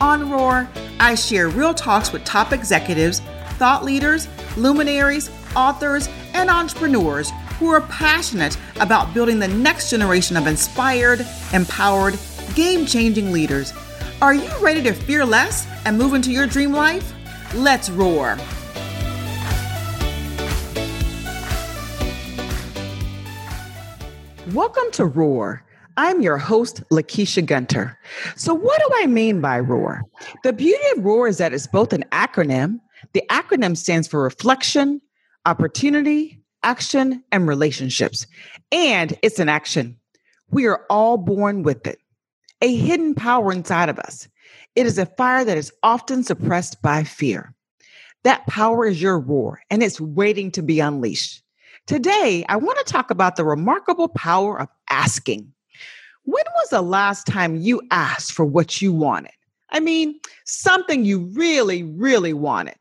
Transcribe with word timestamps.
On 0.00 0.28
Roar, 0.28 0.68
I 0.98 1.14
share 1.14 1.48
real 1.48 1.72
talks 1.72 2.12
with 2.12 2.24
top 2.24 2.52
executives, 2.52 3.20
thought 3.58 3.84
leaders, 3.84 4.28
luminaries, 4.56 5.30
authors, 5.54 6.08
and 6.32 6.50
entrepreneurs 6.50 7.30
who 7.58 7.68
are 7.68 7.82
passionate 7.82 8.58
about 8.80 9.14
building 9.14 9.38
the 9.38 9.48
next 9.48 9.90
generation 9.90 10.36
of 10.36 10.48
inspired, 10.48 11.24
empowered, 11.52 12.18
game 12.54 12.86
changing 12.86 13.32
leaders. 13.32 13.72
Are 14.20 14.34
you 14.34 14.50
ready 14.60 14.82
to 14.82 14.92
fear 14.92 15.24
less 15.24 15.66
and 15.84 15.96
move 15.96 16.14
into 16.14 16.32
your 16.32 16.46
dream 16.48 16.72
life? 16.72 17.12
Let's 17.54 17.88
roar. 17.88 18.36
Welcome 24.52 24.90
to 24.92 25.04
Roar. 25.04 25.62
I'm 25.96 26.22
your 26.22 26.38
host, 26.38 26.82
Lakeisha 26.90 27.44
Gunter. 27.46 27.98
So, 28.36 28.52
what 28.54 28.80
do 28.80 28.88
I 28.96 29.06
mean 29.06 29.40
by 29.40 29.60
ROAR? 29.60 30.02
The 30.42 30.52
beauty 30.52 30.82
of 30.96 31.04
ROAR 31.04 31.28
is 31.28 31.38
that 31.38 31.54
it's 31.54 31.66
both 31.66 31.92
an 31.92 32.04
acronym. 32.10 32.80
The 33.12 33.22
acronym 33.30 33.76
stands 33.76 34.08
for 34.08 34.22
reflection, 34.22 35.00
opportunity, 35.46 36.40
action, 36.62 37.22
and 37.30 37.46
relationships. 37.46 38.26
And 38.72 39.16
it's 39.22 39.38
an 39.38 39.48
action. 39.48 39.96
We 40.50 40.66
are 40.66 40.84
all 40.90 41.16
born 41.16 41.62
with 41.62 41.86
it, 41.86 41.98
a 42.60 42.74
hidden 42.74 43.14
power 43.14 43.52
inside 43.52 43.88
of 43.88 43.98
us. 43.98 44.28
It 44.74 44.86
is 44.86 44.98
a 44.98 45.06
fire 45.06 45.44
that 45.44 45.58
is 45.58 45.72
often 45.82 46.24
suppressed 46.24 46.82
by 46.82 47.04
fear. 47.04 47.54
That 48.24 48.46
power 48.46 48.86
is 48.86 49.00
your 49.00 49.20
roar, 49.20 49.60
and 49.70 49.82
it's 49.82 50.00
waiting 50.00 50.50
to 50.52 50.62
be 50.62 50.80
unleashed. 50.80 51.42
Today, 51.86 52.44
I 52.48 52.56
want 52.56 52.78
to 52.78 52.92
talk 52.92 53.10
about 53.10 53.36
the 53.36 53.44
remarkable 53.44 54.08
power 54.08 54.58
of 54.58 54.68
asking. 54.88 55.53
When 56.24 56.44
was 56.56 56.70
the 56.70 56.82
last 56.82 57.26
time 57.26 57.56
you 57.56 57.82
asked 57.90 58.32
for 58.32 58.44
what 58.44 58.82
you 58.82 58.92
wanted? 58.92 59.32
I 59.70 59.80
mean, 59.80 60.18
something 60.44 61.04
you 61.04 61.20
really, 61.34 61.82
really 61.82 62.32
wanted. 62.32 62.76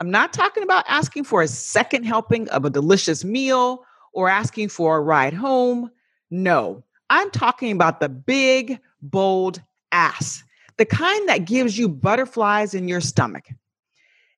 I'm 0.00 0.10
not 0.10 0.32
talking 0.32 0.62
about 0.62 0.84
asking 0.86 1.24
for 1.24 1.42
a 1.42 1.48
second 1.48 2.04
helping 2.04 2.48
of 2.50 2.64
a 2.64 2.70
delicious 2.70 3.24
meal 3.24 3.84
or 4.12 4.28
asking 4.28 4.68
for 4.68 4.96
a 4.96 5.00
ride 5.00 5.34
home. 5.34 5.90
No, 6.30 6.84
I'm 7.10 7.30
talking 7.30 7.72
about 7.72 8.00
the 8.00 8.08
big, 8.08 8.78
bold 9.00 9.62
ask, 9.92 10.44
the 10.76 10.84
kind 10.84 11.28
that 11.28 11.46
gives 11.46 11.78
you 11.78 11.88
butterflies 11.88 12.74
in 12.74 12.86
your 12.86 13.00
stomach. 13.00 13.48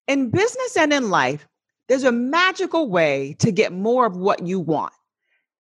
In 0.06 0.31
business 0.31 0.77
and 0.77 0.92
in 0.92 1.11
life, 1.11 1.47
there's 1.89 2.05
a 2.05 2.12
magical 2.12 2.89
way 2.89 3.34
to 3.41 3.50
get 3.50 3.72
more 3.72 4.06
of 4.06 4.17
what 4.17 4.47
you 4.47 4.61
want, 4.61 4.92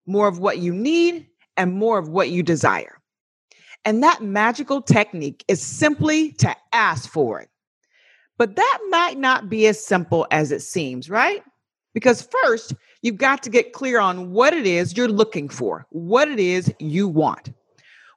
more 0.07 0.29
of 0.29 0.39
what 0.39 0.59
you 0.59 0.75
need, 0.75 1.27
and 1.59 1.75
more 1.75 1.99
of 1.99 2.09
what 2.09 2.31
you 2.31 2.43
desire. 2.43 2.99
And 3.85 4.03
that 4.03 4.23
magical 4.23 4.81
technique 4.81 5.45
is 5.49 5.63
simply 5.63 6.33
to 6.33 6.55
ask 6.73 7.11
for 7.11 7.41
it. 7.41 7.51
But 8.39 8.57
that 8.57 8.79
might 8.89 9.19
not 9.19 9.51
be 9.51 9.67
as 9.67 9.85
simple 9.85 10.27
as 10.31 10.53
it 10.53 10.61
seems, 10.61 11.11
right? 11.11 11.43
Because 11.93 12.23
first, 12.23 12.75
you've 13.03 13.17
got 13.17 13.43
to 13.43 13.51
get 13.51 13.73
clear 13.73 13.99
on 13.99 14.31
what 14.31 14.55
it 14.55 14.67
is 14.67 14.97
you're 14.97 15.09
looking 15.09 15.49
for, 15.49 15.87
what 15.91 16.29
it 16.29 16.39
is 16.39 16.73
you 16.79 17.09
want. 17.09 17.53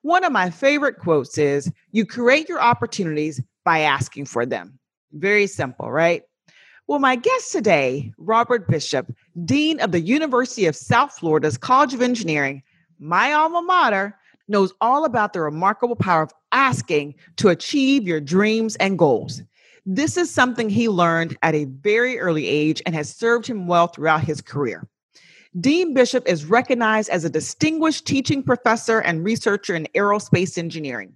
One 0.03 0.23
of 0.23 0.31
my 0.31 0.49
favorite 0.49 0.99
quotes 0.99 1.37
is 1.37 1.71
You 1.91 2.05
create 2.05 2.47
your 2.47 2.61
opportunities 2.61 3.41
by 3.63 3.79
asking 3.79 4.25
for 4.25 4.45
them. 4.45 4.77
Very 5.13 5.47
simple, 5.47 5.91
right? 5.91 6.23
Well, 6.87 6.99
my 6.99 7.15
guest 7.15 7.51
today, 7.51 8.11
Robert 8.17 8.67
Bishop, 8.67 9.11
Dean 9.45 9.79
of 9.79 9.91
the 9.91 10.01
University 10.01 10.65
of 10.65 10.75
South 10.75 11.13
Florida's 11.13 11.57
College 11.57 11.93
of 11.93 12.01
Engineering, 12.01 12.63
my 13.01 13.33
alma 13.33 13.61
mater, 13.61 14.17
knows 14.47 14.73
all 14.79 15.05
about 15.05 15.33
the 15.33 15.41
remarkable 15.41 15.95
power 15.95 16.21
of 16.21 16.31
asking 16.51 17.15
to 17.37 17.49
achieve 17.49 18.07
your 18.07 18.21
dreams 18.21 18.75
and 18.77 18.97
goals. 18.97 19.41
This 19.85 20.17
is 20.17 20.29
something 20.29 20.69
he 20.69 20.87
learned 20.87 21.37
at 21.41 21.55
a 21.55 21.65
very 21.65 22.19
early 22.19 22.47
age 22.47 22.81
and 22.85 22.93
has 22.93 23.13
served 23.13 23.47
him 23.47 23.65
well 23.65 23.87
throughout 23.87 24.23
his 24.23 24.41
career. 24.41 24.87
Dean 25.59 25.93
Bishop 25.93 26.25
is 26.27 26.45
recognized 26.45 27.09
as 27.09 27.25
a 27.25 27.29
distinguished 27.29 28.05
teaching 28.05 28.43
professor 28.43 28.99
and 28.99 29.23
researcher 29.23 29.75
in 29.75 29.87
aerospace 29.95 30.57
engineering. 30.57 31.13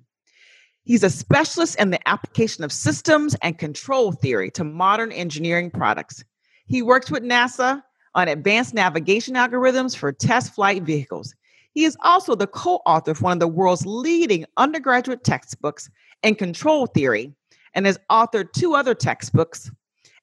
He's 0.84 1.04
a 1.04 1.10
specialist 1.10 1.80
in 1.80 1.92
the 1.92 2.08
application 2.08 2.64
of 2.64 2.72
systems 2.72 3.36
and 3.42 3.58
control 3.58 4.12
theory 4.12 4.52
to 4.52 4.64
modern 4.64 5.12
engineering 5.12 5.72
products. 5.72 6.24
He 6.68 6.82
works 6.82 7.10
with 7.10 7.24
NASA 7.24 7.82
on 8.14 8.28
advanced 8.28 8.74
navigation 8.74 9.36
algorithms 9.36 9.96
for 9.96 10.12
test 10.12 10.54
flight 10.54 10.84
vehicles. 10.84 11.34
He 11.76 11.84
is 11.84 11.98
also 12.00 12.36
the 12.36 12.48
co 12.48 12.78
author 12.86 13.12
of 13.12 13.22
one 13.22 13.34
of 13.34 13.40
the 13.40 13.48
world's 13.48 13.86
leading 13.86 14.46
undergraduate 14.58 15.24
textbooks 15.24 15.90
in 16.24 16.36
control 16.36 16.88
theory 16.88 17.34
and 17.74 17.86
has 17.86 18.00
authored 18.10 18.54
two 18.54 18.76
other 18.76 18.96
textbooks 18.96 19.70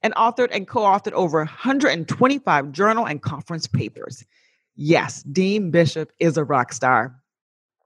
and 0.02 0.14
authored 0.14 0.48
and 0.50 0.66
co 0.66 0.80
authored 0.80 1.12
over 1.12 1.38
125 1.38 2.72
journal 2.72 3.06
and 3.06 3.22
conference 3.22 3.66
papers. 3.66 4.24
Yes, 4.76 5.22
Dean 5.24 5.70
Bishop 5.70 6.10
is 6.18 6.38
a 6.38 6.44
rock 6.44 6.72
star. 6.72 7.14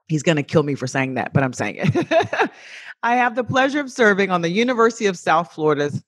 He's 0.07 0.23
going 0.23 0.37
to 0.37 0.43
kill 0.43 0.63
me 0.63 0.75
for 0.75 0.87
saying 0.87 1.15
that, 1.15 1.33
but 1.33 1.43
I'm 1.43 1.51
saying 1.51 1.75
it. 1.79 2.49
I 3.03 3.15
have 3.15 3.35
the 3.35 3.43
pleasure 3.43 3.81
of 3.81 3.91
serving 3.91 4.31
on 4.31 4.41
the 4.41 4.49
University 4.49 5.05
of 5.07 5.17
South 5.17 5.51
Florida's. 5.51 6.01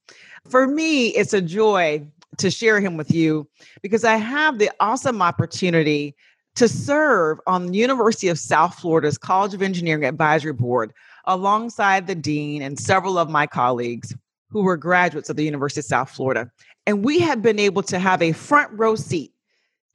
For 0.50 0.66
me, 0.66 1.08
it's 1.10 1.34
a 1.34 1.42
joy 1.42 2.08
to 2.38 2.50
share 2.50 2.80
him 2.80 2.96
with 2.96 3.12
you 3.12 3.50
because 3.82 4.06
I 4.06 4.16
have 4.16 4.60
the 4.60 4.72
awesome 4.80 5.22
opportunity 5.22 6.16
to 6.60 6.68
serve 6.68 7.40
on 7.48 7.68
the 7.68 7.78
University 7.78 8.28
of 8.28 8.38
South 8.38 8.76
Florida's 8.76 9.18
College 9.18 9.54
of 9.54 9.62
Engineering 9.62 10.04
Advisory 10.04 10.52
Board 10.52 10.92
alongside 11.24 12.06
the 12.06 12.16
dean 12.16 12.62
and 12.62 12.78
several 12.78 13.18
of 13.18 13.30
my 13.30 13.48
colleagues 13.48 14.14
who 14.50 14.64
were 14.64 14.76
graduates 14.76 15.30
of 15.30 15.38
the 15.38 15.46
University 15.46 15.80
of 15.80 15.86
South 15.86 16.10
Florida. 16.10 16.52
And 16.86 17.06
we 17.06 17.20
have 17.20 17.42
been 17.42 17.60
able 17.60 17.82
to 17.84 17.98
have 17.98 18.22
a 18.22 18.34
front 18.34 18.78
row 18.78 18.96
seat 18.96 19.32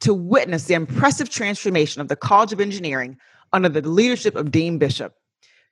to 0.00 0.14
witness 0.14 0.64
the 0.64 0.72
impressive 0.72 1.28
transformation 1.28 2.00
of 2.00 2.08
the 2.08 2.16
College 2.16 2.54
of 2.54 2.62
Engineering 2.62 3.19
under 3.52 3.69
the 3.69 3.86
leadership 3.86 4.34
of 4.34 4.50
Dean 4.50 4.78
Bishop. 4.78 5.12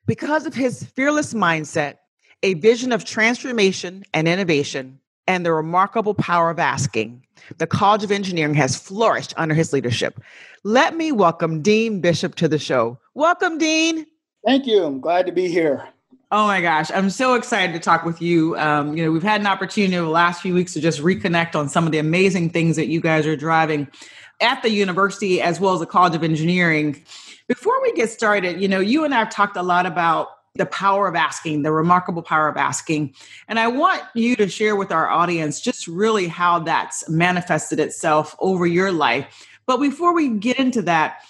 Because 0.06 0.44
of 0.44 0.52
his 0.52 0.84
fearless 0.84 1.32
mindset, 1.32 1.94
a 2.42 2.52
vision 2.52 2.92
of 2.92 3.06
transformation 3.06 4.04
and 4.12 4.28
innovation, 4.28 5.00
and 5.32 5.46
the 5.46 5.52
remarkable 5.52 6.14
power 6.14 6.50
of 6.50 6.58
asking, 6.58 7.22
the 7.58 7.66
College 7.66 8.04
of 8.04 8.12
Engineering 8.12 8.54
has 8.54 8.76
flourished 8.76 9.32
under 9.36 9.54
his 9.54 9.72
leadership. 9.72 10.20
Let 10.62 10.94
me 10.94 11.10
welcome 11.10 11.62
Dean 11.62 12.00
Bishop 12.00 12.34
to 12.36 12.48
the 12.48 12.58
show. 12.58 12.98
Welcome, 13.14 13.58
Dean. 13.58 14.06
Thank 14.44 14.66
you. 14.66 14.84
I'm 14.84 15.00
glad 15.00 15.26
to 15.26 15.32
be 15.32 15.48
here. 15.48 15.88
Oh 16.30 16.46
my 16.46 16.60
gosh, 16.60 16.90
I'm 16.90 17.10
so 17.10 17.34
excited 17.34 17.72
to 17.74 17.78
talk 17.78 18.04
with 18.04 18.22
you. 18.22 18.56
Um, 18.58 18.96
you 18.96 19.04
know, 19.04 19.10
we've 19.10 19.22
had 19.22 19.40
an 19.40 19.46
opportunity 19.46 19.96
over 19.96 20.06
the 20.06 20.10
last 20.10 20.40
few 20.40 20.54
weeks 20.54 20.72
to 20.74 20.80
just 20.80 21.00
reconnect 21.00 21.54
on 21.54 21.68
some 21.68 21.84
of 21.86 21.92
the 21.92 21.98
amazing 21.98 22.50
things 22.50 22.76
that 22.76 22.88
you 22.88 23.00
guys 23.00 23.26
are 23.26 23.36
driving 23.36 23.88
at 24.40 24.62
the 24.62 24.70
university 24.70 25.40
as 25.40 25.60
well 25.60 25.74
as 25.74 25.80
the 25.80 25.86
College 25.86 26.14
of 26.14 26.22
Engineering. 26.22 27.02
Before 27.48 27.80
we 27.82 27.92
get 27.92 28.10
started, 28.10 28.60
you 28.60 28.68
know, 28.68 28.80
you 28.80 29.04
and 29.04 29.14
I 29.14 29.18
have 29.18 29.30
talked 29.30 29.56
a 29.56 29.62
lot 29.62 29.86
about 29.86 30.28
the 30.54 30.66
power 30.66 31.08
of 31.08 31.14
asking, 31.14 31.62
the 31.62 31.72
remarkable 31.72 32.22
power 32.22 32.48
of 32.48 32.56
asking. 32.56 33.14
And 33.48 33.58
I 33.58 33.68
want 33.68 34.02
you 34.14 34.36
to 34.36 34.48
share 34.48 34.76
with 34.76 34.92
our 34.92 35.08
audience 35.08 35.60
just 35.60 35.86
really 35.88 36.28
how 36.28 36.58
that's 36.58 37.08
manifested 37.08 37.80
itself 37.80 38.36
over 38.38 38.66
your 38.66 38.92
life. 38.92 39.46
But 39.66 39.78
before 39.78 40.12
we 40.14 40.28
get 40.28 40.58
into 40.58 40.82
that, 40.82 41.22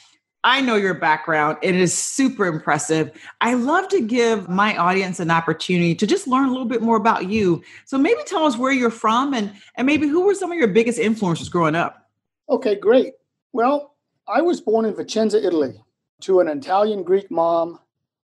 I 0.44 0.60
know 0.60 0.74
your 0.74 0.94
background. 0.94 1.58
It 1.62 1.76
is 1.76 1.96
super 1.96 2.46
impressive. 2.46 3.12
I 3.40 3.54
love 3.54 3.86
to 3.90 4.00
give 4.00 4.48
my 4.48 4.76
audience 4.76 5.20
an 5.20 5.30
opportunity 5.30 5.94
to 5.94 6.06
just 6.06 6.26
learn 6.26 6.48
a 6.48 6.50
little 6.50 6.66
bit 6.66 6.82
more 6.82 6.96
about 6.96 7.28
you. 7.28 7.62
So 7.84 7.96
maybe 7.96 8.20
tell 8.26 8.44
us 8.44 8.58
where 8.58 8.72
you're 8.72 8.90
from 8.90 9.34
and, 9.34 9.52
and 9.76 9.86
maybe 9.86 10.08
who 10.08 10.26
were 10.26 10.34
some 10.34 10.50
of 10.50 10.58
your 10.58 10.66
biggest 10.66 10.98
influences 10.98 11.48
growing 11.48 11.76
up? 11.76 12.10
Okay, 12.50 12.74
great. 12.74 13.12
Well, 13.52 13.94
I 14.26 14.40
was 14.42 14.60
born 14.60 14.84
in 14.84 14.94
Vicenza, 14.94 15.44
Italy, 15.44 15.80
to 16.22 16.40
an 16.40 16.48
Italian 16.48 17.04
Greek 17.04 17.30
mom 17.30 17.78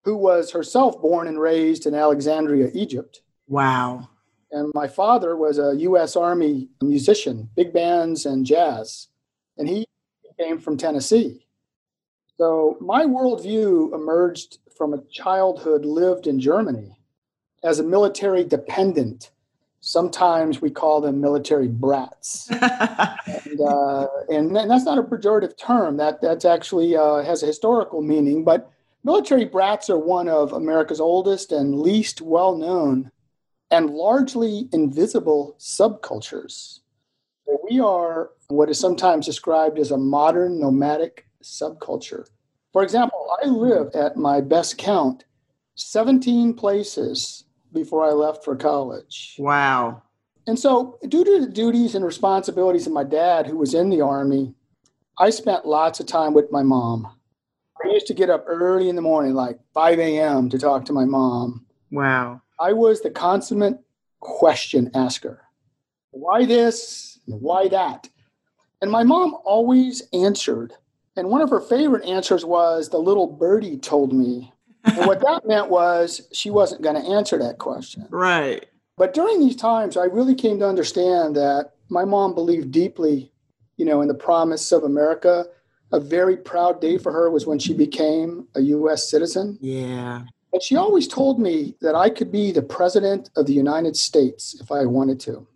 who 0.06 0.16
was 0.16 0.52
herself 0.52 1.02
born 1.02 1.28
and 1.28 1.40
raised 1.40 1.86
in 1.86 1.94
Alexandria, 1.94 2.70
Egypt. 2.74 3.22
Wow. 3.48 4.08
And 4.52 4.72
my 4.74 4.88
father 4.88 5.36
was 5.36 5.60
a 5.60 5.76
U.S. 5.78 6.16
Army 6.16 6.70
musician, 6.82 7.50
big 7.56 7.74
bands 7.74 8.26
and 8.26 8.46
jazz. 8.46 9.08
And 9.58 9.68
he 9.68 9.86
came 10.40 10.60
from 10.60 10.78
Tennessee. 10.78 11.48
So 12.38 12.78
my 12.80 13.06
worldview 13.06 13.94
emerged 13.94 14.60
from 14.78 14.94
a 14.94 15.02
childhood 15.12 15.86
lived 15.86 16.28
in 16.28 16.40
Germany 16.40 17.00
as 17.64 17.80
a 17.80 17.84
military 17.84 18.44
dependent 18.44 19.32
Sometimes 19.88 20.64
we 20.64 20.72
call 20.72 21.00
them 21.00 21.22
military 21.22 21.68
brats, 21.68 22.50
and, 22.50 23.62
uh, 23.62 24.08
and, 24.30 24.56
that's 24.56 24.84
not 24.84 24.98
a 24.98 25.04
pejorative 25.04 25.56
term. 25.60 25.98
That 25.98 26.24
that's 26.24 26.44
actually 26.44 26.98
uh, 26.98 27.22
has 27.22 27.44
a 27.44 27.46
historical 27.46 28.02
meaning. 28.02 28.44
But 28.44 28.68
military 29.06 29.46
brats 29.46 29.90
are 29.90 30.00
one 30.00 30.28
of 30.28 30.52
America's 30.52 31.00
oldest 31.00 31.52
and 31.52 31.80
least 31.80 32.22
well 32.22 32.58
known 32.58 33.12
and 33.70 33.92
largely 33.92 34.68
invisible 34.74 35.56
subcultures. 35.60 36.80
We 37.70 37.80
are 37.80 38.32
what 38.48 38.70
is 38.70 38.80
sometimes 38.80 39.26
described 39.26 39.78
as 39.80 39.92
a 39.92 39.98
modern 39.98 40.60
nomadic 40.60 41.28
subculture. 41.44 42.26
For 42.74 42.84
example, 42.84 43.30
I 43.42 43.48
lived 43.48 43.96
at 43.96 44.18
my 44.18 44.42
best 44.42 44.78
count 44.78 45.24
17 45.76 46.56
places 46.56 47.46
before 47.74 48.06
I 48.06 48.12
left 48.12 48.44
for 48.44 48.56
college. 48.56 49.36
Wow. 49.38 50.02
And 50.48 50.58
so, 50.60 50.98
due 51.08 51.24
to 51.24 51.42
the 51.42 51.52
duties 51.52 51.96
and 51.96 52.06
responsibilities 52.06 52.88
of 52.88 52.94
my 52.94 53.04
dad, 53.04 53.48
who 53.48 53.58
was 53.58 53.74
in 53.74 53.90
the 53.90 54.02
Army, 54.02 54.54
I 55.18 55.30
spent 55.30 55.66
lots 55.66 56.00
of 56.00 56.06
time 56.06 56.34
with 56.34 56.52
my 56.52 56.62
mom. 56.62 57.15
I 57.86 57.94
used 57.94 58.08
to 58.08 58.14
get 58.14 58.30
up 58.30 58.46
early 58.48 58.90
in 58.90 58.96
the 58.96 59.02
morning, 59.02 59.34
like 59.34 59.60
5 59.74 60.00
a.m., 60.00 60.50
to 60.50 60.58
talk 60.58 60.86
to 60.86 60.94
my 60.94 61.06
mom. 61.06 61.66
Wow. 61.92 62.42
I 62.60 62.74
was 62.74 63.02
the 63.02 63.10
consummate 63.10 63.80
question 64.20 64.92
asker. 64.96 65.42
Why 66.12 66.46
this? 66.46 67.20
Why 67.26 67.68
that? 67.70 68.10
And 68.82 68.92
my 68.92 69.04
mom 69.04 69.36
always 69.44 70.04
answered. 70.14 70.74
And 71.16 71.30
one 71.30 71.42
of 71.42 71.50
her 71.50 71.62
favorite 71.62 72.06
answers 72.06 72.44
was, 72.46 72.90
The 72.90 72.98
little 72.98 73.28
birdie 73.28 73.78
told 73.78 74.14
me. 74.14 74.54
and 74.84 75.06
what 75.06 75.22
that 75.22 75.46
meant 75.48 75.70
was 75.70 76.28
she 76.32 76.50
wasn't 76.50 76.82
going 76.82 77.02
to 77.02 77.10
answer 77.10 77.38
that 77.40 77.58
question. 77.58 78.08
Right. 78.10 78.66
But 78.98 79.14
during 79.14 79.40
these 79.40 79.56
times, 79.56 79.98
I 79.98 80.06
really 80.06 80.36
came 80.36 80.60
to 80.60 80.68
understand 80.68 81.36
that 81.36 81.72
my 81.90 82.06
mom 82.06 82.34
believed 82.34 82.72
deeply, 82.72 83.32
you 83.78 83.86
know, 83.86 84.02
in 84.02 84.08
the 84.08 84.14
promise 84.14 84.72
of 84.72 84.84
America. 84.84 85.46
A 85.92 86.00
very 86.00 86.36
proud 86.36 86.82
day 86.82 86.98
for 86.98 87.12
her 87.12 87.30
was 87.30 87.46
when 87.46 87.60
she 87.60 87.74
became 87.74 88.48
a 88.56 88.62
U.S. 88.62 89.10
citizen. 89.10 89.58
Yeah. 89.62 90.24
And 90.52 90.64
she 90.64 90.76
always 90.76 91.08
told 91.08 91.40
me 91.40 91.76
that 91.82 91.96
I 91.96 92.10
could 92.10 92.32
be 92.32 92.52
the 92.52 92.62
president 92.62 93.30
of 93.36 93.46
the 93.46 93.54
United 93.54 93.96
States 93.96 94.58
if 94.60 94.72
I 94.72 94.86
wanted 94.86 95.20
to. 95.22 95.48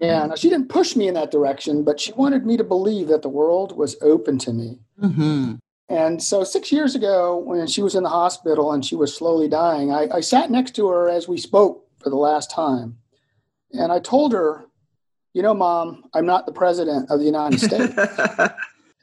And 0.00 0.36
she 0.36 0.50
didn't 0.50 0.68
push 0.68 0.96
me 0.96 1.06
in 1.06 1.14
that 1.14 1.30
direction, 1.30 1.84
but 1.84 2.00
she 2.00 2.12
wanted 2.12 2.44
me 2.44 2.56
to 2.56 2.64
believe 2.64 3.06
that 3.08 3.22
the 3.22 3.28
world 3.28 3.76
was 3.76 3.96
open 4.02 4.36
to 4.38 4.52
me. 4.52 4.80
Mm-hmm. 5.00 5.54
And 5.88 6.22
so, 6.22 6.42
six 6.42 6.72
years 6.72 6.94
ago, 6.94 7.36
when 7.36 7.66
she 7.66 7.82
was 7.82 7.94
in 7.94 8.02
the 8.02 8.08
hospital 8.08 8.72
and 8.72 8.84
she 8.84 8.96
was 8.96 9.14
slowly 9.14 9.48
dying, 9.48 9.92
I, 9.92 10.08
I 10.10 10.20
sat 10.20 10.50
next 10.50 10.74
to 10.76 10.88
her 10.88 11.08
as 11.08 11.28
we 11.28 11.38
spoke 11.38 11.86
for 12.02 12.10
the 12.10 12.16
last 12.16 12.50
time. 12.50 12.98
And 13.72 13.92
I 13.92 14.00
told 14.00 14.32
her, 14.32 14.64
You 15.34 15.42
know, 15.42 15.54
mom, 15.54 16.04
I'm 16.14 16.26
not 16.26 16.46
the 16.46 16.52
president 16.52 17.10
of 17.10 17.20
the 17.20 17.26
United 17.26 17.60
States. 17.68 17.94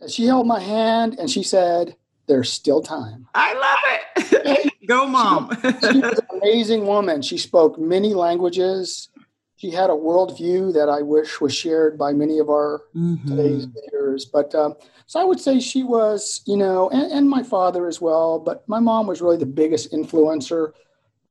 She 0.07 0.25
held 0.25 0.47
my 0.47 0.59
hand 0.59 1.17
and 1.19 1.29
she 1.29 1.43
said, 1.43 1.95
There's 2.27 2.51
still 2.51 2.81
time. 2.81 3.27
I 3.33 3.53
love 3.53 3.79
it. 4.15 4.73
Go, 4.87 5.05
mom. 5.05 5.49
she, 5.61 5.91
she 5.91 5.99
was 5.99 6.19
an 6.19 6.39
amazing 6.41 6.85
woman. 6.85 7.21
She 7.21 7.37
spoke 7.37 7.77
many 7.77 8.13
languages. 8.13 9.09
She 9.57 9.71
had 9.71 9.89
a 9.89 9.93
worldview 9.93 10.73
that 10.73 10.87
I 10.87 11.01
wish 11.01 11.41
was 11.41 11.53
shared 11.53 11.97
by 11.97 12.13
many 12.13 12.39
of 12.39 12.49
our 12.49 12.83
mm-hmm. 12.95 13.27
today's 13.27 13.67
leaders. 13.75 14.25
But 14.25 14.55
uh, 14.55 14.73
so 15.05 15.19
I 15.19 15.25
would 15.25 15.39
say 15.39 15.59
she 15.59 15.83
was, 15.83 16.41
you 16.45 16.55
know, 16.55 16.89
and, 16.89 17.11
and 17.11 17.29
my 17.29 17.43
father 17.43 17.87
as 17.87 17.99
well. 17.99 18.39
But 18.39 18.67
my 18.69 18.79
mom 18.79 19.05
was 19.05 19.21
really 19.21 19.37
the 19.37 19.45
biggest 19.45 19.91
influencer. 19.91 20.71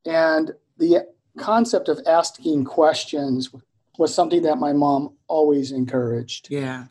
And 0.04 0.52
the 0.76 1.06
concept 1.38 1.88
of 1.88 2.00
asking 2.06 2.64
questions 2.64 3.50
was 3.98 4.14
something 4.14 4.42
that 4.42 4.56
my 4.56 4.72
mom 4.72 5.14
always 5.26 5.72
encouraged. 5.72 6.48
Yeah. 6.50 6.86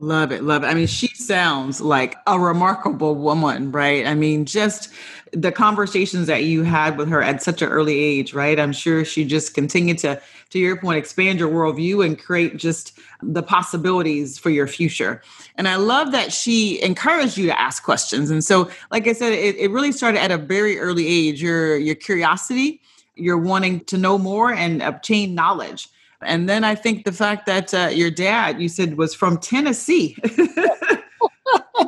Love 0.00 0.30
it. 0.30 0.44
Love 0.44 0.62
it. 0.62 0.68
I 0.68 0.74
mean, 0.74 0.86
she 0.86 1.08
sounds 1.08 1.80
like 1.80 2.14
a 2.28 2.38
remarkable 2.38 3.16
woman, 3.16 3.72
right? 3.72 4.06
I 4.06 4.14
mean, 4.14 4.44
just 4.44 4.90
the 5.32 5.50
conversations 5.50 6.28
that 6.28 6.44
you 6.44 6.62
had 6.62 6.96
with 6.96 7.08
her 7.08 7.20
at 7.20 7.42
such 7.42 7.62
an 7.62 7.68
early 7.68 7.98
age, 7.98 8.32
right? 8.32 8.60
I'm 8.60 8.72
sure 8.72 9.04
she 9.04 9.24
just 9.24 9.54
continued 9.54 9.98
to, 9.98 10.22
to 10.50 10.58
your 10.60 10.76
point, 10.76 10.98
expand 10.98 11.40
your 11.40 11.50
worldview 11.50 12.06
and 12.06 12.16
create 12.16 12.58
just 12.58 12.96
the 13.22 13.42
possibilities 13.42 14.38
for 14.38 14.50
your 14.50 14.68
future. 14.68 15.20
And 15.56 15.66
I 15.66 15.74
love 15.74 16.12
that 16.12 16.32
she 16.32 16.80
encouraged 16.80 17.36
you 17.36 17.46
to 17.46 17.60
ask 17.60 17.82
questions. 17.82 18.30
And 18.30 18.44
so, 18.44 18.70
like 18.92 19.08
I 19.08 19.12
said, 19.14 19.32
it, 19.32 19.56
it 19.56 19.72
really 19.72 19.90
started 19.90 20.22
at 20.22 20.30
a 20.30 20.38
very 20.38 20.78
early 20.78 21.08
age. 21.08 21.42
Your 21.42 21.76
your 21.76 21.96
curiosity, 21.96 22.80
you're 23.16 23.36
wanting 23.36 23.80
to 23.86 23.98
know 23.98 24.16
more 24.16 24.52
and 24.52 24.80
obtain 24.80 25.34
knowledge. 25.34 25.88
And 26.22 26.48
then 26.48 26.64
I 26.64 26.74
think 26.74 27.04
the 27.04 27.12
fact 27.12 27.46
that 27.46 27.72
uh, 27.72 27.90
your 27.92 28.10
dad, 28.10 28.60
you 28.60 28.68
said, 28.68 28.96
was 28.96 29.14
from 29.14 29.38
Tennessee. 29.38 30.16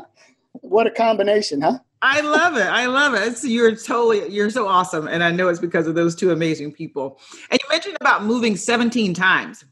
what 0.52 0.86
a 0.86 0.90
combination, 0.90 1.60
huh? 1.60 1.78
I 2.02 2.20
love 2.20 2.56
it. 2.56 2.66
I 2.66 2.86
love 2.86 3.14
it. 3.14 3.22
It's, 3.22 3.44
you're 3.44 3.76
totally, 3.76 4.28
you're 4.32 4.50
so 4.50 4.66
awesome. 4.66 5.06
And 5.06 5.22
I 5.22 5.30
know 5.30 5.48
it's 5.48 5.60
because 5.60 5.86
of 5.86 5.94
those 5.94 6.14
two 6.14 6.30
amazing 6.30 6.72
people. 6.72 7.18
And 7.50 7.60
you 7.60 7.68
mentioned 7.68 7.96
about 8.00 8.24
moving 8.24 8.56
17 8.56 9.12
times. 9.12 9.64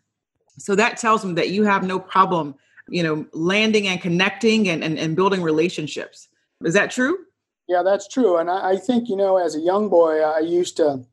So 0.59 0.75
that 0.75 0.99
tells 0.99 1.25
me 1.25 1.33
that 1.35 1.51
you 1.51 1.65
have 1.65 1.85
no 1.85 1.99
problem, 1.99 2.55
you 2.89 3.03
know, 3.03 3.27
landing 3.33 3.87
and 3.87 4.01
connecting 4.01 4.69
and, 4.69 4.85
and, 4.85 4.99
and 4.99 5.17
building 5.17 5.41
relationships. 5.41 6.29
Is 6.65 6.75
that 6.75 6.91
true? 6.91 7.17
Yeah, 7.69 7.83
that's 7.83 8.09
true. 8.09 8.37
And 8.39 8.51
I, 8.51 8.71
I 8.71 8.77
think, 8.77 9.09
you 9.09 9.17
know, 9.17 9.37
as 9.37 9.55
a 9.55 9.61
young 9.61 9.89
boy, 9.89 10.21
I 10.21 10.41
used 10.41 10.77
to 10.79 11.05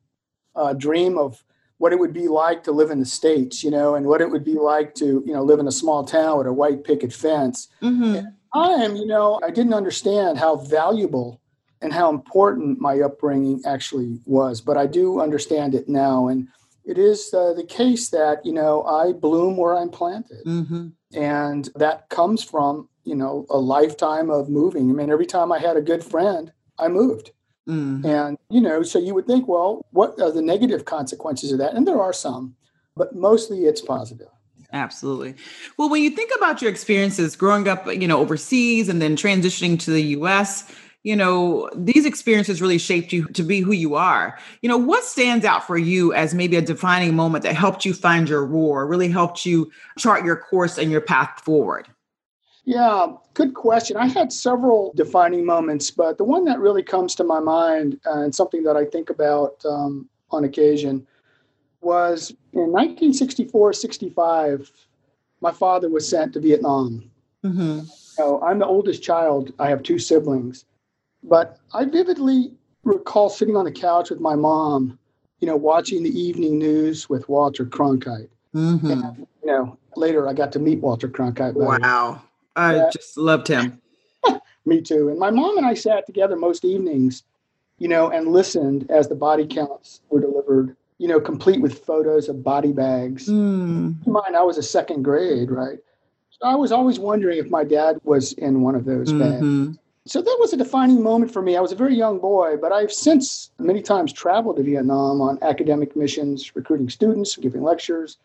uh, 0.55 0.73
dream 0.73 1.17
of 1.17 1.43
what 1.77 1.91
it 1.91 1.99
would 1.99 2.13
be 2.13 2.27
like 2.27 2.63
to 2.63 2.71
live 2.71 2.89
in 2.89 2.99
the 2.99 3.05
states, 3.05 3.63
you 3.63 3.69
know, 3.69 3.95
and 3.95 4.05
what 4.05 4.21
it 4.21 4.29
would 4.29 4.45
be 4.45 4.55
like 4.55 4.95
to, 4.95 5.23
you 5.25 5.33
know, 5.33 5.43
live 5.43 5.59
in 5.59 5.67
a 5.67 5.71
small 5.71 6.03
town 6.03 6.37
with 6.37 6.47
a 6.47 6.53
white 6.53 6.83
picket 6.83 7.11
fence. 7.11 7.67
Mm-hmm. 7.81 8.27
Time, 8.53 8.95
you 8.95 9.05
know, 9.05 9.39
I 9.43 9.51
didn't 9.51 9.73
understand 9.73 10.37
how 10.37 10.55
valuable 10.55 11.41
and 11.81 11.91
how 11.91 12.09
important 12.09 12.79
my 12.79 13.01
upbringing 13.01 13.61
actually 13.65 14.19
was, 14.25 14.61
but 14.61 14.77
I 14.77 14.87
do 14.87 15.19
understand 15.19 15.75
it 15.75 15.89
now. 15.89 16.29
And 16.29 16.47
it 16.85 16.97
is 16.97 17.33
uh, 17.33 17.53
the 17.53 17.63
case 17.63 18.09
that 18.09 18.45
you 18.45 18.53
know 18.53 18.83
I 18.83 19.11
bloom 19.11 19.57
where 19.57 19.75
I'm 19.75 19.89
planted, 19.89 20.45
mm-hmm. 20.45 20.89
and 21.13 21.69
that 21.75 22.09
comes 22.09 22.43
from 22.43 22.89
you 23.03 23.15
know 23.15 23.45
a 23.49 23.57
lifetime 23.57 24.29
of 24.29 24.49
moving. 24.49 24.89
I 24.89 24.93
mean, 24.93 25.09
every 25.09 25.25
time 25.25 25.51
I 25.51 25.59
had 25.59 25.77
a 25.77 25.81
good 25.81 26.03
friend, 26.03 26.51
I 26.77 26.87
moved. 26.87 27.31
Mm. 27.67 28.05
And, 28.05 28.37
you 28.49 28.61
know, 28.61 28.83
so 28.83 28.99
you 28.99 29.13
would 29.13 29.27
think, 29.27 29.47
well, 29.47 29.85
what 29.91 30.19
are 30.21 30.31
the 30.31 30.41
negative 30.41 30.85
consequences 30.85 31.51
of 31.51 31.57
that? 31.59 31.73
And 31.73 31.87
there 31.87 32.01
are 32.01 32.13
some, 32.13 32.55
but 32.95 33.15
mostly 33.15 33.65
it's 33.65 33.81
positive. 33.81 34.27
Absolutely. 34.71 35.35
Well, 35.77 35.89
when 35.89 36.01
you 36.01 36.09
think 36.09 36.31
about 36.35 36.61
your 36.61 36.69
experiences 36.69 37.35
growing 37.35 37.67
up, 37.67 37.87
you 37.87 38.07
know, 38.07 38.19
overseas 38.19 38.89
and 38.89 39.01
then 39.01 39.15
transitioning 39.15 39.79
to 39.79 39.91
the 39.91 40.01
US, 40.17 40.71
you 41.03 41.15
know, 41.15 41.69
these 41.75 42.05
experiences 42.05 42.61
really 42.61 42.79
shaped 42.79 43.13
you 43.13 43.25
to 43.27 43.43
be 43.43 43.61
who 43.61 43.71
you 43.73 43.93
are. 43.93 44.37
You 44.61 44.69
know, 44.69 44.77
what 44.77 45.03
stands 45.03 45.45
out 45.45 45.65
for 45.65 45.77
you 45.77 46.13
as 46.13 46.33
maybe 46.33 46.57
a 46.57 46.61
defining 46.61 47.15
moment 47.15 47.43
that 47.43 47.55
helped 47.55 47.85
you 47.85 47.93
find 47.93 48.27
your 48.27 48.43
roar, 48.43 48.87
really 48.87 49.07
helped 49.07 49.45
you 49.45 49.71
chart 49.99 50.25
your 50.25 50.35
course 50.35 50.79
and 50.79 50.91
your 50.91 51.01
path 51.01 51.41
forward? 51.41 51.87
Yeah, 52.65 53.13
good 53.35 53.53
question. 53.53 53.95
I 53.95 54.07
had 54.07 54.33
several 54.33 54.91
defining 54.95 55.45
moments, 55.45 55.91
but 55.91 56.17
the 56.17 56.23
one 56.23 56.45
that 56.45 56.59
really 56.59 56.81
comes 56.81 57.13
to 57.15 57.23
my 57.23 57.39
mind 57.39 57.99
uh, 58.07 58.21
and 58.21 58.33
something 58.33 58.63
that 58.63 58.75
I 58.75 58.85
think 58.85 59.11
about 59.11 59.63
um, 59.65 60.09
on 60.31 60.43
occasion 60.43 61.05
was 61.81 62.31
in 62.53 62.71
1964 62.71 63.73
65, 63.73 64.71
my 65.41 65.51
father 65.51 65.89
was 65.89 66.09
sent 66.09 66.33
to 66.33 66.39
Vietnam. 66.39 67.09
Mm-hmm. 67.43 67.81
So 67.83 68.41
I'm 68.41 68.57
the 68.57 68.65
oldest 68.65 69.03
child. 69.03 69.53
I 69.59 69.69
have 69.69 69.83
two 69.83 69.99
siblings. 69.99 70.65
But 71.23 71.59
I 71.73 71.85
vividly 71.85 72.51
recall 72.83 73.29
sitting 73.29 73.55
on 73.55 73.65
the 73.65 73.71
couch 73.71 74.09
with 74.09 74.19
my 74.19 74.35
mom, 74.35 74.97
you 75.39 75.47
know, 75.47 75.55
watching 75.55 76.01
the 76.01 76.19
evening 76.19 76.57
news 76.57 77.09
with 77.09 77.29
Walter 77.29 77.65
Cronkite. 77.65 78.29
Mm-hmm. 78.55 78.91
And, 78.91 79.27
you 79.43 79.47
know, 79.51 79.77
later 79.95 80.27
I 80.27 80.33
got 80.33 80.51
to 80.53 80.59
meet 80.59 80.79
Walter 80.79 81.07
Cronkite. 81.07 81.53
Wow. 81.53 82.21
I 82.55 82.75
yeah. 82.75 82.89
just 82.91 83.17
loved 83.17 83.47
him. 83.47 83.81
Me 84.65 84.81
too. 84.81 85.09
And 85.09 85.19
my 85.19 85.29
mom 85.29 85.57
and 85.57 85.65
I 85.65 85.73
sat 85.73 86.05
together 86.05 86.35
most 86.35 86.65
evenings, 86.65 87.23
you 87.77 87.87
know, 87.87 88.09
and 88.09 88.29
listened 88.29 88.89
as 88.89 89.07
the 89.07 89.15
body 89.15 89.45
counts 89.45 90.01
were 90.09 90.21
delivered, 90.21 90.75
you 90.97 91.07
know, 91.07 91.19
complete 91.19 91.61
with 91.61 91.85
photos 91.85 92.29
of 92.29 92.43
body 92.43 92.71
bags. 92.71 93.27
Mm. 93.27 94.05
Mine, 94.07 94.35
I 94.35 94.41
was 94.41 94.57
a 94.57 94.63
second 94.63 95.03
grade, 95.03 95.51
right? 95.51 95.79
So 96.31 96.47
I 96.47 96.55
was 96.55 96.71
always 96.71 96.99
wondering 96.99 97.37
if 97.37 97.49
my 97.49 97.63
dad 97.63 97.99
was 98.03 98.33
in 98.33 98.61
one 98.61 98.75
of 98.75 98.85
those 98.85 99.11
mm-hmm. 99.11 99.65
bags. 99.65 99.79
So 100.07 100.21
that 100.21 100.37
was 100.39 100.53
a 100.53 100.57
defining 100.57 101.01
moment 101.01 101.31
for 101.31 101.41
me. 101.41 101.57
I 101.57 101.61
was 101.61 101.71
a 101.71 101.75
very 101.75 101.95
young 101.95 102.19
boy, 102.19 102.57
but 102.57 102.71
I've 102.71 102.93
since 102.93 103.49
many 103.57 103.81
times 103.81 104.13
traveled 104.13 104.57
to 104.57 104.63
Vietnam 104.63 105.19
on 105.19 105.39
academic 105.41 105.95
missions, 105.95 106.55
recruiting 106.55 106.89
students, 106.89 107.35
giving 107.37 107.63
lectures. 107.63 108.17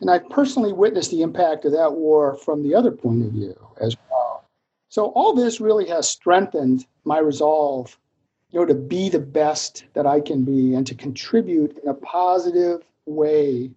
And 0.00 0.10
I've 0.10 0.28
personally 0.30 0.72
witnessed 0.72 1.10
the 1.10 1.22
impact 1.22 1.64
of 1.64 1.72
that 1.72 1.92
war 1.92 2.36
from 2.36 2.62
the 2.62 2.74
other 2.74 2.90
point 2.90 3.24
of 3.24 3.32
view 3.32 3.54
as 3.80 3.96
well. 4.10 4.44
So 4.88 5.06
all 5.08 5.34
this 5.34 5.60
really 5.60 5.86
has 5.88 6.08
strengthened 6.08 6.86
my 7.04 7.18
resolve, 7.18 7.98
you 8.50 8.60
know, 8.60 8.66
to 8.66 8.74
be 8.74 9.08
the 9.08 9.20
best 9.20 9.84
that 9.94 10.06
I 10.06 10.20
can 10.20 10.44
be 10.44 10.74
and 10.74 10.86
to 10.86 10.94
contribute 10.94 11.78
in 11.82 11.88
a 11.88 11.94
positive 11.94 12.82
way 13.06 13.70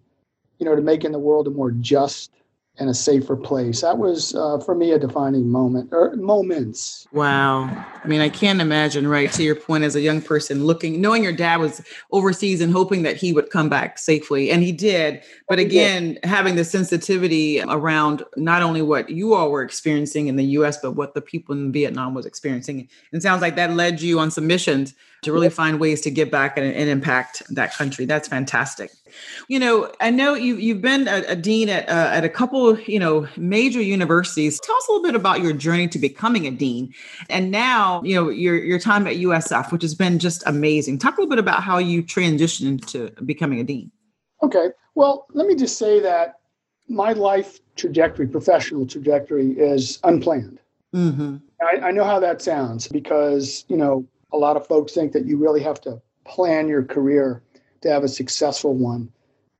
you 0.63 0.69
know, 0.69 0.75
to 0.75 0.81
making 0.81 1.11
the 1.11 1.19
world 1.19 1.47
a 1.47 1.49
more 1.49 1.71
just 1.71 2.31
and 2.79 2.89
a 2.89 2.93
safer 2.93 3.35
place. 3.35 3.81
That 3.81 3.99
was 3.99 4.33
uh, 4.33 4.57
for 4.59 4.73
me 4.73 4.91
a 4.91 4.99
defining 4.99 5.49
moment 5.49 5.89
or 5.91 6.15
moments. 6.15 7.07
Wow. 7.11 7.65
I 8.03 8.07
mean, 8.07 8.19
I 8.19 8.29
can't 8.29 8.61
imagine, 8.61 9.07
right? 9.07 9.31
To 9.33 9.43
your 9.43 9.55
point, 9.55 9.83
as 9.83 9.95
a 9.95 10.01
young 10.01 10.21
person 10.21 10.65
looking, 10.65 10.99
knowing 10.99 11.21
your 11.21 11.33
dad 11.33 11.57
was 11.57 11.81
overseas 12.11 12.61
and 12.61 12.71
hoping 12.71 13.03
that 13.03 13.15
he 13.15 13.31
would 13.31 13.51
come 13.51 13.69
back 13.69 13.99
safely. 13.99 14.49
And 14.49 14.63
he 14.63 14.71
did. 14.71 15.21
But 15.47 15.59
again, 15.59 16.17
having 16.23 16.55
the 16.55 16.65
sensitivity 16.65 17.61
around 17.61 18.23
not 18.37 18.63
only 18.63 18.81
what 18.81 19.09
you 19.09 19.35
all 19.35 19.51
were 19.51 19.61
experiencing 19.61 20.27
in 20.27 20.35
the 20.35 20.45
US, 20.45 20.77
but 20.77 20.93
what 20.93 21.13
the 21.13 21.21
people 21.21 21.53
in 21.53 21.71
Vietnam 21.71 22.15
was 22.15 22.25
experiencing. 22.25 22.89
And 23.11 23.21
sounds 23.21 23.43
like 23.43 23.55
that 23.55 23.75
led 23.75 24.01
you 24.01 24.19
on 24.19 24.31
some 24.31 24.47
missions 24.47 24.95
to 25.21 25.31
really 25.31 25.49
find 25.49 25.79
ways 25.79 26.01
to 26.01 26.11
give 26.11 26.31
back 26.31 26.57
and, 26.57 26.73
and 26.73 26.89
impact 26.89 27.43
that 27.49 27.73
country. 27.73 28.05
That's 28.05 28.27
fantastic. 28.27 28.91
You 29.47 29.59
know, 29.59 29.91
I 29.99 30.09
know 30.09 30.33
you 30.33 30.57
you've 30.57 30.81
been 30.81 31.07
a, 31.07 31.23
a 31.27 31.35
dean 31.35 31.69
at 31.69 31.87
uh, 31.89 32.09
at 32.11 32.23
a 32.23 32.29
couple, 32.29 32.79
you 32.81 32.99
know, 32.99 33.27
major 33.37 33.81
universities. 33.81 34.59
Tell 34.59 34.75
us 34.75 34.87
a 34.87 34.91
little 34.91 35.05
bit 35.05 35.15
about 35.15 35.41
your 35.41 35.53
journey 35.53 35.87
to 35.89 35.99
becoming 35.99 36.47
a 36.47 36.51
dean, 36.51 36.93
and 37.29 37.51
now 37.51 38.01
you 38.03 38.15
know 38.15 38.29
your 38.29 38.55
your 38.55 38.79
time 38.79 39.05
at 39.07 39.17
USF, 39.17 39.71
which 39.71 39.81
has 39.81 39.95
been 39.95 40.19
just 40.19 40.43
amazing. 40.45 40.99
Talk 40.99 41.17
a 41.17 41.21
little 41.21 41.29
bit 41.29 41.39
about 41.39 41.63
how 41.63 41.77
you 41.77 42.03
transitioned 42.03 42.85
to 42.87 43.09
becoming 43.23 43.59
a 43.59 43.63
dean. 43.63 43.91
Okay, 44.41 44.69
well, 44.95 45.27
let 45.33 45.47
me 45.47 45.55
just 45.55 45.77
say 45.77 45.99
that 45.99 46.39
my 46.89 47.13
life 47.13 47.59
trajectory, 47.75 48.27
professional 48.27 48.85
trajectory, 48.85 49.51
is 49.51 49.99
unplanned. 50.03 50.59
Mm-hmm. 50.93 51.37
I, 51.61 51.87
I 51.87 51.91
know 51.91 52.03
how 52.03 52.19
that 52.19 52.41
sounds 52.41 52.87
because 52.87 53.65
you 53.67 53.77
know 53.77 54.05
a 54.31 54.37
lot 54.37 54.57
of 54.57 54.65
folks 54.67 54.93
think 54.93 55.11
that 55.13 55.25
you 55.25 55.37
really 55.37 55.61
have 55.61 55.79
to 55.81 56.01
plan 56.25 56.67
your 56.67 56.83
career 56.83 57.42
to 57.83 57.91
have 57.91 58.03
a 58.03 58.09
successful 58.09 58.73
one. 58.73 59.11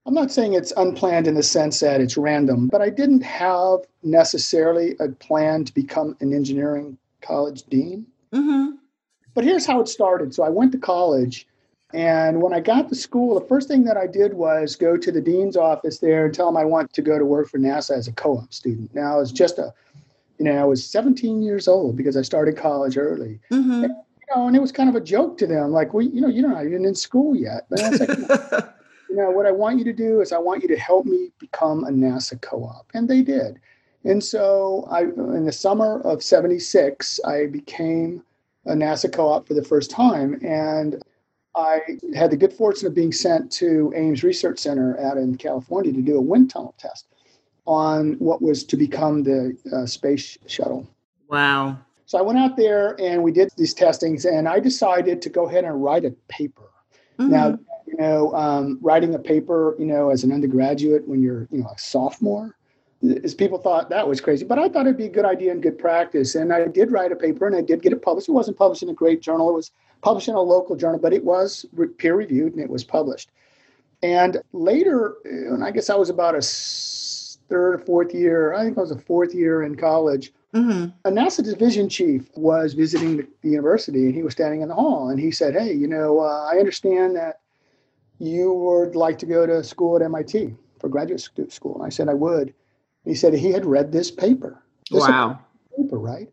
I'm 0.05 0.13
not 0.13 0.31
saying 0.31 0.53
it's 0.53 0.73
unplanned 0.75 1.27
in 1.27 1.35
the 1.35 1.43
sense 1.43 1.79
that 1.79 2.01
it's 2.01 2.17
random, 2.17 2.67
but 2.67 2.81
I 2.81 2.89
didn't 2.89 3.21
have 3.21 3.79
necessarily 4.03 4.95
a 4.99 5.07
plan 5.09 5.63
to 5.65 5.73
become 5.73 6.17
an 6.19 6.33
engineering 6.33 6.97
college 7.21 7.63
dean. 7.63 8.05
Mm-hmm. 8.33 8.75
But 9.33 9.45
here's 9.45 9.65
how 9.65 9.79
it 9.79 9.87
started. 9.87 10.35
So 10.35 10.43
I 10.43 10.49
went 10.49 10.73
to 10.73 10.77
college, 10.77 11.47
and 11.93 12.41
when 12.41 12.53
I 12.53 12.59
got 12.59 12.89
to 12.89 12.95
school, 12.95 13.39
the 13.39 13.47
first 13.47 13.69
thing 13.69 13.85
that 13.85 13.95
I 13.95 14.07
did 14.07 14.33
was 14.33 14.75
go 14.75 14.97
to 14.97 15.11
the 15.11 15.21
dean's 15.21 15.55
office 15.55 15.99
there 15.99 16.25
and 16.25 16.33
tell 16.33 16.49
him 16.49 16.57
I 16.57 16.65
want 16.65 16.91
to 16.93 17.01
go 17.01 17.17
to 17.17 17.25
work 17.25 17.47
for 17.47 17.57
NASA 17.57 17.91
as 17.91 18.07
a 18.07 18.11
co 18.11 18.39
op 18.39 18.53
student. 18.53 18.93
Now, 18.93 19.13
I 19.13 19.17
was 19.17 19.31
just 19.31 19.57
a, 19.57 19.73
you 20.37 20.45
know, 20.45 20.59
I 20.59 20.65
was 20.65 20.85
17 20.85 21.41
years 21.41 21.67
old 21.67 21.95
because 21.95 22.17
I 22.17 22.23
started 22.23 22.57
college 22.57 22.97
early. 22.97 23.39
Mm-hmm 23.51 23.85
know, 24.35 24.47
and 24.47 24.55
it 24.55 24.61
was 24.61 24.71
kind 24.71 24.89
of 24.89 24.95
a 24.95 25.01
joke 25.01 25.37
to 25.39 25.47
them, 25.47 25.71
like, 25.71 25.93
well, 25.93 26.05
you 26.05 26.21
know, 26.21 26.27
you're 26.27 26.47
not 26.47 26.65
even 26.65 26.85
in 26.85 26.95
school 26.95 27.35
yet. 27.35 27.65
But 27.69 27.81
I 27.81 27.89
was 27.89 27.99
like, 27.99 28.09
you 29.09 29.15
know, 29.15 29.31
what 29.31 29.45
I 29.45 29.51
want 29.51 29.79
you 29.79 29.85
to 29.85 29.93
do 29.93 30.21
is 30.21 30.31
I 30.31 30.37
want 30.37 30.61
you 30.61 30.69
to 30.69 30.77
help 30.77 31.05
me 31.05 31.31
become 31.39 31.83
a 31.83 31.89
NASA 31.89 32.41
co-op, 32.41 32.87
and 32.93 33.07
they 33.07 33.21
did. 33.21 33.59
And 34.03 34.23
so, 34.23 34.87
I 34.91 35.03
in 35.03 35.45
the 35.45 35.51
summer 35.51 36.01
of 36.01 36.21
'76, 36.21 37.19
I 37.25 37.45
became 37.47 38.23
a 38.65 38.73
NASA 38.73 39.11
co-op 39.11 39.47
for 39.47 39.53
the 39.53 39.63
first 39.63 39.91
time, 39.91 40.39
and 40.43 41.01
I 41.55 41.81
had 42.15 42.31
the 42.31 42.37
good 42.37 42.53
fortune 42.53 42.87
of 42.87 42.95
being 42.95 43.11
sent 43.11 43.51
to 43.53 43.93
Ames 43.95 44.23
Research 44.23 44.59
Center 44.59 44.99
out 44.99 45.17
in 45.17 45.37
California 45.37 45.93
to 45.93 46.01
do 46.01 46.17
a 46.17 46.21
wind 46.21 46.49
tunnel 46.49 46.73
test 46.77 47.07
on 47.65 48.13
what 48.13 48.41
was 48.41 48.63
to 48.65 48.75
become 48.75 49.23
the 49.23 49.55
uh, 49.73 49.85
space 49.85 50.37
shuttle. 50.47 50.87
Wow. 51.29 51.77
So 52.13 52.19
I 52.19 52.21
went 52.21 52.37
out 52.37 52.57
there 52.57 52.95
and 53.01 53.23
we 53.23 53.31
did 53.31 53.49
these 53.57 53.73
testings, 53.73 54.23
and 54.23 54.47
I 54.47 54.59
decided 54.59 55.19
to 55.23 55.29
go 55.31 55.47
ahead 55.47 55.63
and 55.63 55.83
write 55.83 56.05
a 56.05 56.11
paper. 56.27 56.69
Mm-hmm. 57.17 57.31
Now, 57.31 57.57
you 57.87 57.97
know, 57.97 58.31
um, 58.35 58.77
writing 58.83 59.15
a 59.15 59.17
paper, 59.17 59.75
you 59.79 59.85
know, 59.87 60.11
as 60.11 60.23
an 60.23 60.31
undergraduate 60.31 61.07
when 61.07 61.23
you're, 61.23 61.47
you 61.49 61.63
know, 61.63 61.69
a 61.75 61.79
sophomore, 61.79 62.55
as 63.23 63.33
people 63.33 63.57
thought 63.57 63.89
that 63.89 64.07
was 64.07 64.21
crazy, 64.21 64.45
but 64.45 64.59
I 64.59 64.69
thought 64.69 64.81
it'd 64.85 64.95
be 64.95 65.07
a 65.07 65.09
good 65.09 65.25
idea 65.25 65.53
and 65.53 65.63
good 65.63 65.79
practice. 65.79 66.35
And 66.35 66.53
I 66.53 66.67
did 66.67 66.91
write 66.91 67.11
a 67.11 67.15
paper, 67.15 67.47
and 67.47 67.55
I 67.55 67.61
did 67.61 67.81
get 67.81 67.93
it 67.93 68.03
published. 68.03 68.29
It 68.29 68.33
wasn't 68.33 68.59
published 68.59 68.83
in 68.83 68.89
a 68.89 68.93
great 68.93 69.23
journal; 69.23 69.49
it 69.49 69.53
was 69.53 69.71
published 70.03 70.27
in 70.27 70.35
a 70.35 70.39
local 70.39 70.75
journal, 70.75 70.99
but 70.99 71.13
it 71.13 71.23
was 71.23 71.65
peer 71.97 72.13
reviewed 72.13 72.53
and 72.53 72.61
it 72.61 72.69
was 72.69 72.83
published. 72.83 73.31
And 74.03 74.37
later, 74.51 75.15
and 75.25 75.63
I 75.63 75.71
guess 75.71 75.89
I 75.89 75.95
was 75.95 76.11
about 76.11 76.35
a 76.35 76.41
third 77.49 77.73
or 77.73 77.79
fourth 77.79 78.13
year. 78.13 78.53
I 78.53 78.65
think 78.65 78.77
I 78.77 78.81
was 78.81 78.91
a 78.91 78.99
fourth 78.99 79.33
year 79.33 79.63
in 79.63 79.73
college 79.73 80.31
Mm-hmm. 80.53 80.89
A 81.05 81.11
NASA 81.11 81.43
division 81.43 81.89
chief 81.89 82.29
was 82.35 82.73
visiting 82.73 83.17
the, 83.17 83.27
the, 83.41 83.49
university 83.49 84.05
and 84.05 84.13
he 84.13 84.21
was 84.21 84.33
standing 84.33 84.61
in 84.61 84.67
the 84.67 84.75
hall 84.75 85.09
and 85.09 85.19
he 85.19 85.31
said, 85.31 85.55
Hey, 85.55 85.73
you 85.73 85.87
know, 85.87 86.19
uh, 86.19 86.47
I 86.51 86.57
understand 86.57 87.15
that 87.15 87.39
you 88.19 88.53
would 88.53 88.95
like 88.95 89.17
to 89.19 89.25
go 89.25 89.47
to 89.47 89.63
school 89.63 89.95
at 89.95 90.03
MIT 90.03 90.53
for 90.79 90.89
graduate 90.89 91.27
school. 91.51 91.75
And 91.75 91.85
I 91.85 91.89
said, 91.89 92.07
I 92.07 92.13
would. 92.13 92.53
He 93.03 93.15
said 93.15 93.33
he 93.33 93.51
had 93.51 93.65
read 93.65 93.91
this 93.91 94.11
paper. 94.11 94.61
This 94.91 95.01
wow. 95.01 95.39
Paper, 95.75 95.97
right? 95.97 96.29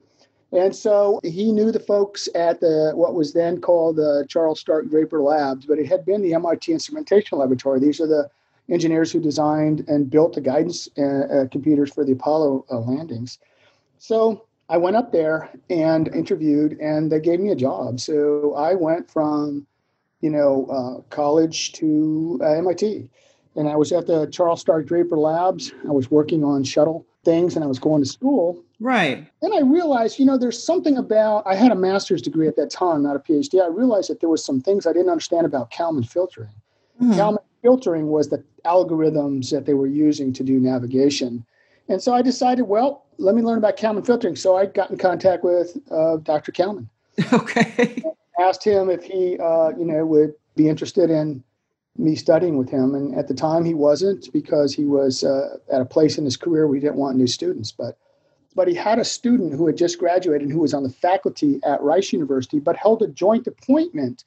And 0.53 0.75
so 0.75 1.21
he 1.23 1.53
knew 1.53 1.71
the 1.71 1.81
folks 1.81 2.29
at 2.35 2.61
the 2.61 2.93
what 2.95 3.15
was 3.15 3.33
then 3.33 3.61
called 3.61 3.97
the 3.97 4.27
Charles 4.29 4.61
Stark 4.61 4.91
Draper 4.91 5.23
Labs, 5.23 5.65
but 5.65 5.79
it 5.79 5.87
had 5.87 6.05
been 6.05 6.23
the 6.23 6.35
MIT 6.35 6.73
Instrumentation 6.73 7.39
Laboratory. 7.39 7.79
These 7.79 8.01
are 8.01 8.07
the 8.07 8.29
engineers 8.69 9.13
who 9.13 9.21
designed 9.21 9.85
and 9.89 10.11
built 10.11 10.35
the 10.35 10.41
guidance 10.41 10.89
uh, 10.99 11.03
uh, 11.03 11.47
computers 11.49 11.93
for 11.93 12.05
the 12.05 12.13
Apollo 12.13 12.67
uh, 12.71 12.79
landings. 12.81 13.39
So 14.01 14.47
I 14.71 14.79
went 14.79 14.97
up 14.97 15.13
there 15.13 15.51
and 15.69 16.09
interviewed, 16.09 16.73
and 16.81 17.13
they 17.13 17.21
gave 17.21 17.39
me 17.39 17.51
a 17.51 17.55
job. 17.55 18.01
So 18.01 18.55
I 18.55 18.75
went 18.75 19.11
from, 19.11 19.67
you 20.23 20.31
know, 20.31 20.67
uh, 20.67 21.15
college 21.15 21.73
to 21.73 22.41
uh, 22.43 22.53
MIT, 22.53 23.11
and 23.57 23.69
I 23.69 23.77
was 23.77 23.93
at 23.93 24.07
the 24.07 24.27
Charles 24.27 24.63
Stark 24.63 24.87
Draper 24.87 25.19
Labs. 25.19 25.73
I 25.87 25.93
was 25.93 26.11
working 26.11 26.43
on 26.45 26.65
shuttle 26.65 27.07
things, 27.25 27.55
and 27.55 27.63
I 27.63 27.67
was 27.67 27.79
going 27.79 28.03
to 28.03 28.09
school. 28.09 28.65
Right. 28.81 29.27
And 29.43 29.55
I 29.55 29.61
realized, 29.61 30.19
you 30.19 30.25
know, 30.25 30.39
there's 30.39 30.61
something 30.61 30.97
about. 30.97 31.47
I 31.47 31.55
had 31.55 31.71
a 31.71 31.77
master's 31.77 32.23
degree 32.23 32.49
at 32.49 32.57
that 32.57 32.71
time, 32.71 33.03
not 33.03 33.17
a 33.17 33.19
PhD. 33.19 33.63
I 33.63 33.69
realized 33.69 34.09
that 34.09 34.21
there 34.21 34.31
was 34.31 34.43
some 34.43 34.63
things 34.63 34.87
I 34.87 34.95
didn't 34.95 35.11
understand 35.11 35.45
about 35.45 35.71
Kalman 35.71 36.05
filtering. 36.05 36.55
Mm-hmm. 37.03 37.17
Kalman 37.17 37.45
filtering 37.61 38.07
was 38.07 38.31
the 38.31 38.43
algorithms 38.65 39.51
that 39.51 39.67
they 39.67 39.75
were 39.75 39.87
using 39.87 40.33
to 40.33 40.43
do 40.43 40.59
navigation. 40.59 41.45
And 41.91 42.01
so 42.01 42.15
I 42.15 42.23
decided, 42.23 42.63
well, 42.63 43.05
let 43.19 43.35
me 43.35 43.43
learn 43.43 43.59
about 43.59 43.77
Kalman 43.77 44.05
filtering. 44.05 44.37
So 44.37 44.57
I 44.57 44.67
got 44.67 44.91
in 44.91 44.97
contact 44.97 45.43
with 45.43 45.77
uh, 45.91 46.17
Dr. 46.19 46.53
Kalman. 46.53 46.89
Okay. 47.33 48.03
Asked 48.41 48.65
him 48.65 48.89
if 48.89 49.03
he, 49.03 49.37
uh, 49.39 49.71
you 49.77 49.85
know, 49.85 50.07
would 50.07 50.33
be 50.57 50.69
interested 50.69 51.11
in 51.11 51.43
me 51.99 52.15
studying 52.15 52.57
with 52.57 52.71
him. 52.71 52.95
And 52.95 53.15
at 53.15 53.29
the 53.29 53.35
time, 53.35 53.65
he 53.65 53.75
wasn't 53.75 54.33
because 54.33 54.73
he 54.73 54.87
was 54.87 55.23
uh, 55.25 55.59
at 55.71 55.83
a 55.83 55.85
place 55.85 56.17
in 56.17 56.25
his 56.25 56.39
career 56.39 56.67
where 56.67 56.77
he 56.77 56.81
didn't 56.81 56.97
want 56.97 57.19
new 57.19 57.27
students. 57.27 57.73
But 57.73 57.99
but 58.55 58.67
he 58.69 58.75
had 58.75 58.99
a 58.99 59.05
student 59.05 59.53
who 59.53 59.67
had 59.67 59.77
just 59.77 59.99
graduated 59.99 60.43
and 60.43 60.53
who 60.53 60.61
was 60.61 60.73
on 60.73 60.85
the 60.85 60.89
faculty 60.89 61.61
at 61.63 61.83
Rice 61.83 62.13
University, 62.13 62.59
but 62.59 62.77
held 62.77 63.03
a 63.03 63.09
joint 63.09 63.47
appointment 63.47 64.25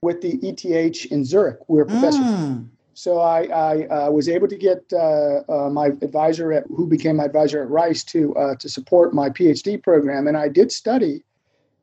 with 0.00 0.22
the 0.22 0.38
ETH 0.42 1.04
in 1.12 1.24
Zurich, 1.24 1.58
where 1.66 1.84
Professor 1.84 2.20
mm. 2.20 2.66
So 3.00 3.18
I, 3.18 3.44
I 3.44 3.86
uh, 3.86 4.10
was 4.10 4.28
able 4.28 4.46
to 4.46 4.58
get 4.58 4.84
uh, 4.92 5.40
uh, 5.48 5.70
my 5.70 5.86
advisor 5.86 6.52
at 6.52 6.64
who 6.66 6.86
became 6.86 7.16
my 7.16 7.24
advisor 7.24 7.62
at 7.62 7.70
Rice 7.70 8.04
to 8.04 8.34
uh, 8.36 8.56
to 8.56 8.68
support 8.68 9.14
my 9.14 9.30
PhD 9.30 9.82
program, 9.82 10.26
and 10.26 10.36
I 10.36 10.48
did 10.48 10.70
study 10.70 11.22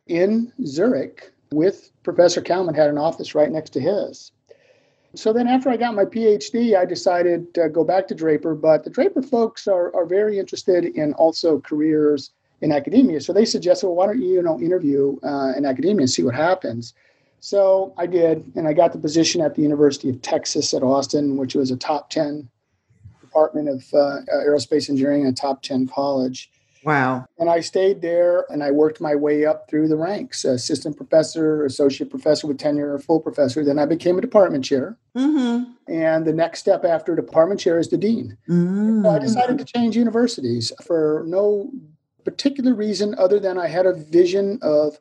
in 0.06 0.54
Zurich 0.64 1.32
with 1.52 1.90
Professor 2.04 2.40
Kalman. 2.40 2.76
Had 2.76 2.92
an 2.92 3.00
office 3.00 3.34
right 3.34 3.52
next 3.52 3.72
to 3.72 3.80
his. 3.80 4.32
So 5.16 5.34
then, 5.34 5.48
after 5.48 5.72
I 5.72 5.78
got 5.78 5.96
my 5.96 6.06
PhD, 6.06 6.78
I 6.78 6.86
decided 6.86 7.52
to 7.56 7.68
go 7.68 7.84
back 7.84 8.08
to 8.10 8.14
Draper. 8.14 8.54
But 8.54 8.84
the 8.84 8.92
Draper 8.92 9.24
folks 9.24 9.68
are 9.68 9.92
are 9.96 10.06
very 10.06 10.38
interested 10.38 10.86
in 10.86 11.14
also 11.14 11.60
careers 11.60 12.30
in 12.62 12.72
academia. 12.72 13.22
So 13.22 13.34
they 13.34 13.46
suggested, 13.46 13.88
well, 13.88 13.96
why 13.96 14.06
don't 14.06 14.22
you, 14.22 14.34
you 14.36 14.44
know 14.44 14.60
interview 14.60 15.18
uh, 15.24 15.54
in 15.58 15.66
academia 15.66 16.02
and 16.02 16.10
see 16.12 16.22
what 16.22 16.36
happens. 16.36 16.94
So 17.40 17.94
I 17.98 18.06
did, 18.06 18.52
and 18.56 18.68
I 18.68 18.74
got 18.74 18.92
the 18.92 18.98
position 18.98 19.42
at 19.42 19.56
the 19.56 19.62
University 19.62 20.10
of 20.10 20.22
Texas 20.22 20.74
at 20.74 20.84
Austin, 20.84 21.38
which 21.38 21.56
was 21.56 21.72
a 21.72 21.78
top 21.78 22.10
10 22.10 22.50
department 23.22 23.70
of 23.70 23.84
uh, 23.94 24.22
aerospace 24.34 24.90
engineering, 24.90 25.26
a 25.26 25.32
top 25.32 25.62
10 25.62 25.88
college. 25.88 26.50
Wow. 26.84 27.26
And 27.38 27.50
I 27.50 27.60
stayed 27.60 28.02
there 28.02 28.46
and 28.50 28.64
I 28.64 28.72
worked 28.72 29.02
my 29.02 29.14
way 29.14 29.46
up 29.46 29.70
through 29.70 29.90
the 29.90 29.98
ranks 29.98 30.46
assistant 30.46 30.96
professor, 30.96 31.66
associate 31.66 32.10
professor 32.10 32.48
with 32.48 32.60
tenure, 32.60 32.98
full 33.00 33.20
professor. 33.20 33.64
Then 33.64 33.78
I 33.78 33.86
became 33.86 34.18
a 34.18 34.22
department 34.22 34.64
chair. 34.64 34.98
Mm-hmm. 35.16 35.72
And 35.92 36.26
the 36.26 36.34
next 36.34 36.60
step 36.60 36.86
after 36.86 37.16
department 37.16 37.60
chair 37.60 37.78
is 37.78 37.90
the 37.90 37.98
dean. 37.98 38.38
Mm-hmm. 38.48 39.04
So 39.04 39.10
I 39.10 39.20
decided 39.20 39.58
to 39.58 39.66
change 39.66 39.98
universities 39.98 40.72
for 40.86 41.24
no 41.28 41.72
particular 42.24 42.74
reason 42.74 43.16
other 43.18 43.40
than 43.40 43.58
I 43.58 43.68
had 43.68 43.86
a 43.86 43.94
vision 43.94 44.60
of 44.62 44.98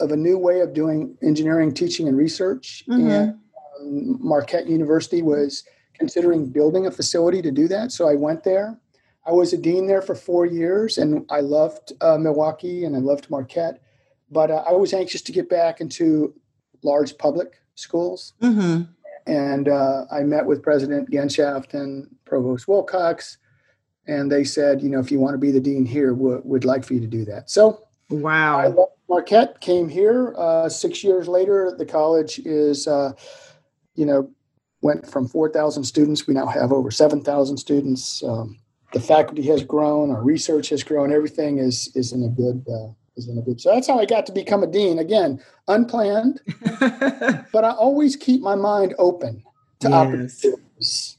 of 0.00 0.10
a 0.12 0.16
new 0.16 0.38
way 0.38 0.60
of 0.60 0.72
doing 0.72 1.16
engineering 1.22 1.72
teaching 1.72 2.08
and 2.08 2.16
research. 2.16 2.84
Mm-hmm. 2.88 3.08
And 3.08 3.38
um, 3.80 4.18
Marquette 4.20 4.66
University 4.66 5.22
was 5.22 5.64
considering 5.94 6.46
building 6.46 6.86
a 6.86 6.90
facility 6.90 7.42
to 7.42 7.50
do 7.50 7.68
that. 7.68 7.92
So 7.92 8.08
I 8.08 8.14
went 8.14 8.42
there. 8.42 8.78
I 9.26 9.32
was 9.32 9.52
a 9.52 9.58
dean 9.58 9.86
there 9.86 10.00
for 10.00 10.14
four 10.14 10.46
years, 10.46 10.96
and 10.96 11.26
I 11.30 11.40
loved 11.40 11.92
uh, 12.00 12.16
Milwaukee 12.16 12.84
and 12.84 12.96
I 12.96 13.00
loved 13.00 13.30
Marquette. 13.30 13.82
But 14.30 14.50
uh, 14.50 14.64
I 14.66 14.72
was 14.72 14.94
anxious 14.94 15.22
to 15.22 15.32
get 15.32 15.48
back 15.50 15.80
into 15.80 16.34
large 16.82 17.18
public 17.18 17.60
schools. 17.74 18.34
Mm-hmm. 18.42 18.82
and 19.26 19.68
uh, 19.68 20.06
I 20.10 20.20
met 20.20 20.46
with 20.46 20.62
President 20.62 21.10
Genshaft 21.10 21.74
and 21.74 22.08
Provost 22.24 22.66
Wilcox, 22.66 23.38
and 24.06 24.32
they 24.32 24.44
said, 24.44 24.80
you 24.82 24.88
know, 24.88 24.98
if 24.98 25.10
you 25.10 25.20
want 25.20 25.34
to 25.34 25.38
be 25.38 25.50
the 25.50 25.60
dean 25.60 25.84
here, 25.84 26.14
we 26.14 26.36
would 26.42 26.64
like 26.64 26.84
for 26.84 26.94
you 26.94 27.00
to 27.00 27.06
do 27.06 27.24
that. 27.26 27.50
So, 27.50 27.82
wow. 28.08 28.88
Marquette 29.10 29.60
came 29.60 29.88
here. 29.88 30.34
Uh, 30.38 30.68
six 30.68 31.02
years 31.02 31.26
later, 31.26 31.74
the 31.76 31.84
college 31.84 32.38
is, 32.44 32.86
uh, 32.86 33.12
you 33.96 34.06
know, 34.06 34.30
went 34.82 35.04
from 35.04 35.26
4,000 35.26 35.82
students. 35.82 36.28
We 36.28 36.34
now 36.34 36.46
have 36.46 36.72
over 36.72 36.92
7,000 36.92 37.56
students. 37.56 38.22
Um, 38.22 38.60
the 38.92 39.00
faculty 39.00 39.42
has 39.42 39.64
grown, 39.64 40.12
our 40.12 40.22
research 40.22 40.68
has 40.68 40.82
grown. 40.82 41.12
Everything 41.12 41.58
is 41.58 41.90
is 41.94 42.12
in 42.12 42.24
a 42.24 42.28
good 42.28 42.64
uh, 42.68 42.92
is 43.16 43.28
in 43.28 43.38
a 43.38 43.42
good. 43.42 43.60
So 43.60 43.72
that's 43.72 43.86
how 43.86 43.98
I 43.98 44.04
got 44.06 44.26
to 44.26 44.32
become 44.32 44.62
a 44.62 44.66
dean. 44.66 44.98
Again, 44.98 45.40
unplanned, 45.68 46.40
but 46.80 47.64
I 47.64 47.70
always 47.70 48.16
keep 48.16 48.40
my 48.40 48.56
mind 48.56 48.94
open 48.98 49.42
to 49.80 49.88
yes. 49.88 49.94
opportunities. 49.94 51.18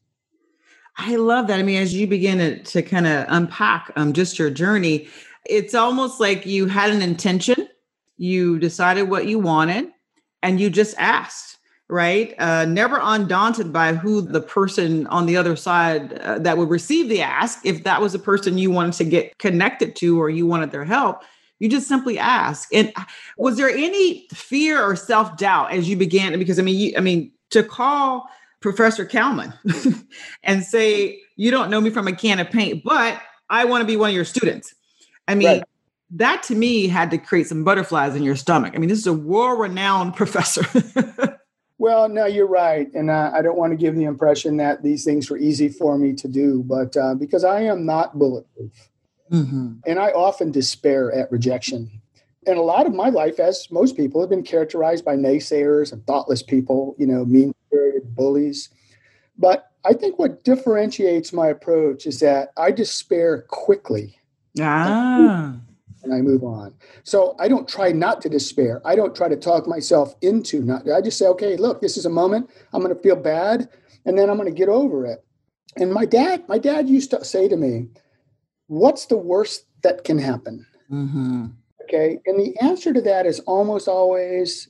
I 0.97 1.15
love 1.15 1.47
that. 1.47 1.59
I 1.59 1.63
mean, 1.63 1.81
as 1.81 1.93
you 1.93 2.07
begin 2.07 2.39
to, 2.39 2.61
to 2.61 2.81
kind 2.81 3.07
of 3.07 3.25
unpack 3.29 3.91
um, 3.95 4.11
just 4.11 4.37
your 4.37 4.49
journey, 4.49 5.07
it's 5.45 5.73
almost 5.73 6.19
like 6.19 6.45
you 6.45 6.67
had 6.67 6.91
an 6.91 7.01
intention, 7.01 7.69
you 8.21 8.59
decided 8.59 9.09
what 9.09 9.25
you 9.25 9.39
wanted, 9.39 9.89
and 10.43 10.59
you 10.59 10.69
just 10.69 10.95
asked 10.97 11.51
right? 11.91 12.33
Uh, 12.39 12.63
never 12.63 12.97
undaunted 13.03 13.73
by 13.73 13.93
who 13.93 14.21
the 14.21 14.39
person 14.39 15.05
on 15.07 15.25
the 15.25 15.35
other 15.35 15.57
side 15.57 16.13
uh, 16.19 16.39
that 16.39 16.57
would 16.57 16.69
receive 16.69 17.09
the 17.09 17.21
ask, 17.21 17.65
if 17.65 17.83
that 17.83 17.99
was 17.99 18.15
a 18.15 18.19
person 18.19 18.57
you 18.57 18.71
wanted 18.71 18.93
to 18.93 19.03
get 19.03 19.37
connected 19.39 19.93
to 19.97 20.19
or 20.19 20.29
you 20.29 20.47
wanted 20.47 20.71
their 20.71 20.85
help, 20.85 21.21
you 21.59 21.67
just 21.67 21.89
simply 21.89 22.17
ask. 22.17 22.73
And 22.73 22.93
uh, 22.95 23.03
was 23.37 23.57
there 23.57 23.69
any 23.69 24.25
fear 24.33 24.81
or 24.81 24.95
self 24.95 25.35
doubt 25.35 25.73
as 25.73 25.89
you 25.89 25.97
began? 25.97 26.39
Because 26.39 26.57
I 26.59 26.61
mean, 26.61 26.77
you, 26.77 26.93
I 26.95 27.01
mean, 27.01 27.33
to 27.49 27.61
call 27.61 28.29
Professor 28.61 29.03
Kalman 29.03 29.53
and 30.43 30.63
say 30.63 31.19
you 31.35 31.51
don't 31.51 31.69
know 31.69 31.81
me 31.81 31.89
from 31.89 32.07
a 32.07 32.15
can 32.15 32.39
of 32.39 32.49
paint, 32.49 32.85
but 32.85 33.21
I 33.49 33.65
want 33.65 33.81
to 33.81 33.85
be 33.85 33.97
one 33.97 34.11
of 34.11 34.15
your 34.15 34.25
students. 34.25 34.73
I 35.27 35.35
mean. 35.35 35.47
Right. 35.47 35.63
That 36.11 36.43
to 36.43 36.55
me 36.55 36.87
had 36.87 37.09
to 37.11 37.17
create 37.17 37.47
some 37.47 37.63
butterflies 37.63 38.15
in 38.15 38.23
your 38.23 38.35
stomach. 38.35 38.73
I 38.75 38.79
mean, 38.79 38.89
this 38.89 38.99
is 38.99 39.07
a 39.07 39.13
world 39.13 39.59
renowned 39.59 40.15
professor. 40.17 40.63
Well, 41.81 42.09
no, 42.09 42.27
you're 42.27 42.45
right. 42.45 42.93
And 42.93 43.09
uh, 43.09 43.31
I 43.33 43.41
don't 43.41 43.57
want 43.57 43.71
to 43.71 43.75
give 43.75 43.95
the 43.95 44.03
impression 44.03 44.57
that 44.57 44.83
these 44.83 45.03
things 45.03 45.31
were 45.31 45.37
easy 45.39 45.67
for 45.67 45.97
me 45.97 46.13
to 46.13 46.27
do, 46.27 46.61
but 46.61 46.95
uh, 46.95 47.15
because 47.15 47.43
I 47.43 47.61
am 47.61 47.87
not 47.87 48.19
bulletproof. 48.19 48.89
Mm-hmm. 49.31 49.77
And 49.87 49.97
I 49.97 50.11
often 50.11 50.51
despair 50.51 51.11
at 51.11 51.31
rejection. 51.31 51.89
And 52.45 52.59
a 52.59 52.61
lot 52.61 52.85
of 52.85 52.93
my 52.93 53.09
life, 53.09 53.39
as 53.39 53.67
most 53.71 53.97
people, 53.97 54.21
have 54.21 54.29
been 54.29 54.43
characterized 54.43 55.03
by 55.03 55.15
naysayers 55.15 55.91
and 55.91 56.05
thoughtless 56.05 56.43
people, 56.43 56.95
you 56.99 57.07
know, 57.07 57.25
mean 57.25 57.51
spirited 57.65 58.15
bullies. 58.15 58.69
But 59.35 59.71
I 59.83 59.93
think 59.93 60.19
what 60.19 60.43
differentiates 60.43 61.33
my 61.33 61.47
approach 61.47 62.05
is 62.05 62.19
that 62.19 62.51
I 62.57 62.69
despair 62.69 63.41
quickly. 63.47 64.19
Ah 64.59 65.55
and 66.03 66.13
I 66.13 66.21
move 66.21 66.43
on. 66.43 66.73
So 67.03 67.35
I 67.39 67.47
don't 67.47 67.67
try 67.67 67.91
not 67.91 68.21
to 68.21 68.29
despair. 68.29 68.81
I 68.85 68.95
don't 68.95 69.15
try 69.15 69.29
to 69.29 69.35
talk 69.35 69.67
myself 69.67 70.15
into 70.21 70.61
not. 70.61 70.89
I 70.89 71.01
just 71.01 71.17
say, 71.17 71.27
okay, 71.27 71.55
look, 71.57 71.81
this 71.81 71.97
is 71.97 72.05
a 72.05 72.09
moment. 72.09 72.49
I'm 72.73 72.81
going 72.81 72.95
to 72.95 73.01
feel 73.01 73.15
bad, 73.15 73.69
and 74.05 74.17
then 74.17 74.29
I'm 74.29 74.37
going 74.37 74.51
to 74.51 74.57
get 74.57 74.69
over 74.69 75.05
it. 75.05 75.23
And 75.77 75.93
my 75.93 76.05
dad, 76.05 76.47
my 76.49 76.57
dad 76.57 76.89
used 76.89 77.11
to 77.11 77.23
say 77.23 77.47
to 77.47 77.55
me, 77.55 77.87
"What's 78.67 79.05
the 79.05 79.17
worst 79.17 79.65
that 79.83 80.03
can 80.03 80.19
happen?" 80.19 80.65
Mm-hmm. 80.91 81.45
Okay, 81.83 82.19
and 82.25 82.39
the 82.39 82.57
answer 82.61 82.93
to 82.93 83.01
that 83.01 83.25
is 83.25 83.39
almost 83.41 83.87
always, 83.87 84.69